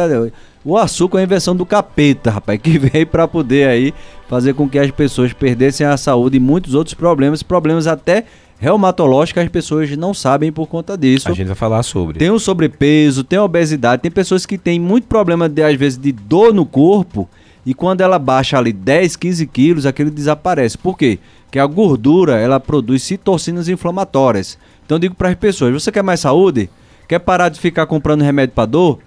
O 0.64 0.76
açúcar 0.76 1.18
é 1.18 1.20
uma 1.20 1.24
invenção 1.24 1.54
do 1.54 1.64
capeta, 1.64 2.30
rapaz, 2.30 2.58
que 2.62 2.78
veio 2.78 3.06
para 3.06 3.28
poder 3.28 3.68
aí 3.68 3.94
fazer 4.28 4.54
com 4.54 4.68
que 4.68 4.78
as 4.78 4.90
pessoas 4.90 5.32
perdessem 5.32 5.86
a 5.86 5.96
saúde 5.96 6.36
e 6.36 6.40
muitos 6.40 6.74
outros 6.74 6.94
problemas, 6.94 7.42
problemas 7.42 7.86
até 7.86 8.24
reumatológicos 8.58 9.42
as 9.42 9.48
pessoas 9.50 9.94
não 9.96 10.14
sabem 10.14 10.50
por 10.50 10.66
conta 10.66 10.96
disso. 10.96 11.30
A 11.30 11.34
gente 11.34 11.46
vai 11.46 11.56
falar 11.56 11.82
sobre. 11.82 12.18
Tem 12.18 12.30
o 12.30 12.38
sobrepeso, 12.38 13.22
tem 13.22 13.38
a 13.38 13.44
obesidade, 13.44 14.02
tem 14.02 14.10
pessoas 14.10 14.46
que 14.46 14.56
têm 14.56 14.80
muito 14.80 15.06
problema 15.06 15.48
de, 15.48 15.62
às 15.62 15.76
vezes, 15.76 15.98
de 15.98 16.10
dor 16.10 16.54
no 16.54 16.64
corpo 16.64 17.28
e 17.66 17.74
quando 17.74 18.00
ela 18.00 18.16
baixa 18.16 18.56
ali 18.56 18.72
10, 18.72 19.16
15 19.16 19.44
quilos, 19.48 19.86
aquilo 19.86 20.08
desaparece. 20.08 20.78
Por 20.78 20.96
quê? 20.96 21.18
Porque 21.46 21.58
a 21.58 21.66
gordura, 21.66 22.36
ela 22.36 22.60
produz 22.60 23.02
citocinas 23.02 23.68
inflamatórias. 23.68 24.56
Então 24.84 24.94
eu 24.94 25.00
digo 25.00 25.16
para 25.16 25.30
as 25.30 25.34
pessoas, 25.34 25.72
você 25.72 25.90
quer 25.90 26.04
mais 26.04 26.20
saúde? 26.20 26.70
Quer 27.08 27.18
parar 27.18 27.48
de 27.48 27.58
ficar 27.58 27.86
comprando 27.86 28.22
remédio 28.22 28.54
para 28.54 28.66
dor? 28.66 29.00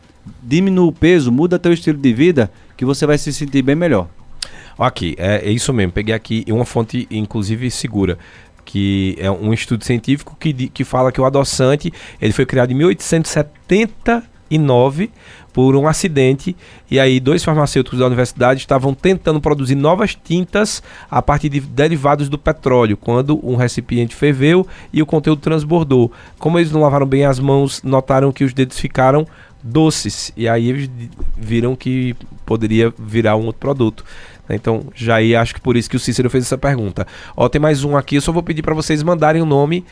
Diminua 0.44 0.88
o 0.88 0.92
peso, 0.92 1.32
muda 1.32 1.58
teu 1.58 1.72
estilo 1.72 1.98
de 1.98 2.14
vida, 2.14 2.52
que 2.76 2.84
você 2.84 3.06
vai 3.06 3.18
se 3.18 3.32
sentir 3.32 3.62
bem 3.62 3.76
melhor. 3.76 4.10
Aqui, 4.78 5.16
é, 5.18 5.48
é 5.48 5.52
isso 5.52 5.72
mesmo. 5.72 5.94
Peguei 5.94 6.14
aqui 6.14 6.44
uma 6.50 6.66
fonte, 6.66 7.08
inclusive, 7.10 7.72
segura. 7.72 8.18
Que 8.66 9.16
é 9.20 9.32
um 9.32 9.54
estudo 9.54 9.86
científico 9.86 10.36
que, 10.38 10.68
que 10.68 10.84
fala 10.84 11.14
que 11.14 11.22
o 11.22 11.26
adoçante 11.26 11.94
ele 12.22 12.34
foi 12.34 12.46
criado 12.46 12.72
em 12.72 12.76
1879 12.76 15.10
por 15.54 15.76
um 15.76 15.88
acidente. 15.88 16.56
E 16.90 17.00
aí, 17.00 17.20
dois 17.20 17.44
farmacêuticos 17.44 18.00
da 18.00 18.06
universidade 18.06 18.62
estavam 18.62 18.94
tentando 18.94 19.42
produzir 19.42 19.76
novas 19.76 20.16
tintas 20.16 20.82
a 21.10 21.22
partir 21.22 21.50
de 21.50 21.60
derivados 21.60 22.30
do 22.30 22.38
petróleo, 22.38 22.98
quando 22.98 23.40
um 23.46 23.56
recipiente 23.56 24.16
ferveu 24.16 24.66
e 24.92 25.02
o 25.02 25.06
conteúdo 25.06 25.42
transbordou. 25.42 26.12
Como 26.38 26.58
eles 26.60 26.72
não 26.72 26.82
lavaram 26.82 27.06
bem 27.06 27.26
as 27.26 27.40
mãos, 27.40 27.82
notaram 27.84 28.32
que 28.32 28.44
os 28.44 28.54
dedos 28.54 28.80
ficaram 28.80 29.28
doces. 29.62 30.32
E 30.36 30.48
aí 30.48 30.70
eles 30.70 30.90
viram 31.38 31.76
que 31.76 32.16
poderia 32.46 32.94
virar 32.98 33.36
um 33.36 33.46
outro 33.46 33.60
produto. 33.60 34.04
Então, 34.50 34.86
já 34.96 35.16
aí 35.16 35.36
acho 35.36 35.54
que 35.54 35.62
por 35.62 35.78
isso 35.78 35.90
que 35.90 35.96
o 35.96 36.00
Cícero 36.00 36.30
fez 36.30 36.46
essa 36.46 36.58
pergunta. 36.58 37.06
Ó, 37.38 37.48
tem 37.48 37.62
mais 37.62 37.84
um 37.84 37.96
aqui, 37.96 38.16
eu 38.16 38.22
só 38.22 38.32
vou 38.32 38.42
pedir 38.42 38.64
para 38.64 38.74
vocês 38.74 39.04
mandarem 39.04 39.42
o 39.42 39.46
nome 39.46 39.86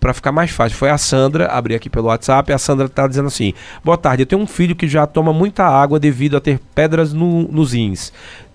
para 0.00 0.12
ficar 0.14 0.32
mais 0.32 0.50
fácil. 0.50 0.76
Foi 0.76 0.90
a 0.90 0.98
Sandra, 0.98 1.46
abri 1.46 1.74
aqui 1.74 1.90
pelo 1.90 2.06
WhatsApp, 2.06 2.52
a 2.52 2.58
Sandra 2.58 2.88
tá 2.88 3.06
dizendo 3.06 3.26
assim: 3.26 3.52
"Boa 3.84 3.96
tarde, 3.96 4.22
eu 4.22 4.26
tenho 4.26 4.42
um 4.42 4.46
filho 4.46 4.76
que 4.76 4.88
já 4.88 5.06
toma 5.06 5.32
muita 5.32 5.64
água 5.64 5.98
devido 5.98 6.36
a 6.36 6.40
ter 6.40 6.60
pedras 6.74 7.12
no, 7.12 7.48
nos 7.48 7.72
rins. 7.72 8.12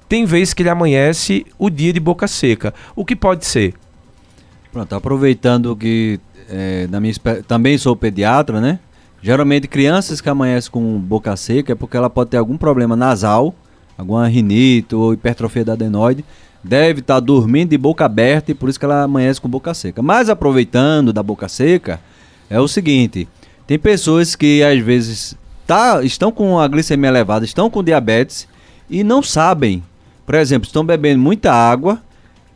Tem 0.08 0.26
vez 0.26 0.54
que 0.54 0.62
ele 0.62 0.70
amanhece 0.70 1.46
o 1.58 1.70
dia 1.70 1.94
de 1.94 2.00
boca 2.00 2.28
seca. 2.28 2.74
O 2.96 3.06
que 3.06 3.16
pode 3.16 3.46
ser?" 3.46 3.74
Pronto, 4.72 4.96
aproveitando 4.96 5.76
que 5.76 6.20
é, 6.50 6.88
na 6.90 7.00
minha, 7.00 7.14
também 7.48 7.78
sou 7.78 7.96
pediatra, 7.96 8.62
né? 8.62 8.80
Geralmente 9.22 9.68
crianças 9.68 10.20
que 10.20 10.30
amanhecem 10.30 10.72
com 10.72 11.00
boca 11.00 11.36
seca 11.36 11.74
é 11.74 11.76
porque 11.76 11.96
ela 11.96 12.10
pode 12.10 12.32
ter 12.32 12.38
algum 12.38 12.58
problema 12.58 12.96
nasal, 12.96 13.54
alguma 13.98 14.28
rinite 14.28 14.96
ou 14.96 15.14
hipertrofia 15.14 15.64
da 15.64 15.74
adenoide. 15.74 16.26
Deve 16.64 17.00
estar 17.00 17.20
dormindo 17.20 17.70
de 17.70 17.78
boca 17.78 18.06
aberta 18.06 18.52
e 18.52 18.54
por 18.54 18.70
isso 18.70 18.80
que 18.80 18.86
ela 18.86 19.04
amanhece 19.04 19.42
com 19.42 19.50
boca 19.50 19.74
seca. 19.74 20.02
Mas 20.02 20.30
aproveitando 20.30 21.12
da 21.12 21.24
boca 21.24 21.48
seca, 21.50 22.00
é 22.50 22.60
o 22.60 22.68
seguinte: 22.68 23.28
tem 23.66 23.80
pessoas 23.80 24.36
que 24.36 24.62
às 24.64 24.80
vezes 24.80 25.36
tá, 25.66 26.04
estão 26.04 26.32
com 26.32 26.60
a 26.60 26.68
glicemia 26.68 27.10
elevada, 27.10 27.46
estão 27.46 27.70
com 27.70 27.84
diabetes 27.84 28.48
e 28.90 29.04
não 29.04 29.24
sabem. 29.24 29.82
Por 30.26 30.36
exemplo, 30.36 30.68
estão 30.68 30.86
bebendo 30.86 31.20
muita 31.20 31.52
água, 31.52 32.00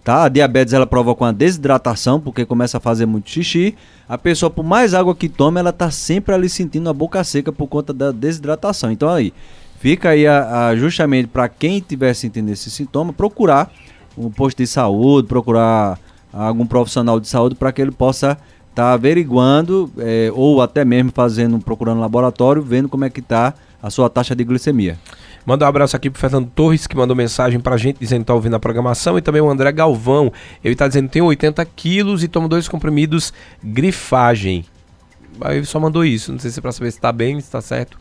tá? 0.03 0.25
A 0.25 0.29
diabetes 0.29 0.73
ela 0.73 0.85
provoca 0.85 1.23
uma 1.23 1.33
desidratação 1.33 2.21
porque 2.21 2.45
começa 2.45 2.77
a 2.77 2.79
fazer 2.79 3.07
muito 3.07 3.29
xixi. 3.29 3.75
A 4.07 4.19
pessoa, 4.19 4.51
por 4.51 4.63
mais 4.63 4.93
água 4.93 5.15
que 5.15 5.27
toma, 5.27 5.59
ela 5.59 5.73
tá 5.73 5.89
sempre 5.89 6.33
ali 6.35 6.47
sentindo 6.47 6.87
a 6.89 6.93
boca 6.93 7.23
seca 7.23 7.51
por 7.51 7.65
conta 7.67 7.91
da 7.91 8.11
desidratação. 8.11 8.91
Então 8.91 9.09
aí, 9.09 9.33
fica 9.79 10.09
aí 10.09 10.27
a, 10.27 10.67
a- 10.67 10.75
justamente 10.75 11.27
para 11.27 11.49
quem 11.49 11.79
estiver 11.79 12.13
sentindo 12.13 12.51
esse 12.51 12.69
sintoma, 12.69 13.11
procurar 13.11 13.71
um 14.17 14.29
posto 14.29 14.57
de 14.57 14.67
saúde, 14.67 15.27
procurar 15.27 15.99
algum 16.31 16.65
profissional 16.65 17.19
de 17.19 17.27
saúde 17.27 17.55
para 17.55 17.71
que 17.71 17.81
ele 17.81 17.91
possa 17.91 18.37
estar 18.69 18.91
averiguando 18.91 19.89
eh, 19.97 20.29
ou 20.33 20.61
até 20.61 20.83
mesmo 20.83 21.11
fazendo, 21.13 21.57
procurando 21.59 22.01
laboratório, 22.01 22.61
vendo 22.61 22.89
como 22.89 23.05
é 23.05 23.09
que 23.09 23.21
está 23.21 23.53
a 23.81 23.89
sua 23.89 24.09
taxa 24.09 24.35
de 24.35 24.43
glicemia. 24.43 24.97
Manda 25.45 25.63
um 25.63 25.67
abraço 25.67 25.95
aqui 25.95 26.09
pro 26.09 26.19
Fernando 26.19 26.49
Torres, 26.55 26.87
que 26.87 26.97
mandou 26.97 27.15
mensagem 27.15 27.59
pra 27.59 27.77
gente 27.77 27.99
dizendo 27.99 28.21
que 28.21 28.25
tá 28.25 28.33
ouvindo 28.33 28.55
a 28.55 28.59
programação. 28.59 29.15
E 29.15 29.21
também 29.21 29.41
o 29.41 29.49
André 29.49 29.71
Galvão. 29.71 30.33
Ele 30.63 30.75
tá 30.75 30.87
dizendo 30.87 31.05
que 31.05 31.13
tem 31.13 31.21
80 31.21 31.63
quilos 31.65 32.23
e 32.23 32.27
toma 32.27 32.47
dois 32.47 32.67
comprimidos 32.67 33.31
grifagem. 33.63 34.65
Aí 35.39 35.57
ele 35.57 35.65
só 35.67 35.79
mandou 35.79 36.03
isso. 36.03 36.31
Não 36.31 36.39
sei 36.39 36.49
se 36.49 36.57
é 36.57 36.61
pra 36.61 36.71
saber 36.71 36.91
se 36.91 36.99
tá 36.99 37.11
bem, 37.11 37.39
se 37.39 37.51
tá 37.51 37.61
certo. 37.61 37.95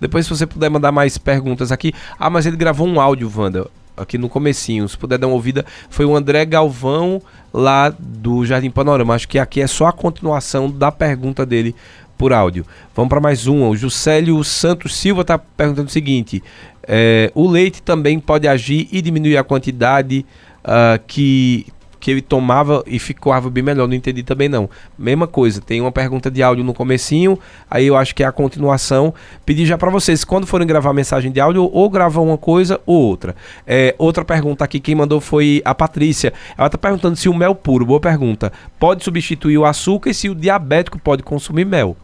Depois, 0.00 0.24
se 0.24 0.30
você 0.30 0.46
puder 0.46 0.70
mandar 0.70 0.92
mais 0.92 1.18
perguntas 1.18 1.72
aqui. 1.72 1.92
Ah, 2.16 2.30
mas 2.30 2.46
ele 2.46 2.56
gravou 2.56 2.86
um 2.86 3.00
áudio, 3.00 3.30
Wanda, 3.34 3.66
aqui 3.96 4.18
no 4.18 4.28
comecinho. 4.28 4.88
Se 4.88 4.96
puder 4.96 5.18
dar 5.18 5.26
uma 5.26 5.34
ouvida, 5.34 5.64
foi 5.88 6.04
o 6.04 6.16
André 6.16 6.44
Galvão, 6.44 7.20
lá 7.52 7.94
do 7.98 8.44
Jardim 8.44 8.70
Panorama. 8.70 9.14
Acho 9.14 9.28
que 9.28 9.38
aqui 9.38 9.60
é 9.60 9.66
só 9.66 9.86
a 9.86 9.92
continuação 9.92 10.70
da 10.70 10.90
pergunta 10.90 11.46
dele 11.46 11.74
por 12.16 12.32
áudio. 12.32 12.64
Vamos 12.94 13.08
para 13.08 13.20
mais 13.20 13.46
uma. 13.46 13.68
O 13.68 13.76
Juscelio 13.76 14.42
Santos 14.44 14.96
Silva 14.96 15.22
está 15.22 15.38
perguntando 15.38 15.88
o 15.88 15.92
seguinte: 15.92 16.42
é, 16.82 17.30
o 17.34 17.48
leite 17.48 17.82
também 17.82 18.18
pode 18.18 18.48
agir 18.48 18.88
e 18.90 19.00
diminuir 19.00 19.36
a 19.36 19.44
quantidade 19.44 20.24
ah, 20.64 20.98
que 21.06 21.66
que 22.04 22.10
ele 22.10 22.20
tomava 22.20 22.84
e 22.86 22.98
ficava 22.98 23.48
bem 23.48 23.64
melhor. 23.64 23.88
Não 23.88 23.94
entendi 23.94 24.22
também 24.22 24.46
não. 24.46 24.68
Mesma 24.98 25.26
coisa. 25.26 25.62
Tem 25.62 25.80
uma 25.80 25.90
pergunta 25.90 26.30
de 26.30 26.42
áudio 26.42 26.62
no 26.62 26.74
comecinho. 26.74 27.38
Aí 27.70 27.86
eu 27.86 27.96
acho 27.96 28.14
que 28.14 28.22
é 28.22 28.26
a 28.26 28.30
continuação. 28.30 29.14
Pedir 29.46 29.64
já 29.64 29.78
para 29.78 29.90
vocês 29.90 30.22
quando 30.22 30.46
forem 30.46 30.66
gravar 30.66 30.92
mensagem 30.92 31.32
de 31.32 31.40
áudio 31.40 31.64
ou 31.72 31.88
gravam 31.88 32.26
uma 32.26 32.36
coisa 32.36 32.78
ou 32.84 33.00
outra. 33.00 33.34
É, 33.66 33.94
outra 33.96 34.22
pergunta 34.22 34.62
aqui 34.62 34.80
quem 34.80 34.94
mandou 34.94 35.18
foi 35.18 35.62
a 35.64 35.74
Patrícia. 35.74 36.34
Ela 36.58 36.68
tá 36.68 36.76
perguntando 36.76 37.16
se 37.16 37.26
o 37.26 37.32
mel 37.32 37.54
puro, 37.54 37.86
boa 37.86 38.00
pergunta, 38.00 38.52
pode 38.78 39.02
substituir 39.02 39.56
o 39.56 39.64
açúcar 39.64 40.10
e 40.10 40.14
se 40.14 40.28
o 40.28 40.34
diabético 40.34 40.98
pode 40.98 41.22
consumir 41.22 41.64
mel. 41.64 41.96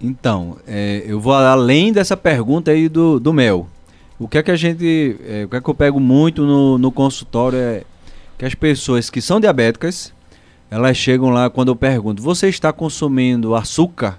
Então, 0.00 0.58
é, 0.64 1.02
eu 1.04 1.18
vou 1.18 1.32
além 1.32 1.92
dessa 1.92 2.16
pergunta 2.16 2.70
aí 2.70 2.88
do, 2.88 3.18
do 3.18 3.32
mel. 3.32 3.66
O 4.16 4.28
que 4.28 4.38
é 4.38 4.44
que 4.44 4.52
a 4.52 4.56
gente. 4.56 5.16
é, 5.26 5.44
o 5.44 5.48
que 5.48 5.56
é 5.56 5.60
que 5.60 5.68
eu 5.68 5.74
pego 5.74 5.98
muito 5.98 6.46
no, 6.46 6.78
no 6.78 6.92
consultório 6.92 7.58
é 7.58 7.82
que 8.38 8.44
as 8.44 8.54
pessoas 8.54 9.10
que 9.10 9.20
são 9.20 9.40
diabéticas, 9.40 10.12
elas 10.70 10.96
chegam 10.96 11.30
lá 11.30 11.50
quando 11.50 11.68
eu 11.68 11.76
pergunto: 11.76 12.22
Você 12.22 12.48
está 12.48 12.72
consumindo 12.72 13.54
açúcar? 13.54 14.18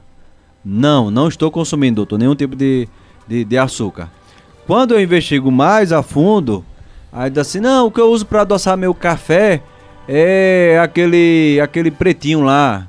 Não, 0.64 1.10
não 1.10 1.30
estou 1.30 1.50
consumindo, 1.50 1.96
doutor, 1.96 2.20
nenhum 2.20 2.36
tipo 2.36 2.56
de, 2.56 2.88
de, 3.26 3.46
de 3.46 3.58
açúcar. 3.58 4.12
Quando 4.68 4.94
eu 4.94 5.02
investigo 5.02 5.50
mais 5.50 5.94
a 5.94 6.04
fundo, 6.04 6.66
aí 7.14 7.30
diz 7.30 7.40
assim: 7.40 7.62
Não, 7.62 7.88
o 7.88 7.92
que 7.92 8.02
eu 8.02 8.12
uso 8.12 8.26
para 8.26 8.42
adoçar 8.42 8.78
meu 8.78 8.94
café 8.94 9.64
é 10.08 10.78
aquele, 10.84 11.60
aquele 11.64 11.90
pretinho 11.90 12.42
lá. 12.42 12.88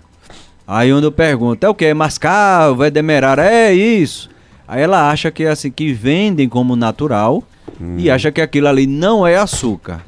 Aí 0.67 0.93
onde 0.93 1.07
eu 1.07 1.13
pergunto, 1.13 1.65
é 1.65 1.69
o 1.69 1.75
que? 1.75 1.85
É 1.85 1.95
mascavo, 1.95 2.85
é 2.85 2.91
demerara? 2.91 3.45
É 3.45 3.73
isso. 3.73 4.31
Aí 4.67 4.83
ela 4.83 5.11
acha 5.11 5.31
que 5.31 5.45
é 5.45 5.49
assim, 5.49 5.71
que 5.71 5.93
vendem 5.93 6.49
como 6.49 6.77
natural 6.77 7.43
hum. 7.81 7.97
e 7.99 8.09
acha 8.09 8.31
que 8.31 8.41
aquilo 8.41 8.69
ali 8.69 8.87
não 8.87 9.27
é 9.27 9.37
açúcar. 9.37 10.01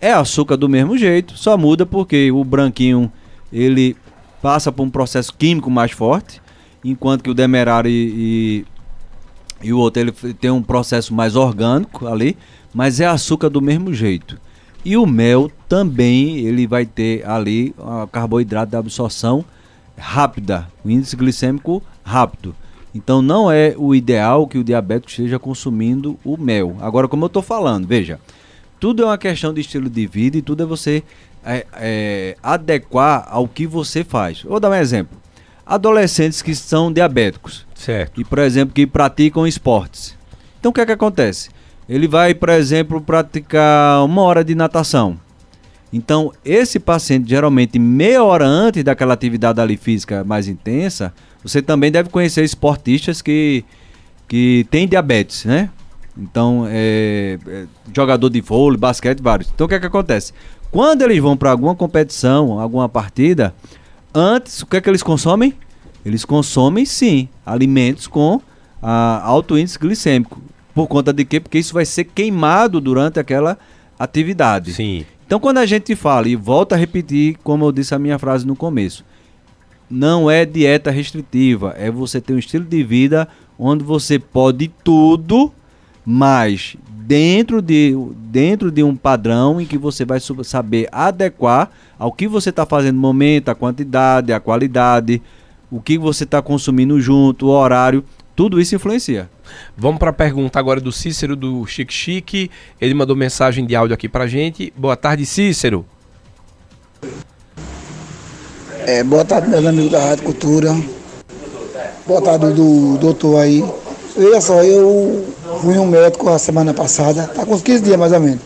É 0.00 0.12
açúcar 0.12 0.56
do 0.56 0.68
mesmo 0.68 0.96
jeito, 0.96 1.36
só 1.36 1.58
muda 1.58 1.84
porque 1.84 2.30
o 2.32 2.42
branquinho 2.42 3.12
ele 3.52 3.96
passa 4.40 4.72
por 4.72 4.82
um 4.82 4.90
processo 4.90 5.34
químico 5.34 5.70
mais 5.70 5.92
forte, 5.92 6.40
enquanto 6.84 7.22
que 7.22 7.30
o 7.30 7.34
demerara 7.34 7.88
e, 7.88 8.64
e, 9.62 9.68
e 9.68 9.72
o 9.72 9.78
outro 9.78 10.00
ele 10.00 10.12
tem 10.34 10.50
um 10.50 10.62
processo 10.62 11.12
mais 11.12 11.36
orgânico 11.36 12.06
ali, 12.06 12.36
mas 12.72 13.00
é 13.00 13.06
açúcar 13.06 13.50
do 13.50 13.60
mesmo 13.60 13.92
jeito. 13.92 14.40
E 14.82 14.96
o 14.96 15.04
mel 15.04 15.50
também 15.68 16.38
ele 16.38 16.66
vai 16.66 16.86
ter 16.86 17.26
ali 17.28 17.74
a 17.78 18.06
carboidrato 18.10 18.70
de 18.70 18.76
absorção 18.76 19.44
rápida, 19.98 20.66
o 20.82 20.90
índice 20.90 21.14
glicêmico 21.14 21.82
rápido. 22.02 22.54
Então 22.94 23.20
não 23.20 23.52
é 23.52 23.74
o 23.76 23.94
ideal 23.94 24.46
que 24.46 24.58
o 24.58 24.64
diabético 24.64 25.10
esteja 25.10 25.38
consumindo 25.38 26.18
o 26.24 26.36
mel. 26.38 26.76
Agora, 26.80 27.06
como 27.06 27.24
eu 27.24 27.28
estou 27.28 27.42
falando, 27.42 27.86
veja, 27.86 28.18
tudo 28.80 29.02
é 29.02 29.06
uma 29.06 29.18
questão 29.18 29.52
de 29.52 29.60
estilo 29.60 29.90
de 29.90 30.06
vida 30.06 30.38
e 30.38 30.42
tudo 30.42 30.62
é 30.62 30.66
você 30.66 31.02
é, 31.44 31.66
é, 31.74 32.36
adequar 32.42 33.26
ao 33.28 33.46
que 33.46 33.66
você 33.66 34.02
faz. 34.02 34.42
Vou 34.42 34.58
dar 34.58 34.70
um 34.70 34.74
exemplo. 34.74 35.16
Adolescentes 35.64 36.40
que 36.40 36.54
são 36.54 36.90
diabéticos. 36.90 37.66
Certo. 37.74 38.20
E, 38.20 38.24
por 38.24 38.38
exemplo, 38.38 38.74
que 38.74 38.86
praticam 38.86 39.46
esportes. 39.46 40.16
Então 40.58 40.70
o 40.70 40.72
que 40.72 40.80
é 40.80 40.86
que 40.86 40.92
acontece? 40.92 41.50
Ele 41.88 42.08
vai, 42.08 42.34
por 42.34 42.48
exemplo, 42.48 43.00
praticar 43.00 44.04
uma 44.04 44.22
hora 44.22 44.42
de 44.42 44.54
natação. 44.54 45.18
Então, 45.92 46.32
esse 46.44 46.78
paciente, 46.78 47.28
geralmente 47.28 47.78
meia 47.78 48.22
hora 48.22 48.46
antes 48.46 48.84
daquela 48.84 49.12
atividade 49.12 49.60
ali 49.60 49.76
física 49.76 50.22
mais 50.22 50.46
intensa, 50.46 51.12
você 51.42 51.60
também 51.60 51.90
deve 51.90 52.08
conhecer 52.08 52.44
esportistas 52.44 53.20
que, 53.20 53.64
que 54.28 54.66
têm 54.70 54.86
diabetes, 54.86 55.44
né? 55.44 55.68
Então, 56.20 56.66
é, 56.68 57.38
é, 57.46 57.64
jogador 57.94 58.28
de 58.28 58.40
vôlei, 58.40 58.78
basquete, 58.78 59.20
vários. 59.20 59.50
Então, 59.54 59.64
o 59.64 59.68
que 59.68 59.74
é 59.74 59.80
que 59.80 59.86
acontece? 59.86 60.34
Quando 60.70 61.02
eles 61.02 61.18
vão 61.18 61.36
para 61.36 61.50
alguma 61.50 61.74
competição, 61.74 62.60
alguma 62.60 62.88
partida, 62.88 63.54
antes, 64.14 64.62
o 64.62 64.66
que 64.66 64.76
é 64.76 64.80
que 64.80 64.88
eles 64.88 65.02
consomem? 65.02 65.54
Eles 66.04 66.24
consomem, 66.24 66.84
sim, 66.84 67.28
alimentos 67.44 68.06
com 68.06 68.40
ah, 68.82 69.22
alto 69.24 69.58
índice 69.58 69.78
glicêmico. 69.78 70.40
Por 70.74 70.86
conta 70.86 71.12
de 71.12 71.24
quê? 71.24 71.40
Porque 71.40 71.58
isso 71.58 71.74
vai 71.74 71.84
ser 71.84 72.04
queimado 72.04 72.80
durante 72.80 73.18
aquela 73.18 73.58
atividade. 73.98 74.72
Sim. 74.74 75.04
Então, 75.26 75.40
quando 75.40 75.58
a 75.58 75.66
gente 75.66 75.94
fala, 75.96 76.28
e 76.28 76.36
volta 76.36 76.74
a 76.74 76.78
repetir, 76.78 77.36
como 77.42 77.64
eu 77.64 77.72
disse 77.72 77.94
a 77.94 77.98
minha 77.98 78.18
frase 78.18 78.46
no 78.46 78.56
começo, 78.56 79.04
não 79.88 80.30
é 80.30 80.44
dieta 80.44 80.90
restritiva, 80.90 81.74
é 81.76 81.90
você 81.90 82.20
ter 82.20 82.32
um 82.32 82.38
estilo 82.38 82.64
de 82.64 82.82
vida 82.82 83.26
onde 83.58 83.84
você 83.84 84.18
pode 84.18 84.68
tudo, 84.82 85.52
mas 86.04 86.76
dentro 86.88 87.60
de, 87.60 87.94
dentro 88.30 88.70
de 88.70 88.82
um 88.82 88.94
padrão 88.94 89.60
em 89.60 89.66
que 89.66 89.76
você 89.76 90.04
vai 90.04 90.20
saber 90.20 90.88
adequar 90.92 91.70
ao 91.98 92.12
que 92.12 92.28
você 92.28 92.50
está 92.50 92.64
fazendo 92.64 92.94
no 92.94 93.00
momento, 93.00 93.48
a 93.48 93.54
quantidade, 93.54 94.32
a 94.32 94.40
qualidade, 94.40 95.20
o 95.70 95.80
que 95.80 95.98
você 95.98 96.24
está 96.24 96.40
consumindo 96.40 97.00
junto, 97.00 97.46
o 97.46 97.50
horário, 97.50 98.04
tudo 98.34 98.60
isso 98.60 98.74
influencia. 98.74 99.28
Vamos 99.76 99.98
para 99.98 100.10
a 100.10 100.12
pergunta 100.12 100.58
agora 100.58 100.80
do 100.80 100.92
Cícero 100.92 101.36
do 101.36 101.66
Chique 101.66 101.92
Chique. 101.92 102.50
Ele 102.80 102.94
mandou 102.94 103.14
mensagem 103.14 103.66
de 103.66 103.76
áudio 103.76 103.94
aqui 103.94 104.08
para 104.08 104.26
gente. 104.26 104.72
Boa 104.76 104.96
tarde, 104.96 105.26
Cícero. 105.26 105.84
É, 108.86 109.04
boa 109.04 109.24
tarde, 109.24 109.48
meus 109.48 109.66
amigos 109.66 109.90
da 109.90 110.00
Rádio 110.00 110.24
Cultura. 110.24 110.74
Boa 112.06 112.22
tarde 112.22 112.54
do 112.54 112.96
doutor 112.98 113.40
aí. 113.40 113.62
Veja 114.16 114.40
só, 114.40 114.62
eu 114.62 115.24
fui 115.60 115.78
um 115.78 115.86
médico 115.86 116.28
a 116.28 116.38
semana 116.38 116.74
passada, 116.74 117.30
tá 117.34 117.46
com 117.46 117.54
uns 117.54 117.62
15 117.62 117.82
dias 117.82 117.96
mais 117.96 118.12
ou 118.12 118.20
menos. 118.20 118.40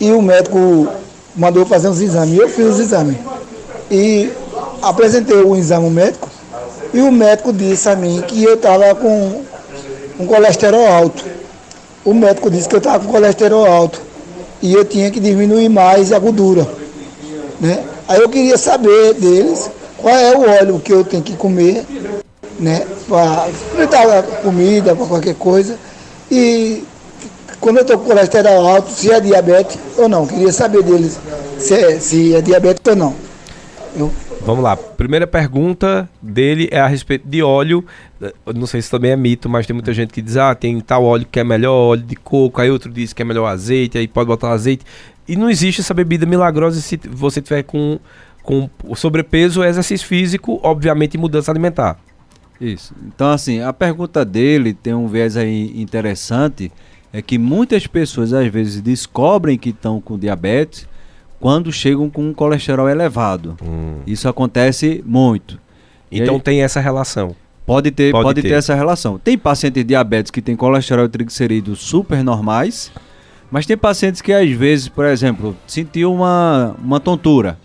E 0.00 0.12
o 0.12 0.22
médico 0.22 0.88
mandou 1.34 1.66
fazer 1.66 1.88
uns 1.88 2.00
exames. 2.00 2.38
Eu 2.38 2.48
fiz 2.48 2.66
os 2.66 2.80
exames. 2.80 3.16
E 3.90 4.30
apresentei 4.80 5.36
o 5.36 5.56
exame 5.56 5.84
ao 5.84 5.90
médico. 5.90 6.28
E 6.94 7.00
o 7.00 7.10
médico 7.10 7.52
disse 7.52 7.88
a 7.88 7.96
mim 7.96 8.22
que 8.26 8.42
eu 8.42 8.54
estava 8.54 8.94
com 8.94 9.42
um 10.18 10.26
colesterol 10.26 10.86
alto. 10.86 11.24
O 12.04 12.12
médico 12.12 12.50
disse 12.50 12.68
que 12.68 12.74
eu 12.74 12.78
estava 12.78 13.04
com 13.04 13.12
colesterol 13.12 13.64
alto 13.64 14.00
e 14.60 14.72
eu 14.72 14.84
tinha 14.84 15.10
que 15.10 15.20
diminuir 15.20 15.68
mais 15.68 16.12
a 16.12 16.18
gordura. 16.18 16.66
Né? 17.60 17.84
Aí 18.08 18.20
eu 18.20 18.28
queria 18.28 18.58
saber 18.58 19.14
deles 19.14 19.70
qual 19.98 20.14
é 20.14 20.36
o 20.36 20.50
óleo 20.50 20.80
que 20.80 20.92
eu 20.92 21.04
tenho 21.04 21.22
que 21.22 21.36
comer, 21.36 21.84
né? 22.62 22.86
Para 23.08 23.48
a 23.48 24.22
comida, 24.42 24.94
para 24.94 25.06
qualquer 25.06 25.34
coisa. 25.34 25.78
E 26.30 26.84
quando 27.60 27.78
eu 27.78 27.82
estou 27.82 27.98
com 27.98 28.06
colesterol 28.06 28.66
alto, 28.66 28.90
se 28.90 29.10
é 29.10 29.20
diabetes 29.20 29.78
ou 29.98 30.08
não. 30.08 30.26
Queria 30.26 30.52
saber 30.52 30.82
deles 30.82 31.18
se 31.58 31.74
é, 31.74 32.00
se 32.00 32.34
é 32.34 32.40
diabetes 32.40 32.82
ou 32.88 32.96
não. 32.96 33.14
Eu 33.96 34.10
Vamos 34.44 34.64
lá. 34.64 34.76
Primeira 34.76 35.24
pergunta 35.24 36.08
dele 36.20 36.68
é 36.72 36.80
a 36.80 36.86
respeito 36.88 37.28
de 37.28 37.42
óleo. 37.42 37.84
não 38.52 38.66
sei 38.66 38.82
se 38.82 38.90
também 38.90 39.12
é 39.12 39.16
mito, 39.16 39.48
mas 39.48 39.66
tem 39.66 39.74
muita 39.74 39.94
gente 39.94 40.12
que 40.12 40.20
diz: 40.20 40.36
ah, 40.36 40.52
tem 40.54 40.80
tal 40.80 41.04
óleo 41.04 41.26
que 41.30 41.38
é 41.38 41.44
melhor, 41.44 41.90
óleo 41.90 42.02
de 42.02 42.16
coco. 42.16 42.60
Aí 42.60 42.68
outro 42.68 42.90
diz 42.90 43.12
que 43.12 43.22
é 43.22 43.24
melhor 43.24 43.46
azeite, 43.46 43.96
aí 43.98 44.08
pode 44.08 44.26
botar 44.26 44.50
azeite. 44.50 44.84
E 45.28 45.36
não 45.36 45.48
existe 45.48 45.80
essa 45.80 45.94
bebida 45.94 46.26
milagrosa 46.26 46.80
se 46.80 46.98
você 47.08 47.40
tiver 47.40 47.62
com, 47.62 48.00
com 48.42 48.68
sobrepeso, 48.96 49.62
exercício 49.62 50.06
físico, 50.06 50.58
obviamente, 50.64 51.16
mudança 51.16 51.52
alimentar. 51.52 51.96
Isso. 52.62 52.94
Então, 53.04 53.30
assim, 53.30 53.60
a 53.60 53.72
pergunta 53.72 54.24
dele 54.24 54.72
tem 54.72 54.94
um 54.94 55.08
viés 55.08 55.36
aí 55.36 55.72
interessante. 55.80 56.70
É 57.12 57.20
que 57.20 57.36
muitas 57.36 57.86
pessoas 57.86 58.32
às 58.32 58.46
vezes 58.46 58.80
descobrem 58.80 59.58
que 59.58 59.70
estão 59.70 60.00
com 60.00 60.18
diabetes 60.18 60.88
quando 61.38 61.72
chegam 61.72 62.08
com 62.08 62.28
um 62.28 62.32
colesterol 62.32 62.88
elevado. 62.88 63.56
Hum. 63.62 63.96
Isso 64.06 64.28
acontece 64.28 65.02
muito. 65.04 65.58
Então 66.10 66.36
aí, 66.36 66.40
tem 66.40 66.62
essa 66.62 66.80
relação. 66.80 67.34
Pode 67.66 67.90
ter, 67.90 68.12
pode, 68.12 68.24
pode 68.24 68.42
ter. 68.42 68.48
ter. 68.48 68.54
essa 68.54 68.74
relação. 68.74 69.18
Tem 69.18 69.36
pacientes 69.36 69.84
diabéticos 69.84 70.30
que 70.30 70.40
têm 70.40 70.54
colesterol 70.54 71.04
e 71.04 71.08
triglicerídeos 71.08 71.80
super 71.80 72.22
normais, 72.22 72.92
mas 73.50 73.66
tem 73.66 73.76
pacientes 73.76 74.22
que 74.22 74.32
às 74.32 74.50
vezes, 74.50 74.88
por 74.88 75.04
exemplo, 75.04 75.56
sentiu 75.66 76.14
uma, 76.14 76.76
uma 76.82 77.00
tontura. 77.00 77.58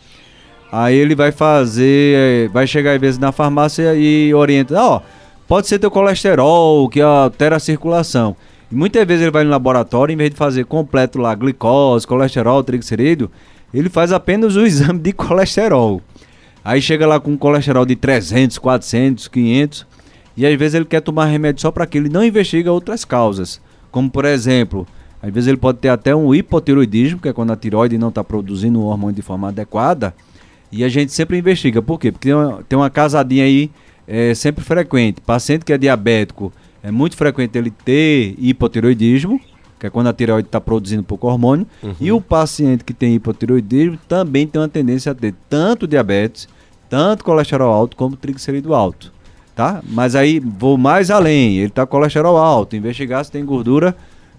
Aí 0.72 0.95
ele 0.95 1.15
vai 1.15 1.32
fazer, 1.32 2.49
vai 2.49 2.68
chegar 2.68 2.93
às 2.93 2.99
vezes 3.01 3.20
na 3.20 3.32
farmácia 3.32 3.95
e 3.95 4.34
orienta, 4.34 4.76
ó, 4.82 4.97
oh, 4.97 5.01
pode 5.47 5.68
ser 5.68 5.80
teu 5.80 5.89
colesterol 5.89 6.89
que 6.89 6.99
altera 6.99 7.55
a 7.55 7.59
circulação. 7.59 8.36
E 8.72 8.76
muitas 8.76 9.05
vezes 9.05 9.22
ele 9.22 9.32
vai 9.32 9.45
no 9.45 9.49
laboratório, 9.49 10.11
em 10.13 10.18
vez 10.18 10.32
de 10.32 10.36
fazer 10.36 10.65
completo 10.65 11.20
lá 11.20 11.34
glicose, 11.34 12.05
colesterol, 12.05 12.63
triglicerídeo, 12.63 13.32
ele 13.74 13.89
faz 13.89 14.11
apenas 14.11 14.55
o 14.55 14.61
exame 14.68 14.99
de 14.99 15.13
colesterol. 15.13 16.01
Aí 16.63 16.82
chega 16.82 17.07
lá 17.07 17.18
com 17.18 17.38
colesterol 17.38 17.86
de 17.86 17.95
300, 17.95 18.57
400, 18.57 19.30
500 19.30 19.88
e 20.36 20.45
às 20.45 20.53
vezes 20.55 20.76
ele 20.76 20.86
quer 20.86 21.01
tomar 21.01 21.26
remédio 21.26 21.61
só 21.61 21.72
para 21.72 21.86
que 21.86 21.97
ele 21.97 22.09
não 22.09 22.24
investiga 22.24 22.72
outras 22.72 23.05
causas. 23.05 23.61
Como 23.89 24.09
por 24.09 24.26
exemplo, 24.26 24.86
às 25.22 25.34
vezes 25.34 25.47
ele 25.47 25.57
pode 25.57 25.80
ter 25.80 25.89
até 25.89 26.13
um 26.13 26.36
hipotiroidismo, 26.36 27.20
que 27.20 27.30
é 27.30 27.34
quando 27.34 27.51
a 27.51 27.55
tiroide 27.55 27.97
não 27.97 28.09
está 28.09 28.22
produzindo 28.24 28.82
o 28.82 28.86
hormônio 28.86 29.15
de 29.15 29.22
forma 29.22 29.47
adequada. 29.47 30.13
E 30.72 30.84
a 30.84 30.89
gente 30.89 31.11
sempre 31.11 31.38
investiga. 31.38 31.82
Por 31.82 31.99
quê? 31.99 32.11
Porque 32.11 32.28
tem 32.28 32.36
uma, 32.36 32.63
tem 32.68 32.78
uma 32.78 32.89
casadinha 32.89 33.43
aí 33.43 33.72
é, 34.07 34.34
sempre 34.34 34.63
frequente. 34.63 35.22
Paciente 35.22 35.63
que 35.63 35.74
é 35.74 35.78
diabético, 35.78 36.51
é 36.84 36.91
muito 36.91 37.15
frequente 37.15 37.57
ele 37.57 37.72
ter 37.72 38.36
hipotiroidismo 38.38 39.39
que 39.80 39.86
é 39.86 39.89
quando 39.89 40.07
a 40.07 40.13
tireoide 40.13 40.47
está 40.47 40.59
produzindo 40.59 41.03
pouco 41.03 41.28
hormônio. 41.28 41.68
Uhum. 41.84 41.95
E 41.99 42.11
o 42.11 42.20
paciente 42.20 42.84
que 42.84 42.93
tem 42.93 43.15
hipotireoidismo 43.15 43.97
também 44.07 44.47
tem 44.47 44.61
uma 44.61 44.68
tendência 44.68 45.11
a 45.11 45.15
ter 45.15 45.34
tanto 45.49 45.88
diabetes, 45.88 46.47
tanto 46.89 47.24
colesterol 47.24 47.72
alto, 47.72 47.95
como 47.95 48.15
triglicerídeo 48.15 48.74
alto. 48.74 49.13
Tá? 49.55 49.82
Mas 49.88 50.15
aí 50.15 50.39
vou 50.39 50.78
mais 50.78 51.09
além. 51.09 51.57
Ele 51.57 51.68
está 51.68 51.86
com 51.86 51.97
colesterol 51.97 52.38
alto, 52.38 52.76
investigar 52.76 53.24
se 53.26 53.32
tem 53.32 53.45
gordura 53.45 53.95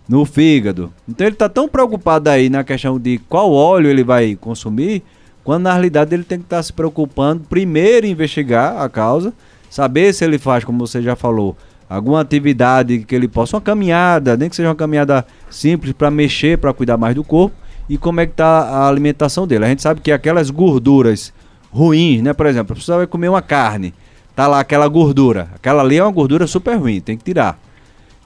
no 0.09 0.24
fígado. 0.24 0.93
Então 1.09 1.26
ele 1.26 1.35
está 1.35 1.49
tão 1.49 1.68
preocupado 1.68 2.31
aí 2.31 2.49
na 2.49 2.64
questão 2.64 2.99
de 2.99 3.18
qual 3.29 3.53
óleo 3.53 3.91
ele 3.91 4.03
vai 4.03 4.37
consumir, 4.37 5.03
quando 5.49 5.62
na 5.62 5.72
realidade 5.72 6.14
ele 6.14 6.24
tem 6.24 6.38
que 6.38 6.44
estar 6.44 6.59
tá 6.59 6.62
se 6.62 6.70
preocupando 6.70 7.42
primeiro 7.49 8.05
investigar 8.05 8.82
a 8.82 8.86
causa, 8.86 9.32
saber 9.70 10.12
se 10.12 10.22
ele 10.22 10.38
faz, 10.38 10.62
como 10.62 10.86
você 10.86 11.01
já 11.01 11.16
falou, 11.16 11.57
alguma 11.88 12.20
atividade 12.20 12.99
que 12.99 13.14
ele 13.14 13.26
possa, 13.26 13.57
uma 13.57 13.62
caminhada, 13.62 14.36
nem 14.36 14.51
que 14.51 14.55
seja 14.55 14.68
uma 14.68 14.74
caminhada 14.74 15.26
simples 15.49 15.94
para 15.94 16.11
mexer, 16.11 16.59
para 16.59 16.74
cuidar 16.74 16.99
mais 16.99 17.14
do 17.14 17.24
corpo, 17.24 17.57
e 17.88 17.96
como 17.96 18.20
é 18.20 18.26
que 18.26 18.32
está 18.32 18.44
a 18.44 18.88
alimentação 18.88 19.46
dele. 19.46 19.64
A 19.64 19.68
gente 19.68 19.80
sabe 19.80 20.03
que 20.03 20.12
aquelas 20.12 20.51
gorduras 20.51 21.32
ruins, 21.72 22.20
né? 22.20 22.34
Por 22.34 22.44
exemplo, 22.44 22.74
a 22.74 22.76
pessoa 22.76 22.99
vai 22.99 23.07
comer 23.07 23.30
uma 23.30 23.40
carne, 23.40 23.94
tá 24.36 24.46
lá 24.46 24.61
aquela 24.61 24.86
gordura, 24.86 25.49
aquela 25.55 25.82
ali 25.82 25.96
é 25.96 26.05
uma 26.05 26.12
gordura 26.12 26.46
super 26.46 26.76
ruim, 26.76 27.01
tem 27.01 27.16
que 27.16 27.24
tirar. 27.24 27.59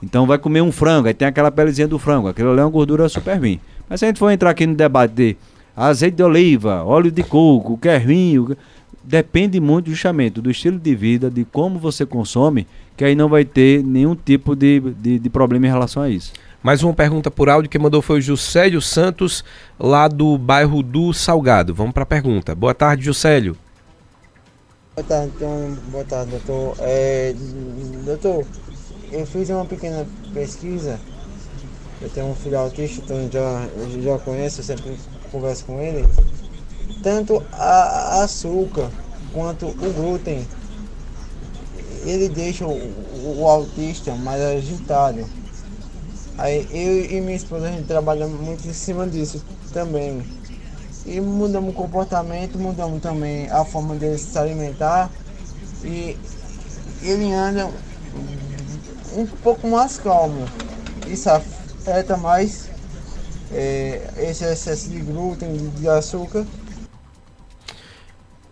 Então 0.03 0.27
vai 0.27 0.37
comer 0.37 0.59
um 0.59 0.73
frango, 0.73 1.07
aí 1.07 1.13
tem 1.13 1.29
aquela 1.29 1.49
pelezinha 1.49 1.87
do 1.87 1.97
frango, 1.97 2.27
aquilo 2.27 2.51
ali 2.51 2.59
é 2.59 2.63
uma 2.65 2.69
gordura 2.69 3.07
super 3.07 3.39
ruim. 3.39 3.61
Mas 3.89 4.01
se 4.01 4.05
a 4.05 4.09
gente 4.09 4.19
for 4.19 4.29
entrar 4.29 4.49
aqui 4.49 4.67
no 4.67 4.75
debate 4.75 5.13
de 5.13 5.37
azeite 5.75 6.17
de 6.17 6.23
oliva, 6.23 6.83
óleo 6.83 7.11
de 7.11 7.23
coco, 7.23 7.77
que 7.77 7.89
é 7.89 7.97
ruim, 7.97 8.55
depende 9.03 9.59
muito 9.59 9.89
justamente 9.89 10.39
do 10.39 10.49
estilo 10.49 10.79
de 10.79 10.95
vida, 10.95 11.29
de 11.29 11.43
como 11.45 11.79
você 11.79 12.05
consome, 12.05 12.67
que 12.95 13.03
aí 13.03 13.15
não 13.15 13.27
vai 13.27 13.43
ter 13.43 13.83
nenhum 13.83 14.15
tipo 14.15 14.55
de, 14.55 14.79
de, 14.79 15.19
de 15.19 15.29
problema 15.29 15.67
em 15.67 15.69
relação 15.69 16.03
a 16.03 16.09
isso. 16.09 16.31
Mais 16.61 16.81
uma 16.81 16.93
pergunta 16.93 17.29
por 17.29 17.49
áudio 17.49 17.69
que 17.69 17.77
mandou 17.77 18.01
foi 18.01 18.19
o 18.19 18.21
Juscelio 18.21 18.81
Santos, 18.81 19.43
lá 19.77 20.07
do 20.07 20.37
bairro 20.37 20.81
do 20.81 21.11
Salgado. 21.11 21.73
Vamos 21.73 21.91
para 21.91 22.03
a 22.03 22.05
pergunta. 22.05 22.55
Boa 22.55 22.73
tarde, 22.73 23.03
Juscelio. 23.03 23.57
Boa 24.95 25.05
tarde, 25.05 25.33
então, 25.35 25.77
boa 25.91 26.05
tarde, 26.05 26.31
doutor. 26.31 26.77
É, 26.79 27.35
doutor, 28.05 28.45
eu 29.11 29.25
fiz 29.25 29.49
uma 29.49 29.65
pequena 29.65 30.05
pesquisa. 30.33 30.99
Eu 32.01 32.09
tenho 32.09 32.27
um 32.27 32.35
filho 32.35 32.57
autista, 32.57 33.01
então 33.03 33.29
já, 33.31 33.67
já 34.01 34.17
conheço, 34.19 34.61
eu 34.61 34.63
sempre 34.63 34.95
converso 35.33 35.65
com 35.65 35.81
ele. 35.81 36.07
Tanto 37.01 37.43
a 37.51 38.23
açúcar 38.23 38.89
quanto 39.33 39.65
o 39.65 39.93
glúten, 39.93 40.47
ele 42.05 42.29
deixa 42.29 42.65
o, 42.65 43.39
o 43.39 43.47
autista 43.47 44.13
mais 44.15 44.41
agitado. 44.41 45.25
Aí 46.37 46.67
eu 46.71 47.17
e 47.17 47.21
minha 47.21 47.35
esposa 47.35 47.67
a 47.67 47.71
gente 47.71 47.87
trabalha 47.87 48.27
muito 48.27 48.67
em 48.67 48.73
cima 48.73 49.07
disso 49.07 49.43
também. 49.73 50.23
E 51.05 51.19
mudamos 51.19 51.71
o 51.71 51.73
comportamento, 51.73 52.57
mudamos 52.57 53.01
também 53.01 53.49
a 53.49 53.65
forma 53.65 53.95
dele 53.95 54.17
se 54.17 54.37
alimentar. 54.37 55.11
E 55.83 56.17
ele 57.01 57.33
anda 57.33 57.69
um 59.15 59.25
pouco 59.25 59.67
mais 59.67 59.97
calmo. 59.97 60.45
Isso 61.07 61.29
afeta 61.29 62.15
mais 62.15 62.69
é, 63.51 64.09
esse 64.17 64.43
excesso 64.45 64.89
de 64.89 64.99
glúten, 64.99 65.69
de 65.77 65.87
açúcar. 65.87 66.45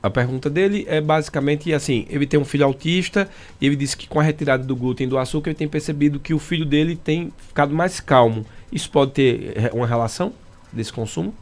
A 0.04 0.10
pergunta 0.10 0.50
dele 0.50 0.86
é 0.88 1.00
basicamente 1.00 1.72
assim: 1.74 2.06
ele 2.10 2.26
tem 2.26 2.40
um 2.40 2.46
filho 2.46 2.66
autista 2.66 3.30
e 3.60 3.68
ele 3.68 3.76
disse 3.76 3.96
que 3.96 4.08
com 4.08 4.20
a 4.20 4.24
retirada 4.24 4.64
do 4.64 4.76
glúten 4.76 5.06
e 5.06 5.10
do 5.10 5.18
açúcar 5.18 5.52
ele 5.52 5.58
tem 5.58 5.68
percebido 5.68 6.20
que 6.20 6.34
o 6.34 6.40
filho 6.40 6.66
dele 6.66 6.96
tem 6.96 7.32
ficado 7.48 7.74
mais 7.74 8.00
calmo. 8.00 8.46
Isso 8.72 8.90
pode 8.90 9.12
ter 9.12 9.54
eh, 9.56 9.72
uma 9.74 9.86
relação 9.86 10.34
desse 10.74 10.92
consumo? 10.92 11.34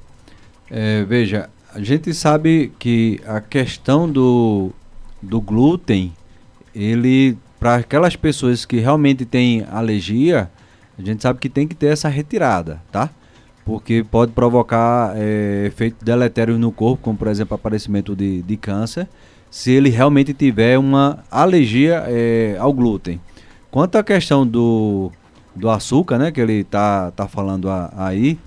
É, 0.69 1.03
veja, 1.03 1.49
a 1.73 1.81
gente 1.81 2.13
sabe 2.13 2.71
que 2.77 3.21
a 3.25 3.39
questão 3.39 4.11
do, 4.11 4.71
do 5.21 5.39
glúten, 5.39 6.13
ele 6.75 7.37
para 7.59 7.75
aquelas 7.75 8.15
pessoas 8.15 8.65
que 8.65 8.79
realmente 8.79 9.25
têm 9.25 9.65
alergia, 9.69 10.49
a 10.97 11.01
gente 11.01 11.21
sabe 11.21 11.39
que 11.39 11.49
tem 11.49 11.67
que 11.67 11.75
ter 11.75 11.87
essa 11.87 12.07
retirada, 12.07 12.81
tá? 12.91 13.09
Porque 13.69 14.03
pode 14.03 14.31
provocar 14.31 15.13
é, 15.15 15.65
efeitos 15.67 16.01
deletérios 16.01 16.59
no 16.59 16.71
corpo, 16.71 17.03
como 17.03 17.15
por 17.15 17.27
exemplo 17.27 17.53
aparecimento 17.53 18.15
de, 18.15 18.41
de 18.41 18.57
câncer, 18.57 19.07
se 19.51 19.69
ele 19.71 19.89
realmente 19.89 20.33
tiver 20.33 20.79
uma 20.79 21.23
alergia 21.29 22.03
é, 22.07 22.57
ao 22.59 22.73
glúten. 22.73 23.21
Quanto 23.69 23.95
à 23.95 24.03
questão 24.03 24.45
do, 24.45 25.11
do 25.55 25.69
açúcar, 25.69 26.17
né, 26.17 26.31
que 26.31 26.41
ele 26.41 26.61
está 26.61 27.11
tá 27.11 27.27
falando 27.27 27.69
a, 27.69 27.93
aí, 27.95 28.39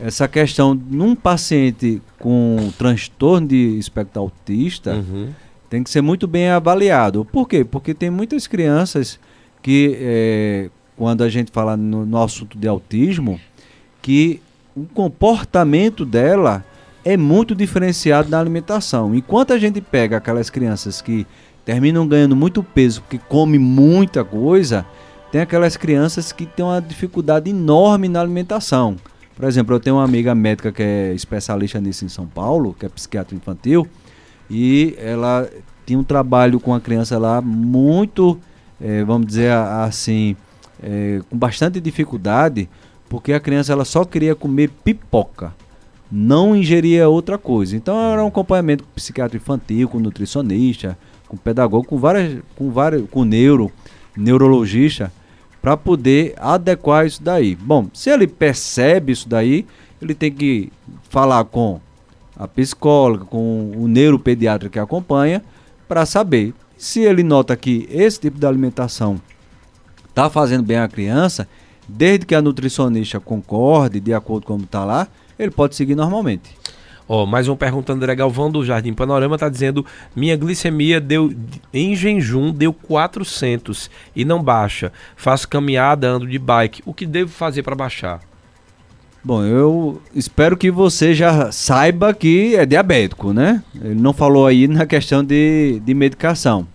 essa 0.00 0.26
questão 0.26 0.72
num 0.74 1.14
paciente 1.14 2.00
com 2.18 2.72
transtorno 2.78 3.46
de 3.46 3.78
espectro 3.78 4.22
autista 4.22 4.94
uhum. 4.94 5.28
tem 5.68 5.84
que 5.84 5.90
ser 5.90 6.00
muito 6.00 6.26
bem 6.26 6.48
avaliado. 6.48 7.22
Por 7.26 7.46
quê? 7.46 7.66
Porque 7.66 7.92
tem 7.92 8.08
muitas 8.08 8.46
crianças 8.46 9.20
que, 9.60 9.94
é, 10.00 10.70
quando 10.96 11.22
a 11.22 11.28
gente 11.28 11.52
fala 11.52 11.76
no, 11.76 12.06
no 12.06 12.22
assunto 12.22 12.56
de 12.56 12.66
autismo, 12.66 13.38
que 14.00 14.40
o 14.76 14.84
comportamento 14.86 16.04
dela 16.04 16.64
é 17.04 17.16
muito 17.16 17.54
diferenciado 17.54 18.28
na 18.30 18.40
alimentação. 18.40 19.14
Enquanto 19.14 19.52
a 19.52 19.58
gente 19.58 19.80
pega 19.80 20.16
aquelas 20.16 20.50
crianças 20.50 21.00
que 21.00 21.26
terminam 21.64 22.06
ganhando 22.06 22.34
muito 22.34 22.62
peso 22.62 23.02
porque 23.02 23.18
come 23.28 23.58
muita 23.58 24.24
coisa, 24.24 24.84
tem 25.30 25.40
aquelas 25.40 25.76
crianças 25.76 26.32
que 26.32 26.46
têm 26.46 26.64
uma 26.64 26.80
dificuldade 26.80 27.50
enorme 27.50 28.08
na 28.08 28.20
alimentação. 28.20 28.96
Por 29.36 29.46
exemplo, 29.46 29.74
eu 29.74 29.80
tenho 29.80 29.96
uma 29.96 30.04
amiga 30.04 30.34
médica 30.34 30.70
que 30.70 30.82
é 30.82 31.12
especialista 31.12 31.80
nisso 31.80 32.04
em 32.04 32.08
São 32.08 32.26
Paulo, 32.26 32.74
que 32.78 32.86
é 32.86 32.88
psiquiatra 32.88 33.34
infantil, 33.34 33.86
e 34.48 34.94
ela 34.96 35.48
tinha 35.84 35.98
um 35.98 36.04
trabalho 36.04 36.60
com 36.60 36.72
a 36.72 36.80
criança 36.80 37.18
lá 37.18 37.40
muito, 37.40 38.38
é, 38.80 39.02
vamos 39.02 39.26
dizer 39.26 39.50
assim, 39.50 40.36
é, 40.82 41.20
com 41.28 41.36
bastante 41.36 41.80
dificuldade, 41.80 42.68
porque 43.14 43.32
a 43.32 43.38
criança 43.38 43.72
ela 43.72 43.84
só 43.84 44.04
queria 44.04 44.34
comer 44.34 44.68
pipoca, 44.82 45.54
não 46.10 46.56
ingeria 46.56 47.08
outra 47.08 47.38
coisa. 47.38 47.76
Então 47.76 47.96
era 48.12 48.24
um 48.24 48.26
acompanhamento 48.26 48.82
com 48.82 48.90
psiquiatra 48.90 49.36
infantil, 49.36 49.88
com 49.88 50.00
nutricionista, 50.00 50.98
com 51.28 51.36
pedagogo, 51.36 51.86
com 51.86 51.96
várias, 51.96 52.42
com 52.56 52.72
várias, 52.72 53.08
com 53.08 53.22
neuro, 53.22 53.70
neurologista, 54.16 55.12
para 55.62 55.76
poder 55.76 56.34
adequar 56.38 57.06
isso 57.06 57.22
daí. 57.22 57.54
Bom, 57.54 57.86
se 57.94 58.10
ele 58.10 58.26
percebe 58.26 59.12
isso 59.12 59.28
daí, 59.28 59.64
ele 60.02 60.12
tem 60.12 60.32
que 60.32 60.72
falar 61.08 61.44
com 61.44 61.80
a 62.36 62.48
psicóloga, 62.48 63.26
com 63.26 63.70
o 63.76 63.86
neuropediatra 63.86 64.68
que 64.68 64.80
acompanha, 64.80 65.40
para 65.86 66.04
saber 66.04 66.52
se 66.76 67.02
ele 67.02 67.22
nota 67.22 67.56
que 67.56 67.86
esse 67.88 68.18
tipo 68.18 68.40
de 68.40 68.46
alimentação 68.46 69.20
está 70.08 70.28
fazendo 70.28 70.64
bem 70.64 70.78
à 70.78 70.88
criança, 70.88 71.46
Desde 71.88 72.24
que 72.24 72.34
a 72.34 72.42
nutricionista 72.42 73.20
concorde, 73.20 74.00
de 74.00 74.14
acordo 74.14 74.46
com 74.46 74.54
como 74.54 74.64
está 74.64 74.84
lá, 74.84 75.08
ele 75.38 75.50
pode 75.50 75.74
seguir 75.76 75.94
normalmente. 75.94 76.50
Ó, 77.06 77.22
oh, 77.22 77.26
mais 77.26 77.48
uma 77.48 77.56
pergunta, 77.56 77.92
André 77.92 78.14
Galvão 78.14 78.50
do 78.50 78.64
Jardim 78.64 78.94
Panorama 78.94 79.36
está 79.36 79.50
dizendo: 79.50 79.84
minha 80.16 80.36
glicemia 80.36 80.98
deu 80.98 81.34
em 81.72 81.94
jejum 81.94 82.50
deu 82.50 82.72
400 82.72 83.90
e 84.16 84.24
não 84.24 84.42
baixa. 84.42 84.90
Faço 85.14 85.46
caminhada, 85.46 86.08
ando 86.08 86.26
de 86.26 86.38
bike. 86.38 86.82
O 86.86 86.94
que 86.94 87.04
devo 87.04 87.30
fazer 87.30 87.62
para 87.62 87.74
baixar? 87.74 88.20
Bom, 89.22 89.42
eu 89.42 90.02
espero 90.14 90.56
que 90.56 90.70
você 90.70 91.14
já 91.14 91.50
saiba 91.50 92.12
que 92.12 92.56
é 92.56 92.64
diabético, 92.64 93.32
né? 93.32 93.62
Ele 93.74 94.00
não 94.00 94.12
falou 94.12 94.46
aí 94.46 94.68
na 94.68 94.86
questão 94.86 95.22
de, 95.24 95.80
de 95.84 95.94
medicação. 95.94 96.66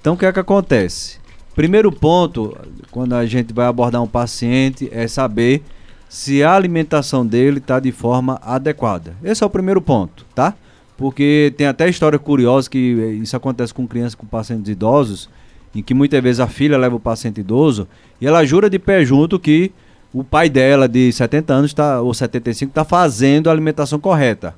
Então, 0.00 0.14
o 0.14 0.16
que 0.16 0.26
é 0.26 0.32
que 0.32 0.40
acontece? 0.40 1.21
Primeiro 1.54 1.92
ponto, 1.92 2.56
quando 2.90 3.14
a 3.14 3.26
gente 3.26 3.52
vai 3.52 3.66
abordar 3.66 4.02
um 4.02 4.06
paciente, 4.06 4.88
é 4.90 5.06
saber 5.06 5.62
se 6.08 6.42
a 6.42 6.54
alimentação 6.54 7.26
dele 7.26 7.58
está 7.58 7.78
de 7.78 7.92
forma 7.92 8.38
adequada. 8.42 9.14
Esse 9.22 9.42
é 9.42 9.46
o 9.46 9.50
primeiro 9.50 9.80
ponto, 9.80 10.24
tá? 10.34 10.54
Porque 10.96 11.52
tem 11.56 11.66
até 11.66 11.88
história 11.88 12.18
curiosa 12.18 12.70
que 12.70 12.78
isso 13.22 13.36
acontece 13.36 13.72
com 13.72 13.86
crianças 13.86 14.14
com 14.14 14.26
pacientes 14.26 14.70
idosos, 14.70 15.28
em 15.74 15.82
que 15.82 15.94
muitas 15.94 16.22
vezes 16.22 16.40
a 16.40 16.46
filha 16.46 16.78
leva 16.78 16.96
o 16.96 17.00
paciente 17.00 17.40
idoso 17.40 17.88
e 18.20 18.26
ela 18.26 18.44
jura 18.44 18.68
de 18.68 18.78
pé 18.78 19.04
junto 19.04 19.38
que 19.38 19.72
o 20.12 20.22
pai 20.22 20.48
dela 20.48 20.86
de 20.86 21.10
70 21.10 21.52
anos 21.52 21.74
tá, 21.74 22.00
ou 22.00 22.12
75 22.12 22.70
está 22.70 22.84
fazendo 22.84 23.48
a 23.48 23.52
alimentação 23.52 23.98
correta. 23.98 24.54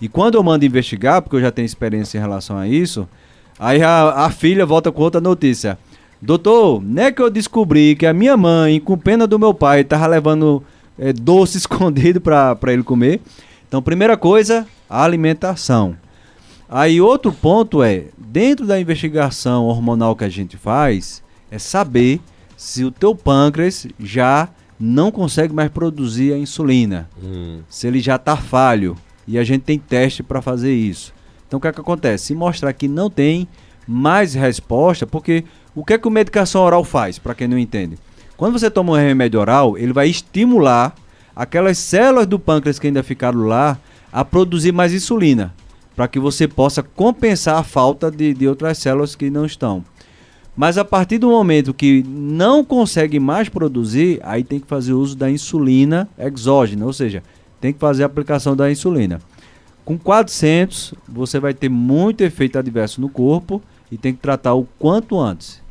E 0.00 0.08
quando 0.08 0.36
eu 0.36 0.42
mando 0.42 0.64
investigar, 0.64 1.22
porque 1.22 1.36
eu 1.36 1.40
já 1.40 1.50
tenho 1.50 1.66
experiência 1.66 2.18
em 2.18 2.20
relação 2.20 2.56
a 2.56 2.66
isso, 2.66 3.06
aí 3.58 3.82
a, 3.82 4.24
a 4.24 4.30
filha 4.30 4.64
volta 4.64 4.90
com 4.90 5.02
outra 5.02 5.20
notícia. 5.20 5.78
Doutor, 6.24 6.82
não 6.82 7.02
é 7.02 7.12
que 7.12 7.20
eu 7.20 7.28
descobri 7.28 7.94
que 7.94 8.06
a 8.06 8.14
minha 8.14 8.34
mãe, 8.34 8.80
com 8.80 8.96
pena 8.96 9.26
do 9.26 9.38
meu 9.38 9.52
pai, 9.52 9.84
tava 9.84 10.06
levando 10.06 10.64
é, 10.98 11.12
doce 11.12 11.58
escondido 11.58 12.18
para 12.18 12.72
ele 12.72 12.82
comer. 12.82 13.20
Então, 13.68 13.82
primeira 13.82 14.16
coisa, 14.16 14.66
a 14.88 15.04
alimentação. 15.04 15.94
Aí, 16.66 16.98
outro 16.98 17.30
ponto 17.30 17.82
é, 17.82 18.06
dentro 18.16 18.64
da 18.66 18.80
investigação 18.80 19.66
hormonal 19.66 20.16
que 20.16 20.24
a 20.24 20.28
gente 20.30 20.56
faz, 20.56 21.22
é 21.50 21.58
saber 21.58 22.22
se 22.56 22.84
o 22.84 22.90
teu 22.90 23.14
pâncreas 23.14 23.86
já 24.00 24.48
não 24.80 25.10
consegue 25.10 25.52
mais 25.52 25.70
produzir 25.70 26.32
a 26.32 26.38
insulina. 26.38 27.06
Hum. 27.22 27.60
Se 27.68 27.86
ele 27.86 28.00
já 28.00 28.16
está 28.16 28.34
falho. 28.34 28.96
E 29.28 29.38
a 29.38 29.44
gente 29.44 29.62
tem 29.62 29.78
teste 29.78 30.22
para 30.22 30.40
fazer 30.40 30.72
isso. 30.72 31.12
Então, 31.46 31.58
o 31.58 31.60
que, 31.60 31.68
é 31.68 31.72
que 31.72 31.80
acontece? 31.80 32.26
Se 32.26 32.34
mostrar 32.34 32.72
que 32.72 32.88
não 32.88 33.10
tem 33.10 33.46
mais 33.86 34.32
resposta, 34.34 35.06
porque 35.06 35.44
o 35.74 35.84
que 35.84 35.94
é 35.94 35.98
que 35.98 36.06
a 36.06 36.10
medicação 36.10 36.62
oral 36.62 36.84
faz, 36.84 37.18
para 37.18 37.34
quem 37.34 37.48
não 37.48 37.58
entende? 37.58 37.98
Quando 38.36 38.58
você 38.58 38.70
toma 38.70 38.92
um 38.92 38.96
remédio 38.96 39.40
oral, 39.40 39.76
ele 39.76 39.92
vai 39.92 40.08
estimular 40.08 40.94
aquelas 41.34 41.78
células 41.78 42.26
do 42.26 42.38
pâncreas 42.38 42.78
que 42.78 42.86
ainda 42.86 43.02
ficaram 43.02 43.40
lá 43.40 43.78
a 44.12 44.24
produzir 44.24 44.72
mais 44.72 44.92
insulina, 44.92 45.52
para 45.96 46.06
que 46.06 46.20
você 46.20 46.46
possa 46.46 46.82
compensar 46.82 47.56
a 47.56 47.64
falta 47.64 48.10
de, 48.10 48.32
de 48.34 48.46
outras 48.46 48.78
células 48.78 49.16
que 49.16 49.30
não 49.30 49.44
estão. 49.44 49.84
Mas 50.56 50.78
a 50.78 50.84
partir 50.84 51.18
do 51.18 51.30
momento 51.30 51.74
que 51.74 52.04
não 52.06 52.64
consegue 52.64 53.18
mais 53.18 53.48
produzir, 53.48 54.20
aí 54.22 54.44
tem 54.44 54.60
que 54.60 54.68
fazer 54.68 54.92
uso 54.92 55.16
da 55.16 55.28
insulina 55.28 56.08
exógena, 56.16 56.86
ou 56.86 56.92
seja, 56.92 57.22
tem 57.60 57.72
que 57.72 57.80
fazer 57.80 58.04
a 58.04 58.06
aplicação 58.06 58.54
da 58.54 58.70
insulina. 58.70 59.20
Com 59.84 59.98
400, 59.98 60.94
você 61.08 61.40
vai 61.40 61.52
ter 61.52 61.68
muito 61.68 62.22
efeito 62.22 62.58
adverso 62.58 63.00
no 63.00 63.08
corpo 63.08 63.60
e 63.90 63.98
tem 63.98 64.14
que 64.14 64.20
tratar 64.20 64.54
o 64.54 64.66
quanto 64.78 65.18
antes. 65.18 65.63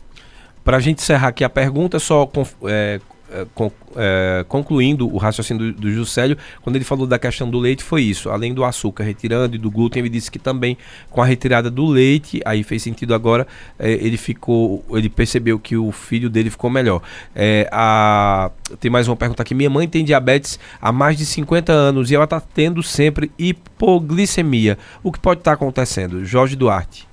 Para 0.63 0.77
a 0.77 0.79
gente 0.79 0.99
encerrar 1.01 1.29
aqui 1.29 1.43
a 1.43 1.49
pergunta, 1.49 1.99
só 1.99 2.29
é, 2.65 2.99
é, 3.33 3.45
con, 3.53 3.71
é, 3.95 4.45
concluindo 4.47 5.11
o 5.11 5.17
raciocínio 5.17 5.73
do, 5.73 5.81
do 5.81 5.91
Juscelio, 5.91 6.37
quando 6.61 6.75
ele 6.75 6.85
falou 6.85 7.07
da 7.07 7.17
questão 7.17 7.49
do 7.49 7.57
leite, 7.57 7.83
foi 7.83 8.03
isso. 8.03 8.29
Além 8.29 8.53
do 8.53 8.63
açúcar 8.63 9.03
retirando 9.03 9.55
e 9.55 9.57
do 9.57 9.71
glúten, 9.71 10.01
ele 10.01 10.09
disse 10.09 10.29
que 10.29 10.37
também 10.37 10.77
com 11.09 11.21
a 11.21 11.25
retirada 11.25 11.69
do 11.71 11.85
leite, 11.85 12.41
aí 12.45 12.63
fez 12.63 12.83
sentido 12.83 13.13
agora, 13.13 13.47
é, 13.79 13.91
ele 13.91 14.17
ficou, 14.17 14.85
ele 14.91 15.09
percebeu 15.09 15.57
que 15.57 15.75
o 15.75 15.91
filho 15.91 16.29
dele 16.29 16.49
ficou 16.49 16.69
melhor. 16.69 17.01
É, 17.35 17.67
a, 17.71 18.51
tem 18.79 18.91
mais 18.91 19.07
uma 19.07 19.15
pergunta 19.15 19.41
aqui. 19.41 19.55
Minha 19.55 19.69
mãe 19.69 19.87
tem 19.87 20.05
diabetes 20.05 20.59
há 20.79 20.91
mais 20.91 21.17
de 21.17 21.25
50 21.25 21.73
anos 21.73 22.11
e 22.11 22.15
ela 22.15 22.25
está 22.25 22.39
tendo 22.39 22.83
sempre 22.83 23.31
hipoglicemia. 23.37 24.77
O 25.01 25.11
que 25.11 25.19
pode 25.19 25.41
estar 25.41 25.51
tá 25.51 25.55
acontecendo? 25.55 26.23
Jorge 26.23 26.55
Duarte. 26.55 27.07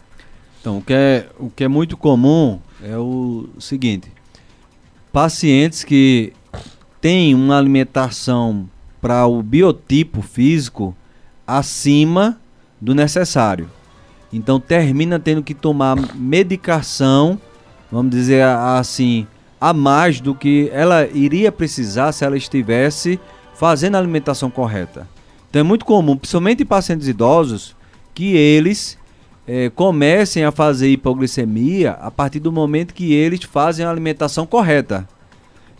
Então, 0.60 0.78
o 0.78 0.82
que 0.82 0.92
é, 0.92 1.26
o 1.38 1.48
que 1.48 1.64
é 1.64 1.68
muito 1.68 1.96
comum 1.96 2.60
é 2.82 2.96
o 2.96 3.48
seguinte: 3.58 4.10
pacientes 5.12 5.84
que 5.84 6.32
têm 7.00 7.34
uma 7.34 7.58
alimentação 7.58 8.68
para 9.00 9.26
o 9.26 9.42
biotipo 9.42 10.22
físico 10.22 10.94
acima 11.46 12.38
do 12.80 12.94
necessário. 12.94 13.68
Então 14.32 14.60
termina 14.60 15.18
tendo 15.18 15.42
que 15.42 15.54
tomar 15.54 15.96
medicação, 16.14 17.40
vamos 17.90 18.12
dizer 18.12 18.44
assim, 18.44 19.26
a 19.60 19.72
mais 19.72 20.20
do 20.20 20.34
que 20.34 20.70
ela 20.72 21.06
iria 21.08 21.50
precisar 21.50 22.12
se 22.12 22.24
ela 22.24 22.36
estivesse 22.36 23.18
fazendo 23.54 23.96
a 23.96 23.98
alimentação 23.98 24.50
correta. 24.50 25.08
Então 25.48 25.60
é 25.60 25.62
muito 25.62 25.84
comum, 25.84 26.16
principalmente 26.16 26.62
em 26.62 26.66
pacientes 26.66 27.08
idosos, 27.08 27.74
que 28.14 28.36
eles 28.36 28.96
é, 29.52 29.68
comecem 29.68 30.44
a 30.44 30.52
fazer 30.52 30.90
hipoglicemia 30.90 31.98
a 32.00 32.08
partir 32.08 32.38
do 32.38 32.52
momento 32.52 32.94
que 32.94 33.12
eles 33.12 33.42
fazem 33.42 33.84
a 33.84 33.90
alimentação 33.90 34.46
correta. 34.46 35.08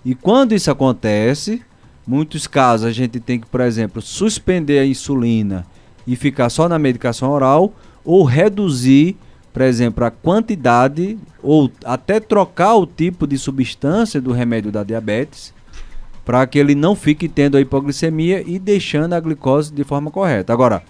E 0.05 0.13
quando 0.13 0.57
isso 0.57 0.73
acontece, 0.73 1.63
muitos 2.05 2.49
casos 2.49 2.85
a 2.85 2.91
gente 2.91 3.21
tem 3.21 3.39
que, 3.39 3.47
por 3.47 3.61
exemplo, 3.61 4.03
suspender 4.03 4.81
a 4.81 4.85
insulina 4.85 5.65
e 6.05 6.17
ficar 6.17 6.51
só 6.51 6.69
na 6.69 6.81
medicação 6.81 7.31
oral 7.31 7.73
ou 8.05 8.25
reduzir, 8.25 9.17
por 9.53 9.63
exemplo, 9.63 10.05
a 10.05 10.11
quantidade 10.11 11.17
ou 11.41 11.71
até 11.85 12.19
trocar 12.19 12.75
o 12.75 12.85
tipo 12.85 13.25
de 13.25 13.39
substância 13.39 14.21
do 14.21 14.33
remédio 14.33 14.73
da 14.73 14.83
diabetes 14.83 15.55
para 16.25 16.45
que 16.45 16.59
ele 16.59 16.75
não 16.75 16.97
fique 16.97 17.29
tendo 17.29 17.57
a 17.57 17.61
hipoglicemia 17.61 18.43
e 18.45 18.59
deixando 18.59 19.13
a 19.13 19.21
glicose 19.21 19.73
de 19.73 19.85
forma 19.85 20.11
correta. 20.11 20.53
Agora, 20.53 20.83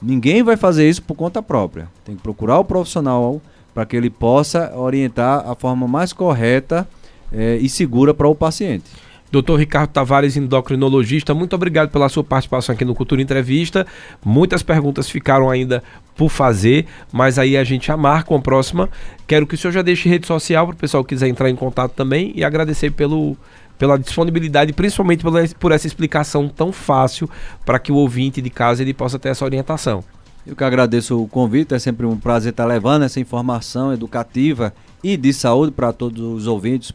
Ninguém 0.00 0.42
vai 0.42 0.56
fazer 0.56 0.88
isso 0.88 1.02
por 1.02 1.14
conta 1.14 1.42
própria. 1.42 1.88
Tem 2.04 2.16
que 2.16 2.22
procurar 2.22 2.58
o 2.58 2.64
profissional 2.64 3.40
para 3.74 3.84
que 3.84 3.96
ele 3.96 4.10
possa 4.10 4.72
orientar 4.76 5.48
a 5.48 5.54
forma 5.54 5.86
mais 5.86 6.12
correta 6.12 6.88
é, 7.32 7.56
e 7.56 7.68
segura 7.68 8.14
para 8.14 8.28
o 8.28 8.34
paciente. 8.34 8.84
Doutor 9.30 9.58
Ricardo 9.58 9.90
Tavares, 9.90 10.36
endocrinologista, 10.36 11.34
muito 11.34 11.54
obrigado 11.54 11.90
pela 11.90 12.08
sua 12.08 12.22
participação 12.22 12.74
aqui 12.74 12.84
no 12.84 12.94
Cultura 12.94 13.20
Entrevista. 13.20 13.84
Muitas 14.24 14.62
perguntas 14.62 15.10
ficaram 15.10 15.50
ainda 15.50 15.82
por 16.16 16.30
fazer, 16.30 16.86
mas 17.12 17.38
aí 17.38 17.56
a 17.56 17.64
gente 17.64 17.88
já 17.88 17.96
marca 17.96 18.32
uma 18.32 18.40
próxima. 18.40 18.88
Quero 19.26 19.46
que 19.46 19.56
o 19.56 19.58
senhor 19.58 19.72
já 19.72 19.82
deixe 19.82 20.08
rede 20.08 20.26
social 20.26 20.66
para 20.66 20.74
o 20.74 20.78
pessoal 20.78 21.02
que 21.02 21.14
quiser 21.14 21.28
entrar 21.28 21.50
em 21.50 21.56
contato 21.56 21.92
também 21.92 22.32
e 22.36 22.44
agradecer 22.44 22.92
pelo, 22.92 23.36
pela 23.78 23.98
disponibilidade, 23.98 24.72
principalmente 24.72 25.22
pela, 25.22 25.46
por 25.60 25.72
essa 25.72 25.86
explicação 25.86 26.48
tão 26.48 26.72
fácil 26.72 27.28
para 27.64 27.78
que 27.78 27.92
o 27.92 27.96
ouvinte 27.96 28.40
de 28.40 28.50
casa 28.50 28.82
ele 28.82 28.94
possa 28.94 29.18
ter 29.18 29.30
essa 29.30 29.44
orientação. 29.44 30.02
Eu 30.46 30.54
que 30.54 30.62
agradeço 30.62 31.20
o 31.20 31.26
convite, 31.26 31.74
é 31.74 31.78
sempre 31.78 32.06
um 32.06 32.16
prazer 32.16 32.50
estar 32.50 32.64
levando 32.64 33.02
essa 33.02 33.18
informação 33.18 33.92
educativa 33.92 34.72
e 35.02 35.16
de 35.16 35.32
saúde 35.32 35.72
para 35.72 35.92
todos 35.92 36.22
os 36.22 36.46
ouvintes, 36.46 36.92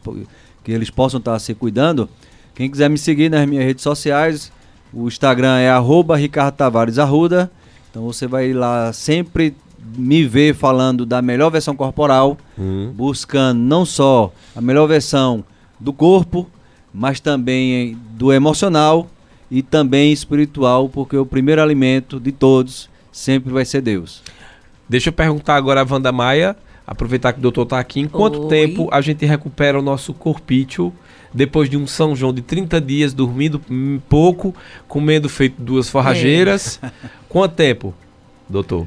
que 0.64 0.72
eles 0.72 0.88
possam 0.88 1.18
estar 1.18 1.38
se 1.38 1.54
cuidando. 1.54 2.08
Quem 2.54 2.70
quiser 2.70 2.88
me 2.88 2.96
seguir 2.96 3.30
nas 3.30 3.46
minhas 3.46 3.64
redes 3.64 3.82
sociais, 3.82 4.50
o 4.92 5.06
Instagram 5.06 5.58
é 5.58 5.70
arroba 5.70 6.16
Ricardo 6.16 6.54
Tavares 6.54 6.98
Arruda. 6.98 7.50
Então 7.90 8.04
você 8.04 8.26
vai 8.26 8.52
lá 8.54 8.92
sempre 8.92 9.54
me 9.96 10.24
ver 10.24 10.54
falando 10.54 11.04
da 11.04 11.20
melhor 11.20 11.50
versão 11.50 11.76
corporal, 11.76 12.38
uhum. 12.56 12.92
buscando 12.94 13.58
não 13.58 13.84
só 13.84 14.32
a 14.56 14.60
melhor 14.60 14.86
versão 14.86 15.44
do 15.78 15.92
corpo, 15.92 16.48
mas 16.92 17.20
também 17.20 17.96
do 18.10 18.32
emocional 18.32 19.08
e 19.50 19.62
também 19.62 20.12
espiritual, 20.12 20.88
porque 20.88 21.16
o 21.16 21.26
primeiro 21.26 21.62
alimento 21.62 22.18
de 22.18 22.32
todos 22.32 22.88
sempre 23.10 23.52
vai 23.52 23.64
ser 23.64 23.80
Deus. 23.80 24.22
Deixa 24.88 25.08
eu 25.08 25.12
perguntar 25.12 25.56
agora 25.56 25.82
a 25.82 25.86
Wanda 25.88 26.12
Maia, 26.12 26.56
aproveitar 26.86 27.32
que 27.32 27.38
o 27.38 27.42
doutor 27.42 27.62
está 27.62 27.78
aqui, 27.78 28.00
em 28.00 28.08
quanto 28.08 28.42
Oi. 28.42 28.48
tempo 28.48 28.88
a 28.90 29.00
gente 29.00 29.24
recupera 29.24 29.78
o 29.78 29.82
nosso 29.82 30.12
corpício 30.12 30.92
depois 31.32 31.70
de 31.70 31.76
um 31.76 31.86
São 31.86 32.14
João 32.14 32.32
de 32.32 32.42
30 32.42 32.80
dias, 32.80 33.14
dormindo 33.14 33.60
pouco, 34.08 34.54
comendo 34.86 35.28
feito 35.28 35.60
duas 35.60 35.88
forrageiras? 35.88 36.78
É. 36.82 36.90
Quanto 37.28 37.54
tempo, 37.54 37.94
doutor? 38.48 38.86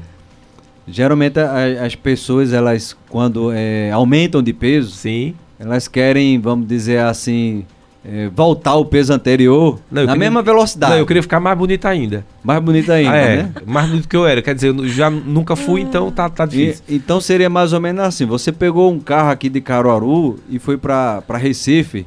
Geralmente 0.86 1.40
a, 1.40 1.84
as 1.84 1.96
pessoas, 1.96 2.52
elas 2.52 2.96
quando 3.08 3.50
é, 3.52 3.90
aumentam 3.90 4.42
de 4.42 4.52
peso, 4.52 4.92
Sim. 4.92 5.34
elas 5.58 5.88
querem, 5.88 6.38
vamos 6.40 6.68
dizer 6.68 7.00
assim, 7.00 7.64
é, 8.08 8.28
voltar 8.28 8.72
ao 8.72 8.84
peso 8.84 9.12
anterior 9.12 9.80
não, 9.90 10.02
na 10.02 10.12
queria, 10.12 10.18
mesma 10.18 10.42
velocidade. 10.42 10.92
Não, 10.92 10.98
eu 10.98 11.06
queria 11.06 11.22
ficar 11.22 11.40
mais 11.40 11.58
bonita 11.58 11.88
ainda. 11.88 12.24
Mais 12.42 12.62
bonita 12.62 12.92
ainda, 12.92 13.12
ah, 13.12 13.16
é, 13.16 13.36
né? 13.38 13.52
Mais 13.66 13.88
bonito 13.88 14.08
que 14.08 14.16
eu 14.16 14.26
era. 14.26 14.40
Quer 14.40 14.54
dizer, 14.54 14.68
eu 14.68 14.88
já 14.88 15.10
nunca 15.10 15.56
fui, 15.56 15.80
então 15.80 16.10
tá, 16.10 16.28
tá 16.28 16.46
difícil. 16.46 16.84
E, 16.88 16.96
então 16.96 17.20
seria 17.20 17.50
mais 17.50 17.72
ou 17.72 17.80
menos 17.80 18.04
assim: 18.04 18.24
você 18.24 18.52
pegou 18.52 18.92
um 18.92 19.00
carro 19.00 19.30
aqui 19.30 19.48
de 19.48 19.60
Caruaru 19.60 20.38
e 20.48 20.58
foi 20.58 20.78
para 20.78 21.22
Recife 21.36 22.06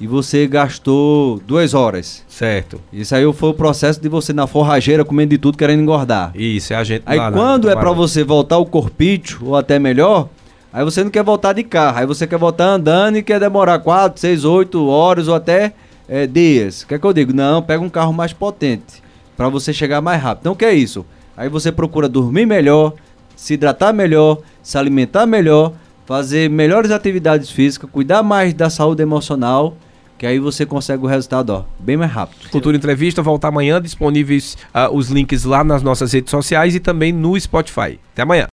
e 0.00 0.06
você 0.06 0.46
gastou 0.46 1.40
duas 1.46 1.74
horas. 1.74 2.24
Certo. 2.28 2.80
Isso 2.92 3.14
aí 3.14 3.30
foi 3.32 3.50
o 3.50 3.54
processo 3.54 4.00
de 4.00 4.08
você 4.08 4.32
na 4.32 4.46
forrageira 4.46 5.04
comendo 5.04 5.30
de 5.30 5.38
tudo 5.38 5.56
querendo 5.56 5.82
engordar. 5.82 6.32
Isso, 6.34 6.72
é 6.72 6.76
a 6.76 6.84
gente. 6.84 7.02
Aí 7.06 7.18
quando 7.32 7.68
é 7.68 7.74
para 7.74 7.92
você 7.92 8.22
voltar 8.24 8.58
o 8.58 8.66
corpício 8.66 9.38
ou 9.42 9.56
até 9.56 9.78
melhor 9.78 10.28
Aí 10.76 10.84
você 10.84 11.02
não 11.02 11.10
quer 11.10 11.22
voltar 11.22 11.54
de 11.54 11.64
carro, 11.64 12.00
aí 12.00 12.04
você 12.04 12.26
quer 12.26 12.36
voltar 12.36 12.66
andando 12.66 13.16
e 13.16 13.22
quer 13.22 13.40
demorar 13.40 13.78
4, 13.78 14.20
6, 14.20 14.44
8 14.44 14.86
horas 14.86 15.26
ou 15.26 15.34
até 15.34 15.72
é, 16.06 16.26
dias. 16.26 16.82
O 16.82 16.88
que 16.88 16.92
é 16.92 16.98
que 16.98 17.06
eu 17.06 17.14
digo? 17.14 17.32
Não, 17.32 17.62
pega 17.62 17.82
um 17.82 17.88
carro 17.88 18.12
mais 18.12 18.34
potente 18.34 19.02
para 19.38 19.48
você 19.48 19.72
chegar 19.72 20.02
mais 20.02 20.22
rápido. 20.22 20.42
Então 20.42 20.52
o 20.52 20.56
que 20.56 20.66
é 20.66 20.74
isso? 20.74 21.06
Aí 21.34 21.48
você 21.48 21.72
procura 21.72 22.10
dormir 22.10 22.44
melhor, 22.44 22.92
se 23.34 23.54
hidratar 23.54 23.94
melhor, 23.94 24.42
se 24.62 24.76
alimentar 24.76 25.24
melhor, 25.24 25.72
fazer 26.04 26.50
melhores 26.50 26.90
atividades 26.90 27.48
físicas, 27.48 27.88
cuidar 27.90 28.22
mais 28.22 28.52
da 28.52 28.68
saúde 28.68 29.00
emocional 29.00 29.78
que 30.18 30.26
aí 30.26 30.38
você 30.38 30.64
consegue 30.64 31.02
o 31.04 31.06
resultado 31.06 31.50
ó, 31.50 31.64
bem 31.78 31.96
mais 31.96 32.10
rápido. 32.10 32.50
Cultura 32.50 32.76
Entrevista 32.76 33.22
volta 33.22 33.48
amanhã, 33.48 33.80
disponíveis 33.80 34.56
uh, 34.74 34.94
os 34.94 35.08
links 35.08 35.44
lá 35.44 35.62
nas 35.62 35.82
nossas 35.82 36.12
redes 36.12 36.30
sociais 36.30 36.74
e 36.74 36.80
também 36.80 37.12
no 37.12 37.38
Spotify. 37.38 37.98
Até 38.12 38.22
amanhã. 38.22 38.44